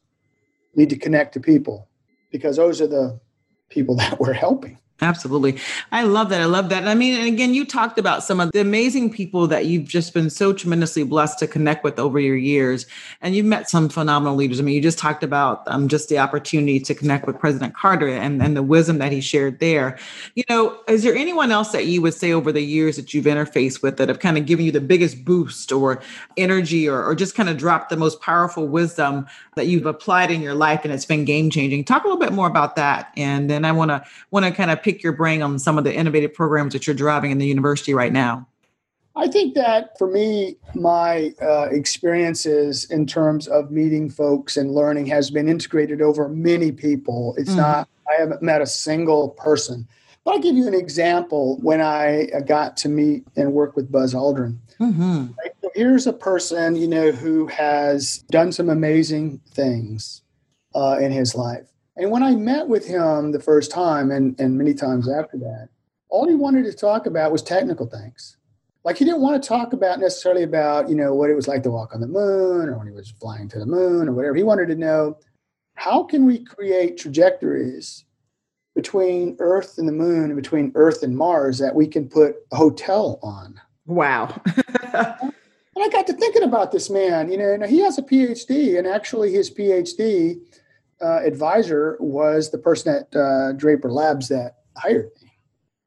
need 0.75 0.91
to 0.91 0.97
connect 0.97 1.35
to 1.35 1.41
people 1.41 1.89
because 2.31 2.57
those 2.57 2.81
are 2.81 2.87
the 2.87 3.21
people 3.69 3.97
that 3.97 4.21
we're 4.21 4.33
helping. 4.33 4.79
Absolutely. 5.03 5.59
I 5.91 6.05
love 6.05 6.29
that. 6.29 6.41
I 6.41 6.45
love 6.45 6.69
that. 6.69 6.87
I 6.87 6.95
mean, 6.95 7.19
and 7.19 7.27
again, 7.27 7.55
you 7.55 7.67
talked 7.67 7.99
about 7.99 8.23
some 8.23 8.39
of 8.39 8.53
the 8.53 8.61
amazing 8.61 9.11
people 9.11 9.49
that 9.49 9.67
you've 9.67 9.89
just 9.89 10.15
been 10.15 10.31
so 10.31 10.53
tremendously 10.53 11.03
blessed 11.03 11.41
to 11.41 11.49
connect 11.49 11.83
with 11.83 11.99
over 11.99 12.21
your 12.21 12.37
years. 12.37 12.87
And 13.21 13.35
you've 13.35 13.45
met 13.45 13.69
some 13.69 13.89
phenomenal 13.89 14.37
leaders. 14.37 14.61
I 14.61 14.63
mean, 14.63 14.77
you 14.77 14.81
just 14.81 14.99
talked 14.99 15.25
about 15.25 15.65
um, 15.67 15.89
just 15.89 16.09
the 16.09 16.21
opportunity 16.21 16.79
to 16.79 16.95
connect 16.95 17.27
with 17.27 17.37
President 17.41 17.75
Carter 17.75 18.09
and, 18.09 18.41
and 18.41 18.57
the 18.57 18.63
wisdom 18.63 18.99
that 18.99 19.11
he 19.11 19.21
shared 19.21 19.59
there. 19.59 19.99
You 20.37 20.45
know, 20.49 20.79
is 20.87 21.03
there 21.03 21.17
anyone 21.17 21.51
else 21.51 21.73
that 21.73 21.87
you 21.87 22.01
would 22.03 22.15
say 22.15 22.33
over 22.33 22.53
the 22.53 22.63
years 22.63 22.95
that 22.95 23.13
you've 23.13 23.25
interfaced 23.25 23.83
with 23.83 23.97
that 23.97 24.09
have 24.09 24.21
kind 24.21 24.39
of 24.39 24.47
given 24.47 24.65
you 24.65 24.71
the 24.71 24.81
biggest 24.81 25.25
boost 25.25 25.73
or 25.73 26.01
energy 26.37 26.89
or, 26.89 27.05
or 27.05 27.17
just 27.17 27.35
kind 27.35 27.49
of 27.49 27.57
dropped 27.57 27.91
the 27.91 27.97
most 27.97 28.21
powerful 28.21 28.69
wisdom 28.69 29.27
that 29.57 29.67
you've 29.67 29.87
applied 29.87 30.31
in 30.31 30.41
your 30.41 30.55
life 30.55 30.83
and 30.85 30.93
it's 30.93 31.07
been 31.07 31.25
game 31.25 31.51
changing? 31.51 31.85
Talk 31.85 32.05
a 32.05 32.07
little 32.07 32.21
bit 32.21 32.33
more 32.33 32.47
about 32.47 32.77
that. 32.77 33.13
And 33.17 33.51
then 33.51 33.65
I 33.65 33.73
want 33.73 33.91
to 33.91 34.05
want 34.31 34.47
to 34.47 34.53
kind 34.53 34.71
of 34.71 34.81
pick 34.81 34.92
pick 34.93 35.03
your 35.03 35.13
brain 35.13 35.43
on 35.43 35.59
some 35.59 35.79
of 35.79 35.85
the 35.85 35.95
innovative 35.95 36.35
programs 36.35 36.75
that 36.75 36.87
you're 36.87 36.97
driving 36.97 37.31
in 37.31 37.39
the 37.39 37.47
university 37.47 37.95
right 37.95 38.13
now? 38.13 38.47
I 39.17 39.29
think 39.29 39.55
that 39.55 39.97
for 39.99 40.11
me, 40.11 40.57
my 40.75 41.33
uh, 41.41 41.69
experiences 41.71 42.85
in 42.91 43.07
terms 43.07 43.47
of 43.47 43.71
meeting 43.71 44.11
folks 44.11 44.57
and 44.57 44.73
learning 44.73 45.07
has 45.07 45.31
been 45.31 45.49
integrated 45.49 46.01
over 46.01 46.29
many 46.29 46.73
people. 46.73 47.35
It's 47.37 47.51
mm-hmm. 47.51 47.59
not, 47.59 47.89
I 48.09 48.21
haven't 48.21 48.43
met 48.43 48.63
a 48.63 48.67
single 48.67 49.31
person. 49.31 49.87
But 50.25 50.35
I'll 50.35 50.41
give 50.41 50.57
you 50.57 50.69
an 50.69 50.75
example 50.75 51.59
when 51.63 51.81
I 51.81 52.29
uh, 52.29 52.41
got 52.41 52.77
to 52.79 52.89
meet 52.89 53.27
and 53.37 53.53
work 53.53 53.77
with 53.77 53.91
Buzz 53.91 54.15
Aldrin. 54.15 54.59
Mm-hmm. 54.79 55.27
Right? 55.39 55.53
So 55.63 55.71
here's 55.75 56.07
a 56.07 56.13
person, 56.13 56.77
you 56.77 56.89
know, 56.89 57.13
who 57.13 57.47
has 57.49 58.25
done 58.31 58.53
some 58.53 58.71
amazing 58.71 59.41
things 59.51 60.23
uh, 60.75 60.99
in 61.01 61.13
his 61.13 61.35
life. 61.35 61.72
And 61.97 62.11
when 62.11 62.23
I 62.23 62.35
met 62.35 62.69
with 62.69 62.87
him 62.87 63.33
the 63.33 63.41
first 63.41 63.71
time 63.71 64.11
and, 64.11 64.39
and 64.41 64.57
many 64.57 64.75
times 64.75 65.09
after 65.09 65.37
that, 65.39 65.69
all 66.09 66.29
he 66.29 66.35
wanted 66.35 66.65
to 66.65 66.73
talk 66.73 67.07
about 67.07 67.33
was 67.33 67.43
technical 67.43 67.87
things. 67.87 68.37
Like 68.85 68.97
he 68.97 69.05
didn't 69.05 69.21
want 69.21 69.41
to 69.41 69.49
talk 69.49 69.73
about 69.73 70.01
necessarily 70.01 70.43
about, 70.43 70.89
you 70.89 70.97
know, 70.97 71.15
what 71.15 71.31
it 71.31 71.35
was 71.35 71.49
like 71.49 71.63
to 71.65 71.71
walk 71.71 71.95
on 71.95 72.01
the 72.01 72.07
moon 72.07 72.69
or 72.69 72.79
when 72.79 72.87
he 72.87 72.93
was 72.93 73.11
flying 73.11 73.49
to 73.51 73.59
the 73.59 73.67
moon 73.67 74.09
or 74.09 74.13
whatever. 74.13 74.35
He 74.35 74.43
wanted 74.43 74.67
to 74.69 74.75
know 74.75 75.19
how 75.75 76.03
can 76.03 76.27
we 76.27 76.45
create 76.45 76.99
trajectories 76.99 78.05
between 78.75 79.37
Earth 79.39 79.79
and 79.79 79.87
the 79.87 79.93
moon 79.93 80.25
and 80.25 80.37
between 80.37 80.73
Earth 80.75 81.03
and 81.03 81.17
Mars 81.17 81.59
that 81.59 81.75
we 81.75 81.87
can 81.87 82.09
put 82.09 82.37
a 82.53 82.57
hotel 82.57 83.19
on. 83.23 83.61
Wow. 83.87 84.41
and 84.95 85.33
I 85.79 85.89
got 85.91 86.07
to 86.07 86.15
thinking 86.15 86.43
about 86.43 86.73
this 86.73 86.89
man, 86.89 87.31
you 87.31 87.37
know, 87.37 87.67
he 87.67 87.81
has 87.81 87.99
a 87.99 88.03
PhD, 88.03 88.79
and 88.79 88.87
actually 88.87 89.33
his 89.33 89.51
PhD 89.51 90.41
uh, 91.03 91.21
advisor 91.25 91.97
was 92.01 92.51
the 92.51 92.59
person 92.59 92.95
at 92.95 93.17
uh, 93.17 93.53
Draper 93.53 93.91
Labs 93.91 94.29
that 94.29 94.59
hired 94.77 95.11
me. 95.23 95.33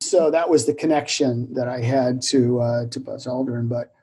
So 0.02 0.30
that 0.32 0.50
was 0.50 0.66
the 0.66 0.74
connection 0.74 1.54
that 1.54 1.68
I 1.68 1.82
had 1.82 2.22
to 2.24 2.60
uh, 2.60 2.86
to 2.88 3.00
Buzz 3.00 3.26
Aldrin. 3.26 3.70
But 3.70 3.94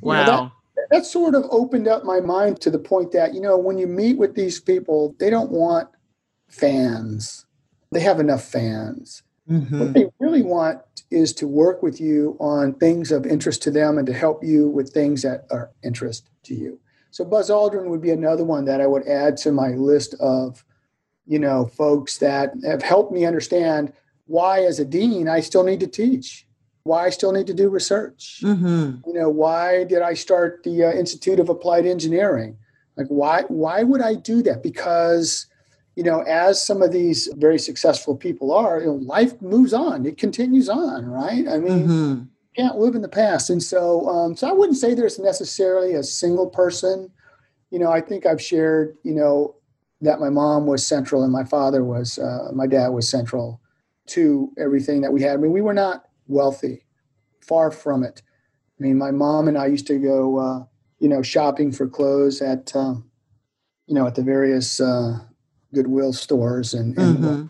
wow. 0.00 0.24
Know, 0.24 0.52
that, 0.76 0.86
that 0.90 1.06
sort 1.06 1.34
of 1.34 1.44
opened 1.50 1.88
up 1.88 2.04
my 2.04 2.20
mind 2.20 2.60
to 2.62 2.70
the 2.70 2.78
point 2.78 3.12
that 3.12 3.32
you 3.34 3.40
know 3.40 3.56
when 3.56 3.78
you 3.78 3.86
meet 3.86 4.18
with 4.18 4.34
these 4.34 4.60
people, 4.60 5.14
they 5.18 5.30
don't 5.30 5.50
want 5.50 5.88
fans. 6.48 7.46
They 7.92 8.00
have 8.00 8.20
enough 8.20 8.44
fans. 8.44 9.22
Mm-hmm. 9.48 9.78
What 9.78 9.92
they 9.94 10.06
really 10.18 10.42
want 10.42 10.80
is 11.10 11.32
to 11.34 11.46
work 11.46 11.82
with 11.82 12.00
you 12.00 12.36
on 12.40 12.74
things 12.74 13.12
of 13.12 13.24
interest 13.24 13.62
to 13.62 13.70
them 13.70 13.96
and 13.96 14.06
to 14.06 14.12
help 14.12 14.42
you 14.42 14.68
with 14.68 14.90
things 14.90 15.22
that 15.22 15.46
are 15.50 15.70
interest 15.84 16.28
to 16.44 16.54
you. 16.54 16.80
So 17.10 17.24
Buzz 17.24 17.50
Aldrin 17.50 17.86
would 17.86 18.02
be 18.02 18.10
another 18.10 18.44
one 18.44 18.64
that 18.66 18.80
I 18.80 18.86
would 18.86 19.06
add 19.06 19.36
to 19.38 19.52
my 19.52 19.68
list 19.68 20.14
of, 20.20 20.64
you 21.26 21.38
know, 21.38 21.66
folks 21.66 22.18
that 22.18 22.52
have 22.64 22.82
helped 22.82 23.12
me 23.12 23.24
understand 23.24 23.92
why, 24.26 24.60
as 24.60 24.80
a 24.80 24.84
dean, 24.84 25.28
I 25.28 25.40
still 25.40 25.64
need 25.64 25.80
to 25.80 25.86
teach, 25.86 26.46
why 26.82 27.06
I 27.06 27.10
still 27.10 27.32
need 27.32 27.46
to 27.46 27.54
do 27.54 27.68
research. 27.68 28.40
Mm-hmm. 28.42 29.08
You 29.08 29.14
know, 29.14 29.28
why 29.28 29.84
did 29.84 30.02
I 30.02 30.14
start 30.14 30.62
the 30.64 30.84
uh, 30.84 30.92
Institute 30.92 31.40
of 31.40 31.48
Applied 31.48 31.86
Engineering? 31.86 32.58
Like, 32.96 33.08
why? 33.08 33.42
Why 33.48 33.82
would 33.82 34.00
I 34.00 34.14
do 34.14 34.42
that? 34.42 34.62
Because 34.62 35.46
you 35.96 36.02
know, 36.02 36.20
as 36.20 36.64
some 36.64 36.82
of 36.82 36.92
these 36.92 37.26
very 37.36 37.58
successful 37.58 38.14
people 38.14 38.52
are, 38.52 38.80
you 38.80 38.86
know, 38.86 38.96
life 38.96 39.40
moves 39.40 39.72
on. 39.72 40.04
It 40.04 40.18
continues 40.18 40.68
on, 40.68 41.06
right? 41.06 41.48
I 41.48 41.56
mean, 41.58 41.88
mm-hmm 41.88 42.22
can't 42.56 42.78
live 42.78 42.94
in 42.94 43.02
the 43.02 43.08
past. 43.08 43.50
And 43.50 43.62
so, 43.62 44.08
um, 44.08 44.36
so 44.36 44.48
I 44.48 44.52
wouldn't 44.52 44.78
say 44.78 44.94
there's 44.94 45.18
necessarily 45.18 45.94
a 45.94 46.02
single 46.02 46.48
person. 46.48 47.10
You 47.70 47.78
know, 47.78 47.90
I 47.92 48.00
think 48.00 48.26
I've 48.26 48.40
shared, 48.40 48.96
you 49.02 49.14
know, 49.14 49.56
that 50.00 50.20
my 50.20 50.30
mom 50.30 50.66
was 50.66 50.86
central 50.86 51.22
and 51.22 51.32
my 51.32 51.44
father 51.44 51.84
was, 51.84 52.18
uh, 52.18 52.50
my 52.54 52.66
dad 52.66 52.88
was 52.88 53.08
central 53.08 53.60
to 54.08 54.52
everything 54.58 55.00
that 55.02 55.12
we 55.12 55.22
had. 55.22 55.34
I 55.34 55.36
mean, 55.36 55.52
we 55.52 55.60
were 55.60 55.74
not 55.74 56.04
wealthy, 56.28 56.84
far 57.40 57.70
from 57.70 58.02
it. 58.02 58.22
I 58.78 58.82
mean, 58.82 58.98
my 58.98 59.10
mom 59.10 59.48
and 59.48 59.58
I 59.58 59.66
used 59.66 59.86
to 59.88 59.98
go, 59.98 60.38
uh, 60.38 60.64
you 60.98 61.08
know, 61.08 61.22
shopping 61.22 61.72
for 61.72 61.88
clothes 61.88 62.40
at, 62.40 62.74
um, 62.76 63.10
you 63.86 63.94
know, 63.94 64.06
at 64.06 64.14
the 64.14 64.22
various 64.22 64.80
uh, 64.80 65.18
Goodwill 65.74 66.12
stores, 66.12 66.74
and, 66.74 66.96
and 66.98 67.18
mm-hmm. 67.18 67.46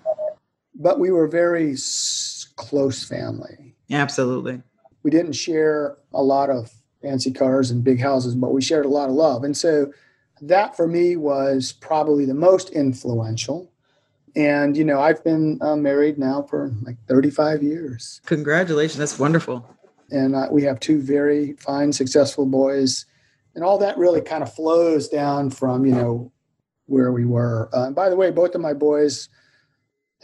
but 0.74 0.98
we 0.98 1.10
were 1.10 1.28
very 1.28 1.72
s- 1.72 2.46
close 2.56 3.04
family. 3.04 3.74
Absolutely 3.90 4.62
we 5.06 5.10
didn't 5.10 5.34
share 5.34 5.96
a 6.12 6.20
lot 6.20 6.50
of 6.50 6.72
fancy 7.00 7.30
cars 7.30 7.70
and 7.70 7.84
big 7.84 8.00
houses, 8.00 8.34
but 8.34 8.52
we 8.52 8.60
shared 8.60 8.84
a 8.84 8.88
lot 8.88 9.08
of 9.08 9.14
love. 9.14 9.44
And 9.44 9.56
so 9.56 9.92
that 10.40 10.76
for 10.76 10.88
me 10.88 11.14
was 11.14 11.70
probably 11.70 12.24
the 12.24 12.34
most 12.34 12.70
influential. 12.70 13.70
And, 14.34 14.76
you 14.76 14.84
know, 14.84 15.00
I've 15.00 15.22
been 15.22 15.60
uh, 15.62 15.76
married 15.76 16.18
now 16.18 16.42
for 16.42 16.72
like 16.82 16.96
35 17.06 17.62
years. 17.62 18.20
Congratulations. 18.26 18.98
That's 18.98 19.16
wonderful. 19.16 19.64
And 20.10 20.34
uh, 20.34 20.48
we 20.50 20.64
have 20.64 20.80
two 20.80 21.00
very 21.00 21.52
fine, 21.52 21.92
successful 21.92 22.44
boys. 22.44 23.06
And 23.54 23.62
all 23.62 23.78
that 23.78 23.96
really 23.98 24.20
kind 24.20 24.42
of 24.42 24.52
flows 24.52 25.06
down 25.06 25.50
from, 25.50 25.86
you 25.86 25.94
know, 25.94 26.32
where 26.86 27.12
we 27.12 27.24
were. 27.24 27.70
Uh, 27.72 27.84
and 27.86 27.94
by 27.94 28.10
the 28.10 28.16
way, 28.16 28.32
both 28.32 28.56
of 28.56 28.60
my 28.60 28.72
boys 28.72 29.28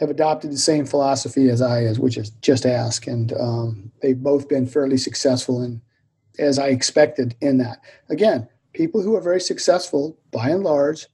have 0.03 0.09
adopted 0.09 0.51
the 0.51 0.57
same 0.57 0.85
philosophy 0.85 1.49
as 1.49 1.61
I 1.61 1.83
as 1.83 1.99
which 1.99 2.17
is 2.17 2.29
just 2.41 2.65
ask, 2.65 3.07
and 3.07 3.33
um, 3.33 3.91
they've 4.01 4.21
both 4.21 4.47
been 4.47 4.67
fairly 4.67 4.97
successful 4.97 5.61
and 5.61 5.81
as 6.39 6.59
I 6.59 6.67
expected 6.67 7.35
in 7.41 7.57
that. 7.59 7.79
Again, 8.09 8.47
people 8.73 9.01
who 9.01 9.15
are 9.15 9.21
very 9.21 9.39
successful, 9.39 10.17
by 10.31 10.49
and 10.49 10.63
large, 10.63 11.07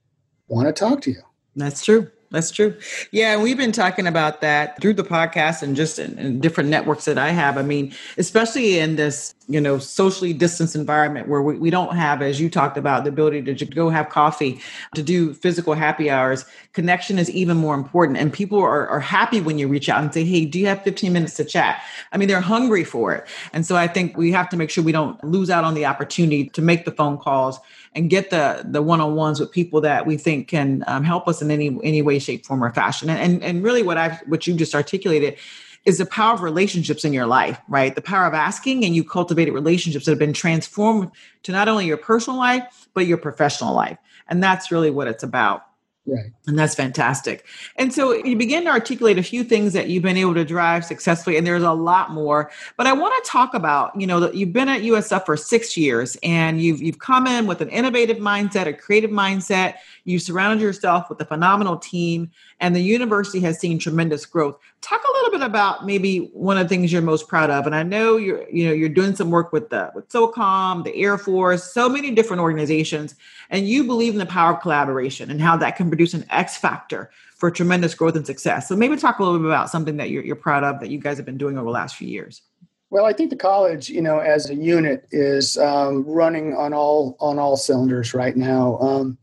want 0.48 0.68
to 0.68 0.74
talk 0.74 1.02
to 1.02 1.12
you. 1.12 1.22
That's 1.56 1.84
true. 1.84 2.10
That's 2.32 2.52
true. 2.52 2.78
Yeah, 3.12 3.34
And 3.34 3.42
we've 3.42 3.58
been 3.58 3.72
talking 3.72 4.06
about 4.06 4.42
that 4.42 4.80
through 4.80 4.94
the 4.94 5.04
podcast 5.04 5.64
and 5.64 5.76
just 5.76 5.98
in, 5.98 6.18
in, 6.20 6.40
different 6.40 6.70
networks 6.70 7.06
that 7.06 7.18
I 7.18 7.32
have. 7.32 7.58
I 7.58 7.64
mean, 7.64 7.92
especially 8.20 8.78
in 8.78 8.98
this, 8.98 9.34
you 9.48 9.60
know, 9.60 9.80
socially 9.80 10.32
distanced 10.32 10.76
environment 10.76 11.28
where 11.28 11.42
we, 11.42 11.58
we 11.58 11.72
don't 11.72 11.96
have, 11.96 12.22
as 12.22 12.40
you 12.40 12.48
talked 12.48 12.78
about, 12.78 13.04
the 13.04 13.10
ability 13.10 13.42
to 13.52 13.66
go 13.66 13.90
have 13.90 14.10
coffee, 14.10 14.62
to 14.94 15.02
do 15.02 15.34
physical 15.34 15.74
happy 15.74 16.08
hours. 16.12 16.46
Connection 16.74 17.18
is 17.18 17.32
even 17.32 17.58
more 17.58 17.74
important. 17.74 18.20
And 18.20 18.32
people 18.32 18.60
are, 18.60 18.88
are 18.88 19.00
happy 19.00 19.42
when 19.42 19.58
you 19.58 19.68
reach 19.68 19.90
out 19.90 20.04
and 20.04 20.14
say, 20.14 20.24
hey, 20.24 20.46
do 20.46 20.60
you 20.60 20.68
have 20.68 20.84
15 20.84 21.12
minutes 21.12 21.34
to 21.38 21.46
chat? 21.46 21.82
I 22.12 22.18
mean, 22.18 22.28
they're 22.28 22.42
hungry 22.42 22.84
for 22.84 23.16
it. 23.16 23.28
And 23.54 23.66
so 23.66 23.76
I 23.76 23.88
think 23.88 24.18
we 24.18 24.32
have 24.34 24.50
to 24.50 24.58
make 24.58 24.70
sure 24.70 24.84
we 24.84 24.92
don't 24.92 25.22
lose 25.24 25.50
out 25.50 25.64
on 25.64 25.74
the 25.74 25.88
opportunity 25.88 26.50
to 26.50 26.62
make 26.62 26.86
the 26.86 26.92
phone 26.92 27.18
calls 27.18 27.60
and 27.96 28.10
get 28.10 28.30
the 28.30 28.62
the 28.66 28.82
one-on-ones 28.82 29.40
with 29.40 29.52
people 29.52 29.82
that 29.82 30.06
we 30.06 30.18
think 30.18 30.48
can 30.48 30.84
um, 30.88 31.04
help 31.04 31.28
us 31.28 31.42
in 31.42 31.50
any 31.50 31.78
any 31.84 32.02
way 32.02 32.19
shape 32.20 32.46
form 32.46 32.64
or 32.64 32.72
fashion 32.72 33.10
and, 33.10 33.20
and 33.20 33.44
and 33.44 33.64
really 33.64 33.84
what 33.84 33.98
I've 33.98 34.20
what 34.28 34.46
you 34.48 34.54
just 34.56 34.76
articulated 34.76 35.38
is 35.86 35.98
the 35.98 36.06
power 36.06 36.34
of 36.34 36.42
relationships 36.42 37.06
in 37.06 37.14
your 37.14 37.26
life 37.26 37.60
right 37.68 37.96
the 37.96 38.02
power 38.02 38.26
of 38.26 38.34
asking 38.34 38.86
and 38.86 38.96
you 38.96 39.04
cultivated 39.04 39.54
relationships 39.54 40.06
that 40.06 40.12
have 40.12 40.20
been 40.20 40.34
transformed 40.34 41.12
to 41.44 41.52
not 41.52 41.68
only 41.68 41.86
your 41.86 41.98
personal 41.98 42.38
life 42.38 42.88
but 42.94 43.06
your 43.08 43.18
professional 43.18 43.74
life 43.74 43.98
and 44.28 44.44
that's 44.44 44.72
really 44.72 44.92
what 44.92 45.08
it's 45.08 45.24
about 45.24 45.64
Right. 46.10 46.32
And 46.48 46.58
that's 46.58 46.76
fantastic. 46.76 47.46
And 47.76 47.94
so 47.94 48.14
you 48.14 48.36
begin 48.36 48.64
to 48.64 48.72
articulate 48.72 49.20
a 49.20 49.24
few 49.24 49.44
things 49.44 49.74
that 49.74 49.90
you've 49.90 50.02
been 50.02 50.18
able 50.18 50.34
to 50.34 50.46
drive 50.46 50.84
successfully, 50.84 51.38
and 51.38 51.46
there's 51.46 51.62
a 51.62 51.74
lot 51.74 52.12
more. 52.12 52.50
But 52.78 52.88
I 52.88 52.94
want 52.94 53.24
to 53.24 53.30
talk 53.30 53.54
about, 53.54 54.00
you 54.00 54.08
know, 54.08 54.20
that 54.22 54.34
you've 54.34 54.54
been 54.54 54.70
at 54.70 54.82
USF 54.82 55.26
for 55.26 55.38
six 55.38 55.78
years 55.78 56.18
and 56.24 56.62
you've 56.62 56.82
you've 56.82 57.00
come 57.00 57.28
in 57.28 57.46
with 57.46 57.62
an 57.62 57.70
innovative 57.70 58.18
mindset, 58.18 58.66
a 58.66 58.74
creative 58.74 59.12
mindset. 59.12 59.76
You've 60.10 60.24
surrounded 60.24 60.64
yourself 60.64 61.08
with 61.10 61.22
a 61.22 61.26
phenomenal 61.26 61.78
team, 61.78 62.32
and 62.60 62.76
the 62.76 62.82
university 62.82 63.40
has 63.42 63.60
seen 63.60 63.78
tremendous 63.78 64.26
growth. 64.26 64.58
Talk 64.82 65.02
a 65.04 65.12
little 65.12 65.32
bit 65.32 65.42
about 65.42 65.86
maybe 65.86 66.32
one 66.34 66.58
of 66.58 66.66
the 66.66 66.70
things 66.70 66.92
you're 66.92 67.02
most 67.02 67.28
proud 67.28 67.50
of. 67.50 67.66
And 67.68 67.76
I 67.76 67.84
know 67.84 68.18
you're, 68.18 68.50
you 68.50 68.66
know, 68.68 68.74
you're 68.74 68.90
doing 68.90 69.16
some 69.16 69.30
work 69.30 69.54
with 69.54 69.70
the 69.70 69.92
with 69.94 70.10
SOCOM, 70.10 70.84
the 70.84 70.96
Air 70.96 71.18
Force, 71.18 71.64
so 71.64 71.88
many 71.88 72.12
different 72.12 72.42
organizations, 72.42 73.16
and 73.52 73.68
you 73.68 73.84
believe 73.84 74.14
in 74.14 74.20
the 74.20 74.26
power 74.26 74.56
of 74.56 74.62
collaboration 74.62 75.30
and 75.30 75.40
how 75.40 75.56
that 75.58 75.76
can 75.76 75.90
produce 75.90 76.14
an 76.14 76.26
X 76.32 76.58
factor 76.58 77.12
for 77.36 77.52
tremendous 77.52 77.94
growth 77.94 78.16
and 78.16 78.26
success. 78.26 78.68
So 78.68 78.76
maybe 78.76 78.98
talk 78.98 79.20
a 79.20 79.24
little 79.24 79.38
bit 79.38 79.48
about 79.48 79.70
something 79.70 79.98
that 79.98 80.10
you're, 80.10 80.24
you're 80.24 80.36
proud 80.36 80.64
of 80.64 80.80
that 80.80 80.90
you 80.90 80.98
guys 80.98 81.18
have 81.18 81.26
been 81.26 81.38
doing 81.38 81.58
over 81.58 81.66
the 81.66 81.72
last 81.72 81.96
few 81.96 82.08
years. 82.08 82.42
Well, 82.90 83.06
I 83.06 83.14
think 83.14 83.30
the 83.30 83.36
college, 83.36 83.90
you 83.90 84.02
know, 84.02 84.18
as 84.20 84.50
a 84.50 84.56
unit, 84.56 85.08
is 85.12 85.58
um, 85.58 86.04
running 86.06 86.56
on 86.56 86.74
all 86.74 87.16
on 87.20 87.38
all 87.38 87.56
cylinders 87.56 88.16
right 88.16 88.36
now. 88.36 88.80
Um, 88.80 89.18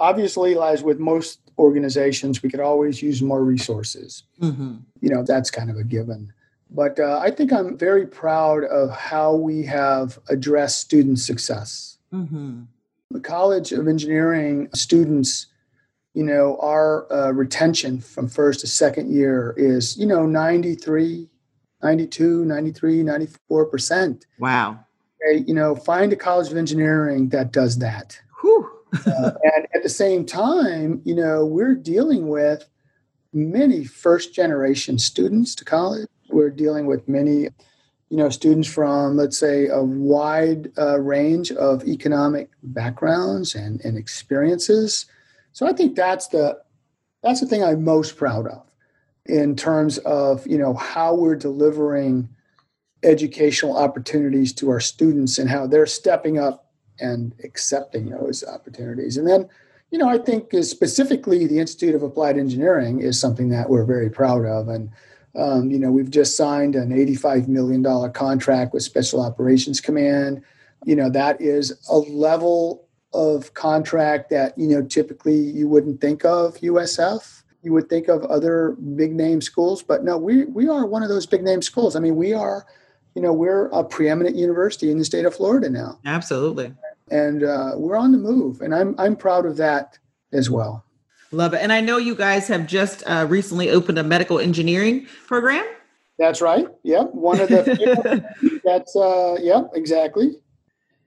Obviously, 0.00 0.58
as 0.58 0.82
with 0.82 0.98
most 0.98 1.40
organizations, 1.58 2.42
we 2.42 2.48
could 2.48 2.58
always 2.58 3.02
use 3.02 3.20
more 3.20 3.44
resources. 3.44 4.24
Mm-hmm. 4.40 4.76
You 5.02 5.10
know, 5.10 5.22
that's 5.22 5.50
kind 5.50 5.70
of 5.70 5.76
a 5.76 5.84
given. 5.84 6.32
But 6.70 6.98
uh, 6.98 7.20
I 7.22 7.30
think 7.30 7.52
I'm 7.52 7.76
very 7.76 8.06
proud 8.06 8.64
of 8.64 8.90
how 8.90 9.34
we 9.34 9.64
have 9.64 10.18
addressed 10.30 10.80
student 10.80 11.18
success. 11.18 11.98
Mm-hmm. 12.14 12.62
The 13.10 13.20
College 13.20 13.72
of 13.72 13.88
Engineering 13.88 14.70
students, 14.74 15.48
you 16.14 16.24
know, 16.24 16.56
our 16.60 17.12
uh, 17.12 17.32
retention 17.32 18.00
from 18.00 18.26
first 18.26 18.60
to 18.60 18.68
second 18.68 19.12
year 19.12 19.52
is, 19.58 19.98
you 19.98 20.06
know, 20.06 20.24
93, 20.24 21.28
92, 21.82 22.44
93, 22.46 23.02
94%. 23.02 24.24
Wow. 24.38 24.78
Okay, 25.22 25.44
you 25.46 25.52
know, 25.52 25.74
find 25.76 26.10
a 26.12 26.16
College 26.16 26.50
of 26.50 26.56
Engineering 26.56 27.28
that 27.30 27.52
does 27.52 27.78
that. 27.78 28.18
Uh, 29.06 29.32
and 29.54 29.66
at 29.74 29.82
the 29.82 29.88
same 29.88 30.24
time, 30.24 31.00
you 31.04 31.14
know, 31.14 31.44
we're 31.44 31.74
dealing 31.74 32.28
with 32.28 32.68
many 33.32 33.84
first 33.84 34.34
generation 34.34 34.98
students 34.98 35.54
to 35.56 35.64
college. 35.64 36.08
We're 36.28 36.50
dealing 36.50 36.86
with 36.86 37.08
many, 37.08 37.48
you 38.08 38.16
know, 38.16 38.28
students 38.28 38.68
from, 38.68 39.16
let's 39.16 39.38
say, 39.38 39.66
a 39.66 39.82
wide 39.82 40.70
uh, 40.78 41.00
range 41.00 41.52
of 41.52 41.84
economic 41.86 42.50
backgrounds 42.62 43.54
and, 43.54 43.80
and 43.84 43.96
experiences. 43.96 45.06
So 45.52 45.66
I 45.66 45.72
think 45.72 45.96
that's 45.96 46.28
the 46.28 46.60
that's 47.22 47.40
the 47.40 47.46
thing 47.46 47.62
I'm 47.62 47.84
most 47.84 48.16
proud 48.16 48.46
of 48.46 48.66
in 49.26 49.56
terms 49.56 49.98
of 49.98 50.46
you 50.46 50.58
know 50.58 50.74
how 50.74 51.14
we're 51.14 51.36
delivering 51.36 52.28
educational 53.02 53.76
opportunities 53.76 54.52
to 54.52 54.70
our 54.70 54.80
students 54.80 55.38
and 55.38 55.48
how 55.48 55.66
they're 55.66 55.86
stepping 55.86 56.38
up 56.38 56.69
and 57.00 57.34
accepting 57.42 58.10
those 58.10 58.44
opportunities. 58.44 59.16
And 59.16 59.26
then, 59.26 59.48
you 59.90 59.98
know, 59.98 60.08
I 60.08 60.18
think 60.18 60.52
specifically 60.62 61.46
the 61.46 61.58
Institute 61.58 61.94
of 61.94 62.02
Applied 62.02 62.38
Engineering 62.38 63.00
is 63.00 63.20
something 63.20 63.48
that 63.50 63.68
we're 63.68 63.84
very 63.84 64.08
proud 64.08 64.44
of. 64.44 64.68
And, 64.68 64.90
um, 65.36 65.70
you 65.70 65.78
know, 65.78 65.90
we've 65.90 66.10
just 66.10 66.36
signed 66.36 66.76
an 66.76 66.90
$85 66.90 67.48
million 67.48 68.12
contract 68.12 68.72
with 68.72 68.82
Special 68.82 69.20
Operations 69.20 69.80
Command. 69.80 70.42
You 70.84 70.96
know, 70.96 71.10
that 71.10 71.40
is 71.40 71.86
a 71.90 71.96
level 71.96 72.86
of 73.12 73.54
contract 73.54 74.30
that, 74.30 74.56
you 74.56 74.68
know, 74.68 74.82
typically 74.82 75.36
you 75.36 75.68
wouldn't 75.68 76.00
think 76.00 76.24
of 76.24 76.54
USF. 76.58 77.42
You 77.62 77.72
would 77.72 77.88
think 77.88 78.08
of 78.08 78.24
other 78.24 78.76
big 78.96 79.12
name 79.12 79.40
schools, 79.40 79.82
but 79.82 80.02
no, 80.02 80.16
we, 80.16 80.44
we 80.46 80.68
are 80.68 80.86
one 80.86 81.02
of 81.02 81.08
those 81.08 81.26
big 81.26 81.42
name 81.42 81.60
schools. 81.60 81.94
I 81.94 82.00
mean, 82.00 82.16
we 82.16 82.32
are, 82.32 82.64
you 83.14 83.20
know, 83.20 83.32
we're 83.34 83.66
a 83.66 83.84
preeminent 83.84 84.36
university 84.36 84.90
in 84.90 84.98
the 84.98 85.04
state 85.04 85.26
of 85.26 85.34
Florida 85.34 85.68
now. 85.68 85.98
Absolutely 86.06 86.72
and 87.10 87.42
uh, 87.42 87.72
we're 87.76 87.96
on 87.96 88.12
the 88.12 88.18
move, 88.18 88.60
and 88.60 88.74
I'm 88.74 88.94
I'm 88.98 89.16
proud 89.16 89.46
of 89.46 89.56
that 89.56 89.98
as 90.32 90.50
well. 90.50 90.84
Love 91.32 91.54
it, 91.54 91.62
and 91.62 91.72
I 91.72 91.80
know 91.80 91.96
you 91.96 92.14
guys 92.14 92.48
have 92.48 92.66
just 92.66 93.02
uh, 93.06 93.26
recently 93.28 93.70
opened 93.70 93.98
a 93.98 94.02
medical 94.02 94.38
engineering 94.38 95.06
program. 95.26 95.64
That's 96.18 96.40
right. 96.40 96.66
Yep, 96.82 97.14
one 97.14 97.40
of 97.40 97.48
the 97.48 98.60
that's 98.64 98.96
uh, 98.96 99.36
yep 99.40 99.70
exactly. 99.74 100.36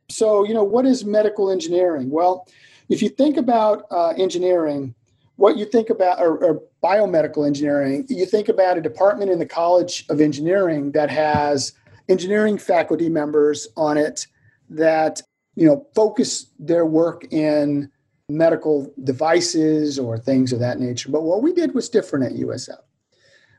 So 0.09 0.43
you 0.43 0.53
know 0.53 0.63
what 0.63 0.85
is 0.85 1.05
medical 1.05 1.51
engineering? 1.51 2.09
Well, 2.09 2.47
if 2.89 3.01
you 3.01 3.09
think 3.09 3.37
about 3.37 3.85
uh, 3.91 4.09
engineering, 4.17 4.95
what 5.35 5.57
you 5.57 5.65
think 5.65 5.89
about 5.89 6.19
or, 6.19 6.37
or 6.43 6.61
biomedical 6.83 7.45
engineering, 7.45 8.05
you 8.09 8.25
think 8.25 8.49
about 8.49 8.77
a 8.77 8.81
department 8.81 9.31
in 9.31 9.39
the 9.39 9.45
College 9.45 10.05
of 10.09 10.21
Engineering 10.21 10.91
that 10.91 11.09
has 11.09 11.73
engineering 12.09 12.57
faculty 12.57 13.09
members 13.09 13.67
on 13.77 13.97
it 13.97 14.27
that 14.69 15.21
you 15.55 15.67
know, 15.67 15.85
focus 15.93 16.47
their 16.59 16.85
work 16.85 17.25
in 17.31 17.89
medical 18.29 18.91
devices 19.03 19.99
or 19.99 20.17
things 20.17 20.53
of 20.53 20.59
that 20.59 20.79
nature. 20.79 21.09
But 21.09 21.23
what 21.23 21.43
we 21.43 21.53
did 21.53 21.73
was 21.73 21.89
different 21.89 22.25
at 22.25 22.39
USF. 22.39 22.79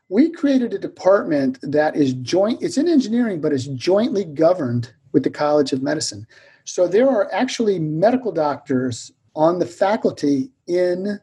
We 0.09 0.31
created 0.31 0.75
a 0.75 0.79
department 0.79 1.59
that 1.63 1.97
is 1.97 2.15
joint, 2.15 2.63
it's 2.63 2.77
in 2.77 2.89
engineering, 2.89 3.41
but 3.41 3.53
it's 3.53 3.67
jointly 3.67 4.25
governed 4.25 4.93
with 5.13 5.23
the 5.23 5.31
College 5.31 5.73
of 5.73 5.83
Medicine. 5.83 6.27
So 6.65 6.89
there 6.89 7.09
are 7.09 7.33
actually 7.33 7.79
medical 7.79 8.33
doctors 8.33 9.13
on 9.35 9.59
the 9.59 9.67
faculty 9.67 10.51
in 10.67 11.21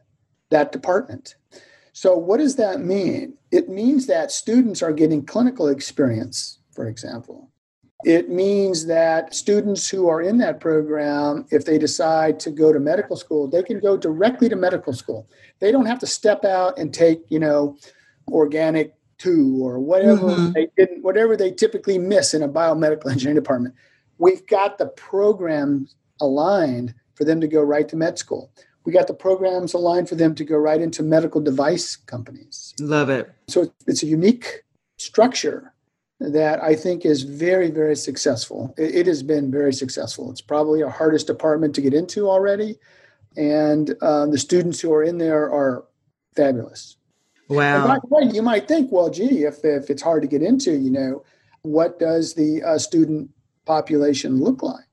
that 0.50 0.72
department. 0.72 1.36
So, 1.92 2.16
what 2.16 2.38
does 2.38 2.56
that 2.56 2.80
mean? 2.80 3.34
It 3.50 3.68
means 3.68 4.06
that 4.06 4.32
students 4.32 4.82
are 4.82 4.92
getting 4.92 5.26
clinical 5.26 5.68
experience, 5.68 6.58
for 6.72 6.88
example. 6.88 7.51
It 8.04 8.28
means 8.28 8.86
that 8.86 9.34
students 9.34 9.88
who 9.88 10.08
are 10.08 10.20
in 10.20 10.38
that 10.38 10.60
program, 10.60 11.46
if 11.50 11.64
they 11.64 11.78
decide 11.78 12.40
to 12.40 12.50
go 12.50 12.72
to 12.72 12.80
medical 12.80 13.16
school, 13.16 13.48
they 13.48 13.62
can 13.62 13.80
go 13.80 13.96
directly 13.96 14.48
to 14.48 14.56
medical 14.56 14.92
school. 14.92 15.28
They 15.60 15.70
don't 15.70 15.86
have 15.86 15.98
to 16.00 16.06
step 16.06 16.44
out 16.44 16.78
and 16.78 16.92
take, 16.92 17.22
you 17.28 17.38
know, 17.38 17.76
organic 18.28 18.94
two 19.18 19.64
or 19.64 19.78
whatever 19.78 20.28
mm-hmm. 20.28 20.52
they 20.52 20.68
didn't, 20.76 21.02
whatever 21.02 21.36
they 21.36 21.52
typically 21.52 21.98
miss 21.98 22.34
in 22.34 22.42
a 22.42 22.48
biomedical 22.48 23.06
engineering 23.10 23.36
department. 23.36 23.74
We've 24.18 24.46
got 24.46 24.78
the 24.78 24.86
programs 24.86 25.94
aligned 26.20 26.94
for 27.14 27.24
them 27.24 27.40
to 27.40 27.46
go 27.46 27.62
right 27.62 27.88
to 27.88 27.96
med 27.96 28.18
school. 28.18 28.52
We 28.84 28.92
got 28.92 29.06
the 29.06 29.14
programs 29.14 29.74
aligned 29.74 30.08
for 30.08 30.16
them 30.16 30.34
to 30.34 30.44
go 30.44 30.56
right 30.56 30.80
into 30.80 31.04
medical 31.04 31.40
device 31.40 31.94
companies. 31.94 32.74
Love 32.80 33.10
it. 33.10 33.32
So 33.46 33.72
it's 33.86 34.02
a 34.02 34.06
unique 34.06 34.64
structure 34.98 35.71
that 36.30 36.62
I 36.62 36.74
think 36.74 37.04
is 37.04 37.22
very, 37.22 37.70
very 37.70 37.96
successful. 37.96 38.74
It, 38.78 38.94
it, 38.94 39.06
has 39.06 39.22
been 39.22 39.50
very 39.50 39.72
successful. 39.72 40.30
It's 40.30 40.40
probably 40.40 40.82
our 40.82 40.90
hardest 40.90 41.26
department 41.26 41.74
to 41.74 41.80
get 41.80 41.94
into 41.94 42.28
already. 42.28 42.78
And 43.36 43.94
um, 44.02 44.30
the 44.30 44.38
students 44.38 44.80
who 44.80 44.92
are 44.92 45.02
in 45.02 45.18
there 45.18 45.50
are 45.50 45.84
fabulous. 46.36 46.96
Wow. 47.48 48.00
way, 48.08 48.30
you 48.32 48.42
might 48.42 48.68
think, 48.68 48.92
well, 48.92 49.10
gee, 49.10 49.44
if, 49.44 49.64
if 49.64 49.90
it's 49.90 50.02
hard 50.02 50.22
to 50.22 50.28
get 50.28 50.42
into, 50.42 50.72
you 50.72 50.90
know, 50.90 51.24
what 51.62 51.98
does 51.98 52.34
the 52.34 52.62
uh, 52.62 52.78
student 52.78 53.30
population 53.66 54.40
look 54.40 54.62
like? 54.62 54.84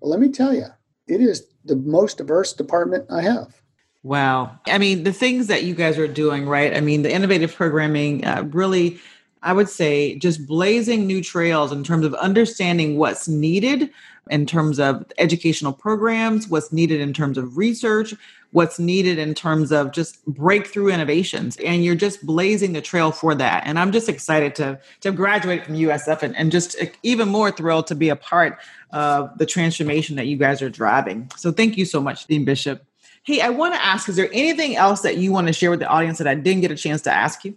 Well, 0.00 0.10
let 0.10 0.20
me 0.20 0.30
tell 0.30 0.54
you, 0.54 0.66
it 1.06 1.20
is 1.20 1.46
the 1.64 1.76
most 1.76 2.18
diverse 2.18 2.52
department 2.52 3.06
I 3.10 3.22
have. 3.22 3.60
Wow. 4.02 4.58
I 4.66 4.78
mean, 4.78 5.02
the 5.02 5.12
things 5.12 5.48
that 5.48 5.64
you 5.64 5.74
guys 5.74 5.98
are 5.98 6.06
doing, 6.06 6.48
right? 6.48 6.76
I 6.76 6.80
mean, 6.80 7.02
the 7.02 7.12
innovative 7.12 7.54
programming 7.54 8.24
uh, 8.24 8.44
really 8.52 9.00
I 9.46 9.52
would 9.52 9.68
say 9.68 10.18
just 10.18 10.44
blazing 10.44 11.06
new 11.06 11.22
trails 11.22 11.70
in 11.70 11.84
terms 11.84 12.04
of 12.04 12.14
understanding 12.14 12.98
what's 12.98 13.28
needed 13.28 13.90
in 14.28 14.44
terms 14.44 14.80
of 14.80 15.06
educational 15.18 15.72
programs, 15.72 16.48
what's 16.48 16.72
needed 16.72 17.00
in 17.00 17.12
terms 17.12 17.38
of 17.38 17.56
research, 17.56 18.12
what's 18.50 18.80
needed 18.80 19.18
in 19.18 19.34
terms 19.34 19.70
of 19.70 19.92
just 19.92 20.26
breakthrough 20.26 20.88
innovations. 20.88 21.56
And 21.58 21.84
you're 21.84 21.94
just 21.94 22.26
blazing 22.26 22.72
the 22.72 22.80
trail 22.80 23.12
for 23.12 23.36
that. 23.36 23.62
And 23.64 23.78
I'm 23.78 23.92
just 23.92 24.08
excited 24.08 24.56
to, 24.56 24.80
to 25.02 25.12
graduate 25.12 25.64
from 25.64 25.76
USF 25.76 26.24
and, 26.24 26.34
and 26.34 26.50
just 26.50 26.74
even 27.04 27.28
more 27.28 27.52
thrilled 27.52 27.86
to 27.86 27.94
be 27.94 28.08
a 28.08 28.16
part 28.16 28.58
of 28.90 29.38
the 29.38 29.46
transformation 29.46 30.16
that 30.16 30.26
you 30.26 30.36
guys 30.36 30.60
are 30.60 30.70
driving. 30.70 31.30
So 31.36 31.52
thank 31.52 31.76
you 31.76 31.84
so 31.84 32.00
much, 32.00 32.26
Dean 32.26 32.44
Bishop. 32.44 32.84
Hey, 33.22 33.40
I 33.40 33.50
want 33.50 33.74
to 33.74 33.84
ask, 33.84 34.08
is 34.08 34.16
there 34.16 34.30
anything 34.32 34.74
else 34.74 35.02
that 35.02 35.18
you 35.18 35.30
want 35.30 35.46
to 35.46 35.52
share 35.52 35.70
with 35.70 35.78
the 35.78 35.88
audience 35.88 36.18
that 36.18 36.26
I 36.26 36.34
didn't 36.34 36.62
get 36.62 36.72
a 36.72 36.76
chance 36.76 37.02
to 37.02 37.12
ask 37.12 37.44
you? 37.44 37.56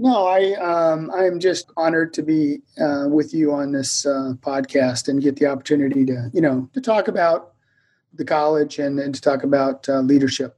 No, 0.00 0.28
I 0.28 0.52
um, 0.54 1.10
I'm 1.12 1.40
just 1.40 1.72
honored 1.76 2.14
to 2.14 2.22
be 2.22 2.60
uh, 2.80 3.06
with 3.08 3.34
you 3.34 3.52
on 3.52 3.72
this 3.72 4.06
uh, 4.06 4.34
podcast 4.38 5.08
and 5.08 5.20
get 5.20 5.36
the 5.36 5.46
opportunity 5.46 6.04
to 6.06 6.30
you 6.32 6.40
know 6.40 6.70
to 6.72 6.80
talk 6.80 7.08
about 7.08 7.54
the 8.14 8.24
college 8.24 8.78
and, 8.78 9.00
and 9.00 9.12
to 9.12 9.20
talk 9.20 9.42
about 9.42 9.88
uh, 9.88 9.98
leadership. 10.00 10.56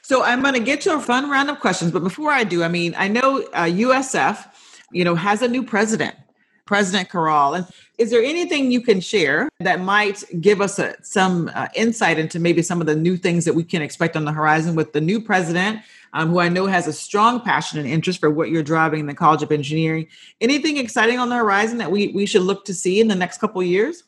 So 0.00 0.22
I'm 0.22 0.40
going 0.40 0.54
to 0.54 0.60
get 0.60 0.80
to 0.82 0.94
a 0.94 1.00
fun 1.00 1.30
round 1.30 1.50
of 1.50 1.60
questions, 1.60 1.90
but 1.90 2.02
before 2.02 2.30
I 2.30 2.44
do, 2.44 2.62
I 2.62 2.68
mean 2.68 2.94
I 2.96 3.06
know 3.06 3.42
USF, 3.52 4.46
uh, 4.46 4.50
you 4.90 5.04
know, 5.04 5.14
has 5.14 5.42
a 5.42 5.48
new 5.48 5.62
president, 5.62 6.16
President 6.64 7.10
Currall, 7.10 7.52
and 7.52 7.66
is 7.98 8.10
there 8.10 8.22
anything 8.22 8.70
you 8.70 8.80
can 8.80 9.00
share 9.00 9.50
that 9.60 9.80
might 9.80 10.24
give 10.40 10.62
us 10.62 10.78
a, 10.78 10.94
some 11.02 11.50
uh, 11.54 11.68
insight 11.74 12.18
into 12.18 12.40
maybe 12.40 12.62
some 12.62 12.80
of 12.80 12.86
the 12.86 12.96
new 12.96 13.18
things 13.18 13.44
that 13.44 13.54
we 13.54 13.62
can 13.62 13.82
expect 13.82 14.16
on 14.16 14.24
the 14.24 14.32
horizon 14.32 14.74
with 14.74 14.94
the 14.94 15.02
new 15.02 15.20
president? 15.20 15.80
Um, 16.14 16.30
who 16.30 16.38
I 16.38 16.48
know 16.48 16.66
has 16.66 16.86
a 16.86 16.92
strong 16.92 17.40
passion 17.40 17.80
and 17.80 17.88
interest 17.88 18.20
for 18.20 18.30
what 18.30 18.48
you're 18.48 18.62
driving 18.62 19.00
in 19.00 19.06
the 19.06 19.14
College 19.14 19.42
of 19.42 19.50
Engineering. 19.50 20.06
Anything 20.40 20.76
exciting 20.76 21.18
on 21.18 21.28
the 21.28 21.34
horizon 21.34 21.78
that 21.78 21.90
we, 21.90 22.08
we 22.08 22.24
should 22.24 22.42
look 22.42 22.64
to 22.66 22.74
see 22.74 23.00
in 23.00 23.08
the 23.08 23.16
next 23.16 23.38
couple 23.38 23.60
years? 23.64 24.04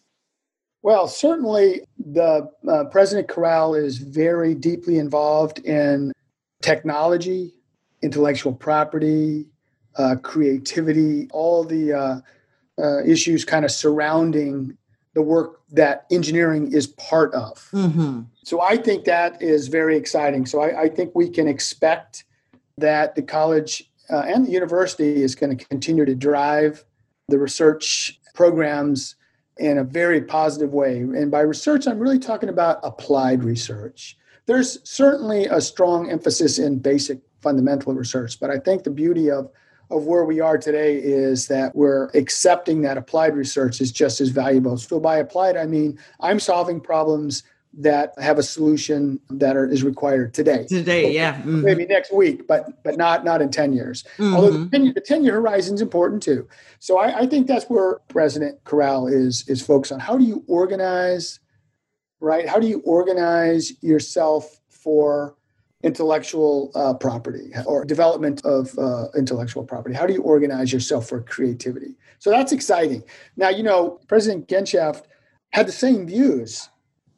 Well, 0.83 1.09
certainly 1.09 1.81
the 1.99 2.49
uh, 2.71 2.85
President 2.85 3.27
Currall 3.27 3.75
is 3.75 3.99
very 3.99 4.55
deeply 4.55 4.99
involved 4.99 5.59
in 5.67 6.13
technology, 6.63 7.53
intellectual 8.03 8.53
property, 8.53 9.47
uh, 9.97 10.15
creativity, 10.23 11.29
all 11.33 11.65
the 11.65 11.93
uh, 11.93 12.21
uh 12.79 13.03
issues 13.05 13.45
kind 13.45 13.65
of 13.65 13.71
surrounding 13.73 14.77
the 15.17 15.23
work 15.23 15.63
that 15.73 16.05
engineering 16.11 16.71
is 16.71 16.89
part 16.89 17.33
of. 17.33 17.71
Mm-hmm. 17.73 18.21
So 18.45 18.61
I 18.61 18.77
think 18.77 19.07
that 19.07 19.41
is 19.41 19.69
very 19.69 19.97
exciting. 19.97 20.45
So 20.45 20.61
I, 20.61 20.83
I 20.83 20.89
think 20.91 21.13
we 21.15 21.31
can 21.31 21.49
expect 21.49 22.25
that 22.77 23.15
the 23.15 23.23
college 23.23 23.91
uh, 24.11 24.25
and 24.27 24.47
the 24.47 24.51
university 24.51 25.23
is 25.23 25.35
going 25.35 25.57
to 25.57 25.65
continue 25.65 26.05
to 26.05 26.15
drive 26.15 26.85
the 27.29 27.39
research 27.39 28.21
programs 28.35 29.17
in 29.57 29.79
a 29.79 29.85
very 29.85 30.21
positive 30.21 30.75
way. 30.75 30.99
And 30.99 31.31
by 31.31 31.41
research, 31.41 31.87
I'm 31.87 31.99
really 31.99 32.19
talking 32.19 32.51
about 32.51 32.79
applied 32.83 33.43
research. 33.43 34.19
there's 34.45 34.79
certainly 34.89 35.47
a 35.47 35.63
strong 35.63 36.11
emphasis 36.11 36.59
in 36.59 36.79
basic 36.79 37.21
fundamental 37.41 37.95
research, 37.95 38.39
but 38.39 38.51
I 38.51 38.59
think 38.59 38.85
the 38.85 38.91
beauty 38.91 39.31
of 39.31 39.51
of 39.91 40.05
where 40.05 40.25
we 40.25 40.41
are 40.41 40.59
today 40.59 40.97
is 40.97 41.47
that 41.49 41.75
we're 41.75 42.11
accepting 42.15 42.83
that 42.83 42.97
applied 42.97 43.37
research 43.37 43.81
is 43.81 43.93
just 43.93 44.21
as 44.21 44.31
valuable. 44.31 44.77
So 44.77 44.99
by 44.99 45.19
applied, 45.19 45.57
I 45.57 45.67
mean 45.67 45.99
I'm 46.21 46.41
solving 46.41 46.81
problems 46.81 47.43
that 47.79 48.15
have 48.19 48.39
a 48.39 48.43
solution 48.43 49.21
that 49.29 49.55
are, 49.57 49.67
is 49.67 49.83
required 49.83 50.33
today. 50.33 50.65
Today, 50.67 51.13
yeah, 51.13 51.35
mm-hmm. 51.35 51.63
maybe 51.63 51.87
next 51.87 52.13
week, 52.13 52.47
but 52.47 52.83
but 52.83 52.97
not 52.97 53.25
not 53.25 53.43
in 53.43 53.51
ten 53.51 53.73
years. 53.73 54.03
Mm-hmm. 54.17 54.35
Although 54.35 54.51
the 54.51 54.71
10, 54.71 54.85
year, 54.85 54.93
the 54.95 55.01
10 55.01 55.25
year 55.25 55.35
horizon 55.35 55.75
is 55.75 55.83
important 55.83 56.23
too. 56.23 56.49
So 56.79 56.99
I, 56.99 57.21
I 57.21 57.27
think 57.27 57.47
that's 57.47 57.67
where 57.67 57.99
President 58.09 58.65
Currall 58.65 59.09
is 59.09 59.47
is 59.49 59.65
focused 59.65 59.93
on. 59.93 60.01
How 60.01 60.17
do 60.17 60.25
you 60.25 60.43
organize, 60.47 61.39
right? 62.21 62.49
How 62.49 62.59
do 62.59 62.67
you 62.67 62.81
organize 62.81 63.73
yourself 63.83 64.59
for 64.71 65.36
intellectual 65.83 66.73
uh, 66.75 66.95
property 66.95 67.53
or 67.67 67.85
development 67.85 68.45
of 68.45 68.77
uh, 68.79 69.07
intellectual 69.17 69.65
property? 69.65 69.95
How 69.95 70.07
do 70.07 70.13
you 70.13 70.23
organize 70.23 70.73
yourself 70.73 71.09
for 71.09 71.21
creativity? 71.23 71.97
So 72.19 72.31
that's 72.31 72.53
exciting. 72.53 73.03
Now, 73.37 73.51
you 73.51 73.63
know, 73.63 74.01
President 74.09 74.49
Genshaft 74.49 75.05
had 75.51 75.69
the 75.69 75.73
same 75.73 76.07
views, 76.07 76.69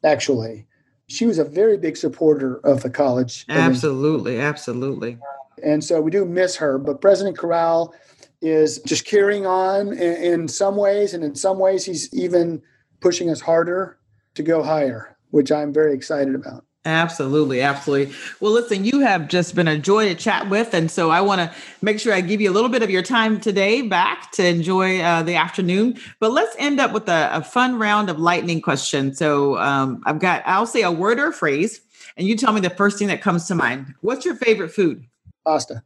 actually. 0.03 0.67
She 1.07 1.25
was 1.25 1.39
a 1.39 1.43
very 1.43 1.77
big 1.77 1.97
supporter 1.97 2.57
of 2.63 2.83
the 2.83 2.89
college. 2.89 3.45
Absolutely, 3.49 4.39
absolutely. 4.39 5.17
And 5.63 5.83
so 5.83 5.99
we 6.01 6.11
do 6.11 6.25
miss 6.25 6.55
her, 6.57 6.77
but 6.77 7.01
President 7.01 7.37
Currall 7.37 7.93
is 8.41 8.79
just 8.79 9.05
carrying 9.05 9.45
on 9.45 9.89
in, 9.93 9.97
in 9.97 10.47
some 10.47 10.75
ways, 10.75 11.13
and 11.13 11.23
in 11.23 11.35
some 11.35 11.59
ways, 11.59 11.85
he's 11.85 12.13
even 12.13 12.61
pushing 13.01 13.29
us 13.29 13.41
harder 13.41 13.97
to 14.35 14.43
go 14.43 14.63
higher, 14.63 15.17
which 15.31 15.51
I'm 15.51 15.73
very 15.73 15.93
excited 15.93 16.35
about. 16.35 16.65
Absolutely, 16.89 17.61
absolutely. 17.61 18.15
Well, 18.39 18.51
listen, 18.51 18.83
you 18.83 19.01
have 19.01 19.27
just 19.27 19.53
been 19.53 19.67
a 19.67 19.77
joy 19.77 20.07
to 20.09 20.15
chat 20.15 20.49
with, 20.49 20.73
and 20.73 20.89
so 20.89 21.11
I 21.11 21.21
want 21.21 21.39
to 21.39 21.55
make 21.83 21.99
sure 21.99 22.13
I 22.13 22.21
give 22.21 22.41
you 22.41 22.49
a 22.49 22.53
little 22.53 22.69
bit 22.69 22.81
of 22.81 22.89
your 22.89 23.03
time 23.03 23.39
today 23.39 23.83
back 23.83 24.31
to 24.33 24.45
enjoy 24.45 24.99
uh, 24.99 25.21
the 25.21 25.35
afternoon. 25.35 25.97
But 26.19 26.31
let's 26.31 26.55
end 26.57 26.79
up 26.79 26.91
with 26.91 27.07
a, 27.07 27.29
a 27.31 27.43
fun 27.43 27.77
round 27.77 28.09
of 28.09 28.19
lightning 28.19 28.59
questions. 28.59 29.19
So 29.19 29.57
um, 29.59 30.01
I've 30.05 30.19
got, 30.19 30.41
I'll 30.45 30.65
say 30.65 30.81
a 30.81 30.91
word 30.91 31.19
or 31.19 31.27
a 31.27 31.33
phrase, 31.33 31.79
and 32.17 32.27
you 32.27 32.35
tell 32.35 32.53
me 32.53 32.61
the 32.61 32.71
first 32.71 32.97
thing 32.97 33.07
that 33.09 33.21
comes 33.21 33.45
to 33.47 33.55
mind. 33.55 33.93
What's 34.01 34.25
your 34.25 34.35
favorite 34.35 34.69
food? 34.69 35.05
Pasta. 35.45 35.83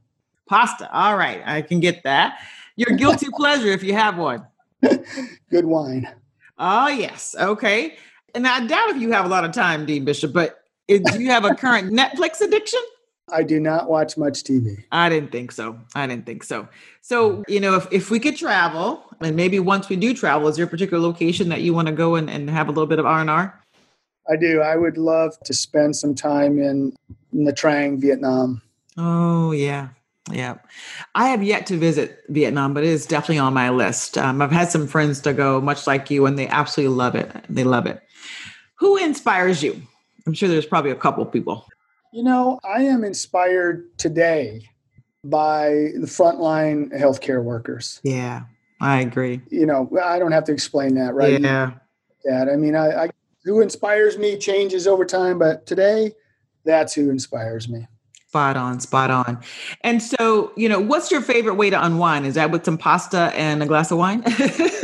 Pasta. 0.47 0.89
All 0.97 1.17
right, 1.17 1.41
I 1.45 1.61
can 1.61 1.81
get 1.81 2.03
that. 2.03 2.39
Your 2.77 2.95
guilty 2.95 3.27
pleasure, 3.35 3.67
if 3.67 3.83
you 3.83 3.93
have 3.93 4.17
one. 4.17 4.47
Good 5.49 5.65
wine. 5.65 6.09
Oh 6.57 6.87
yes, 6.87 7.35
okay. 7.37 7.97
And 8.35 8.47
I 8.47 8.65
doubt 8.65 8.89
if 8.89 8.97
you 8.97 9.11
have 9.11 9.25
a 9.25 9.29
lot 9.29 9.45
of 9.45 9.51
time, 9.51 9.85
Dean 9.85 10.05
Bishop, 10.05 10.33
but 10.33 10.62
do 10.87 11.21
you 11.21 11.29
have 11.29 11.45
a 11.45 11.55
current 11.55 11.91
Netflix 11.91 12.41
addiction? 12.41 12.81
I 13.31 13.43
do 13.43 13.59
not 13.59 13.89
watch 13.89 14.17
much 14.17 14.43
TV. 14.43 14.83
I 14.91 15.09
didn't 15.09 15.31
think 15.31 15.51
so. 15.51 15.79
I 15.95 16.05
didn't 16.07 16.25
think 16.25 16.43
so. 16.43 16.67
So, 17.01 17.43
you 17.47 17.59
know, 17.59 17.75
if, 17.75 17.87
if 17.91 18.11
we 18.11 18.19
could 18.19 18.35
travel, 18.35 19.03
and 19.21 19.35
maybe 19.35 19.59
once 19.59 19.87
we 19.87 19.95
do 19.95 20.13
travel, 20.13 20.47
is 20.49 20.57
there 20.57 20.65
a 20.65 20.69
particular 20.69 21.01
location 21.01 21.49
that 21.49 21.61
you 21.61 21.73
want 21.73 21.87
to 21.87 21.93
go 21.93 22.15
and, 22.15 22.29
and 22.29 22.49
have 22.49 22.67
a 22.67 22.71
little 22.71 22.85
bit 22.85 22.99
of 22.99 23.05
R&R? 23.05 23.59
I 24.29 24.35
do. 24.35 24.61
I 24.61 24.75
would 24.75 24.97
love 24.97 25.39
to 25.45 25.53
spend 25.53 25.95
some 25.95 26.15
time 26.15 26.59
in 26.59 26.93
Nha 27.33 27.53
Trang, 27.53 27.99
Vietnam. 27.99 28.61
Oh, 28.97 29.51
yeah. 29.51 29.89
Yeah. 30.31 30.55
I 31.15 31.29
have 31.29 31.43
yet 31.43 31.65
to 31.67 31.77
visit 31.77 32.23
Vietnam, 32.29 32.73
but 32.73 32.83
it 32.83 32.89
is 32.89 33.05
definitely 33.05 33.39
on 33.39 33.53
my 33.53 33.69
list. 33.69 34.17
Um, 34.17 34.41
I've 34.41 34.51
had 34.51 34.69
some 34.69 34.87
friends 34.87 35.19
to 35.21 35.33
go, 35.33 35.59
much 35.59 35.87
like 35.87 36.09
you, 36.09 36.25
and 36.25 36.37
they 36.37 36.47
absolutely 36.47 36.95
love 36.95 37.15
it. 37.15 37.31
They 37.49 37.63
love 37.63 37.85
it. 37.85 38.01
Who 38.75 38.97
inspires 38.97 39.61
you? 39.63 39.81
I'm 40.25 40.33
sure 40.33 40.49
there's 40.49 40.65
probably 40.65 40.91
a 40.91 40.95
couple 40.95 41.25
people. 41.25 41.67
You 42.11 42.23
know, 42.23 42.59
I 42.63 42.83
am 42.83 43.03
inspired 43.03 43.97
today 43.97 44.69
by 45.23 45.91
the 45.95 46.07
frontline 46.07 46.93
healthcare 46.97 47.43
workers. 47.43 47.99
Yeah, 48.03 48.43
I 48.81 49.01
agree. 49.01 49.41
You 49.49 49.65
know, 49.65 49.89
I 50.01 50.19
don't 50.19 50.31
have 50.31 50.43
to 50.45 50.51
explain 50.51 50.95
that, 50.95 51.13
right? 51.13 51.41
Yeah. 51.41 51.71
That 52.25 52.49
I 52.49 52.55
mean, 52.55 52.75
I, 52.75 53.05
I 53.05 53.09
who 53.43 53.61
inspires 53.61 54.17
me 54.17 54.37
changes 54.37 54.87
over 54.87 55.05
time, 55.05 55.37
but 55.37 55.65
today, 55.65 56.13
that's 56.63 56.93
who 56.93 57.09
inspires 57.09 57.67
me. 57.67 57.87
Spot 58.27 58.57
on, 58.57 58.79
spot 58.79 59.11
on. 59.11 59.39
And 59.81 60.01
so, 60.01 60.53
you 60.55 60.67
know, 60.67 60.79
what's 60.79 61.11
your 61.11 61.21
favorite 61.21 61.55
way 61.55 61.69
to 61.69 61.85
unwind? 61.85 62.25
Is 62.25 62.35
that 62.35 62.51
with 62.51 62.65
some 62.65 62.77
pasta 62.77 63.31
and 63.35 63.61
a 63.61 63.65
glass 63.65 63.91
of 63.91 63.99
wine? 63.99 64.23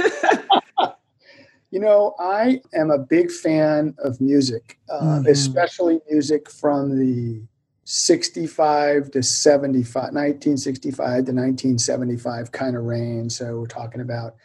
You 1.72 1.80
know, 1.80 2.16
I 2.20 2.62
am 2.74 2.90
a 2.90 2.98
big 2.98 3.32
fan 3.32 3.96
of 4.00 4.20
music, 4.20 4.80
uh, 4.90 5.02
mm-hmm. 5.02 5.28
especially 5.28 6.00
music 6.10 6.50
from 6.50 6.98
the 6.98 7.42
65 7.86 9.12
to 9.12 9.24
75, 9.24 9.96
1965 9.96 10.98
to 10.98 11.14
1975 11.32 12.52
kind 12.52 12.76
of 12.76 12.84
range. 12.84 13.34
So 13.34 13.60
we're 13.60 13.68
talking 13.68 14.02
about, 14.02 14.36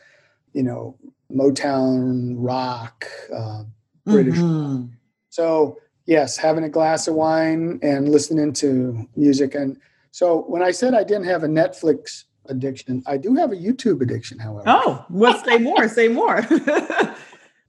you 0.53 0.63
know, 0.63 0.97
Motown, 1.31 2.35
rock, 2.39 3.07
uh, 3.35 3.65
British. 4.05 4.37
Mm-hmm. 4.37 4.87
So, 5.31 5.79
yes, 6.07 6.37
having 6.37 6.65
a 6.65 6.69
glass 6.69 7.09
of 7.09 7.15
wine 7.15 7.79
and 7.83 8.09
listening 8.09 8.53
to 8.55 9.09
music. 9.17 9.55
And 9.55 9.79
so 10.11 10.43
when 10.43 10.63
I 10.63 10.71
said 10.71 10.95
I 10.95 11.05
didn't 11.05 11.25
have 11.25 11.43
a 11.43 11.49
Netflix 11.49 12.25
addiction. 12.47 13.03
I 13.07 13.17
do 13.17 13.35
have 13.35 13.53
a 13.53 13.57
YouTube 13.57 14.01
addiction, 14.01 14.39
however. 14.39 14.65
Oh, 14.67 15.05
well, 15.11 15.43
say 15.45 15.59
more. 15.59 15.89
say 15.89 16.09
more. 16.09 16.47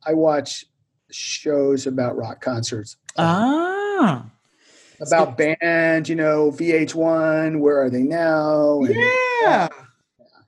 I 0.06 0.14
watch 0.14 0.66
shows 1.12 1.88
about 1.88 2.16
rock 2.18 2.42
concerts. 2.42 2.98
Ah. 3.18 4.26
About 5.02 5.38
so, 5.38 5.56
bands, 5.60 6.10
you 6.10 6.16
know, 6.16 6.52
VH1, 6.52 7.60
where 7.60 7.82
are 7.82 7.90
they 7.90 8.04
now? 8.04 8.82
And, 8.82 8.96
yeah. 8.96 9.68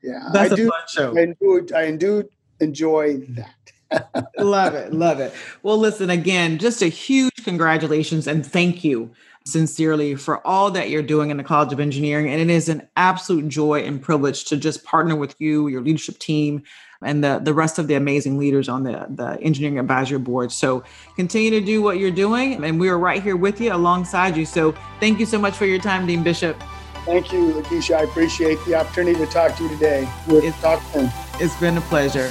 Yeah. 0.04 0.30
That's 0.32 0.52
I 0.52 0.54
a 0.54 0.58
do, 0.58 0.70
fun 0.70 0.82
show. 0.88 1.18
I 1.18 1.26
do, 1.40 1.68
I 1.76 1.92
do 1.92 2.30
enjoy 2.60 3.18
that. 3.30 4.32
love 4.38 4.74
it. 4.74 4.94
Love 4.94 5.20
it. 5.20 5.34
Well, 5.64 5.78
listen, 5.78 6.10
again, 6.10 6.58
just 6.58 6.82
a 6.82 6.88
huge 6.88 7.34
congratulations 7.44 8.28
and 8.28 8.46
thank 8.46 8.84
you 8.84 9.12
sincerely 9.52 10.16
for 10.16 10.46
all 10.46 10.72
that 10.72 10.90
you're 10.90 11.02
doing 11.02 11.30
in 11.30 11.38
the 11.38 11.44
College 11.44 11.74
of 11.74 11.80
Engineering. 11.80 12.30
And 12.30 12.42
it 12.42 12.50
is 12.50 12.70
an 12.70 12.88
absolute 12.96 13.48
joy 13.48 13.82
and 13.84 14.02
privilege 14.02 14.46
to 14.46 14.58
just 14.58 14.84
partner 14.84 15.16
with 15.16 15.36
you, 15.40 15.68
your 15.68 15.82
leadership 15.82 16.20
team, 16.20 16.64
and 17.02 17.24
the, 17.24 17.40
the 17.40 17.54
rest 17.54 17.80
of 17.80 17.88
the 17.88 17.96
amazing 17.96 18.38
leaders 18.38 18.68
on 18.68 18.84
the, 18.84 19.06
the 19.10 19.40
Engineering 19.42 19.80
Advisory 19.80 20.20
Board. 20.20 20.52
So 20.52 20.84
continue 21.16 21.52
to 21.52 21.62
do 21.62 21.82
what 21.82 22.00
you're 22.00 22.12
doing. 22.12 22.64
And 22.64 22.80
we 22.80 22.90
are 22.90 22.98
right 22.98 23.22
here 23.22 23.38
with 23.38 23.62
you 23.62 23.74
alongside 23.74 24.36
you. 24.36 24.46
So 24.46 24.74
thank 25.00 25.20
you 25.20 25.26
so 25.26 25.40
much 25.40 25.56
for 25.56 25.66
your 25.66 25.80
time, 25.80 26.08
Dean 26.08 26.24
Bishop. 26.24 26.62
Thank 27.06 27.32
you, 27.32 27.54
Lakeisha. 27.54 27.98
I 27.98 28.04
appreciate 28.04 28.58
the 28.66 28.76
opportunity 28.76 29.18
to 29.18 29.28
talk 29.28 29.56
to 29.58 29.64
you 29.64 29.70
today. 29.70 30.10
We'll 30.28 30.44
it's, 30.44 30.60
talk 30.60 30.82
soon. 30.92 31.10
It's 31.36 31.58
been 31.60 31.78
a 31.78 31.82
pleasure. 31.82 32.30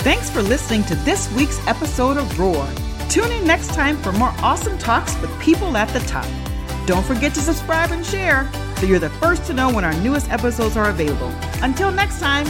Thanks 0.00 0.28
for 0.28 0.42
listening 0.42 0.84
to 0.84 0.94
this 0.96 1.32
week's 1.32 1.58
episode 1.66 2.18
of 2.18 2.38
Roar. 2.38 2.68
Tune 3.08 3.32
in 3.32 3.46
next 3.46 3.68
time 3.68 3.96
for 3.96 4.12
more 4.12 4.34
awesome 4.42 4.76
talks 4.76 5.18
with 5.22 5.40
people 5.40 5.74
at 5.78 5.88
the 5.94 6.00
top. 6.00 6.26
Don't 6.86 7.04
forget 7.04 7.32
to 7.34 7.40
subscribe 7.40 7.90
and 7.90 8.04
share 8.04 8.50
so 8.76 8.86
you're 8.86 8.98
the 8.98 9.08
first 9.10 9.44
to 9.46 9.54
know 9.54 9.72
when 9.72 9.82
our 9.82 9.94
newest 10.02 10.30
episodes 10.30 10.76
are 10.76 10.90
available. 10.90 11.32
Until 11.62 11.90
next 11.90 12.20
time, 12.20 12.46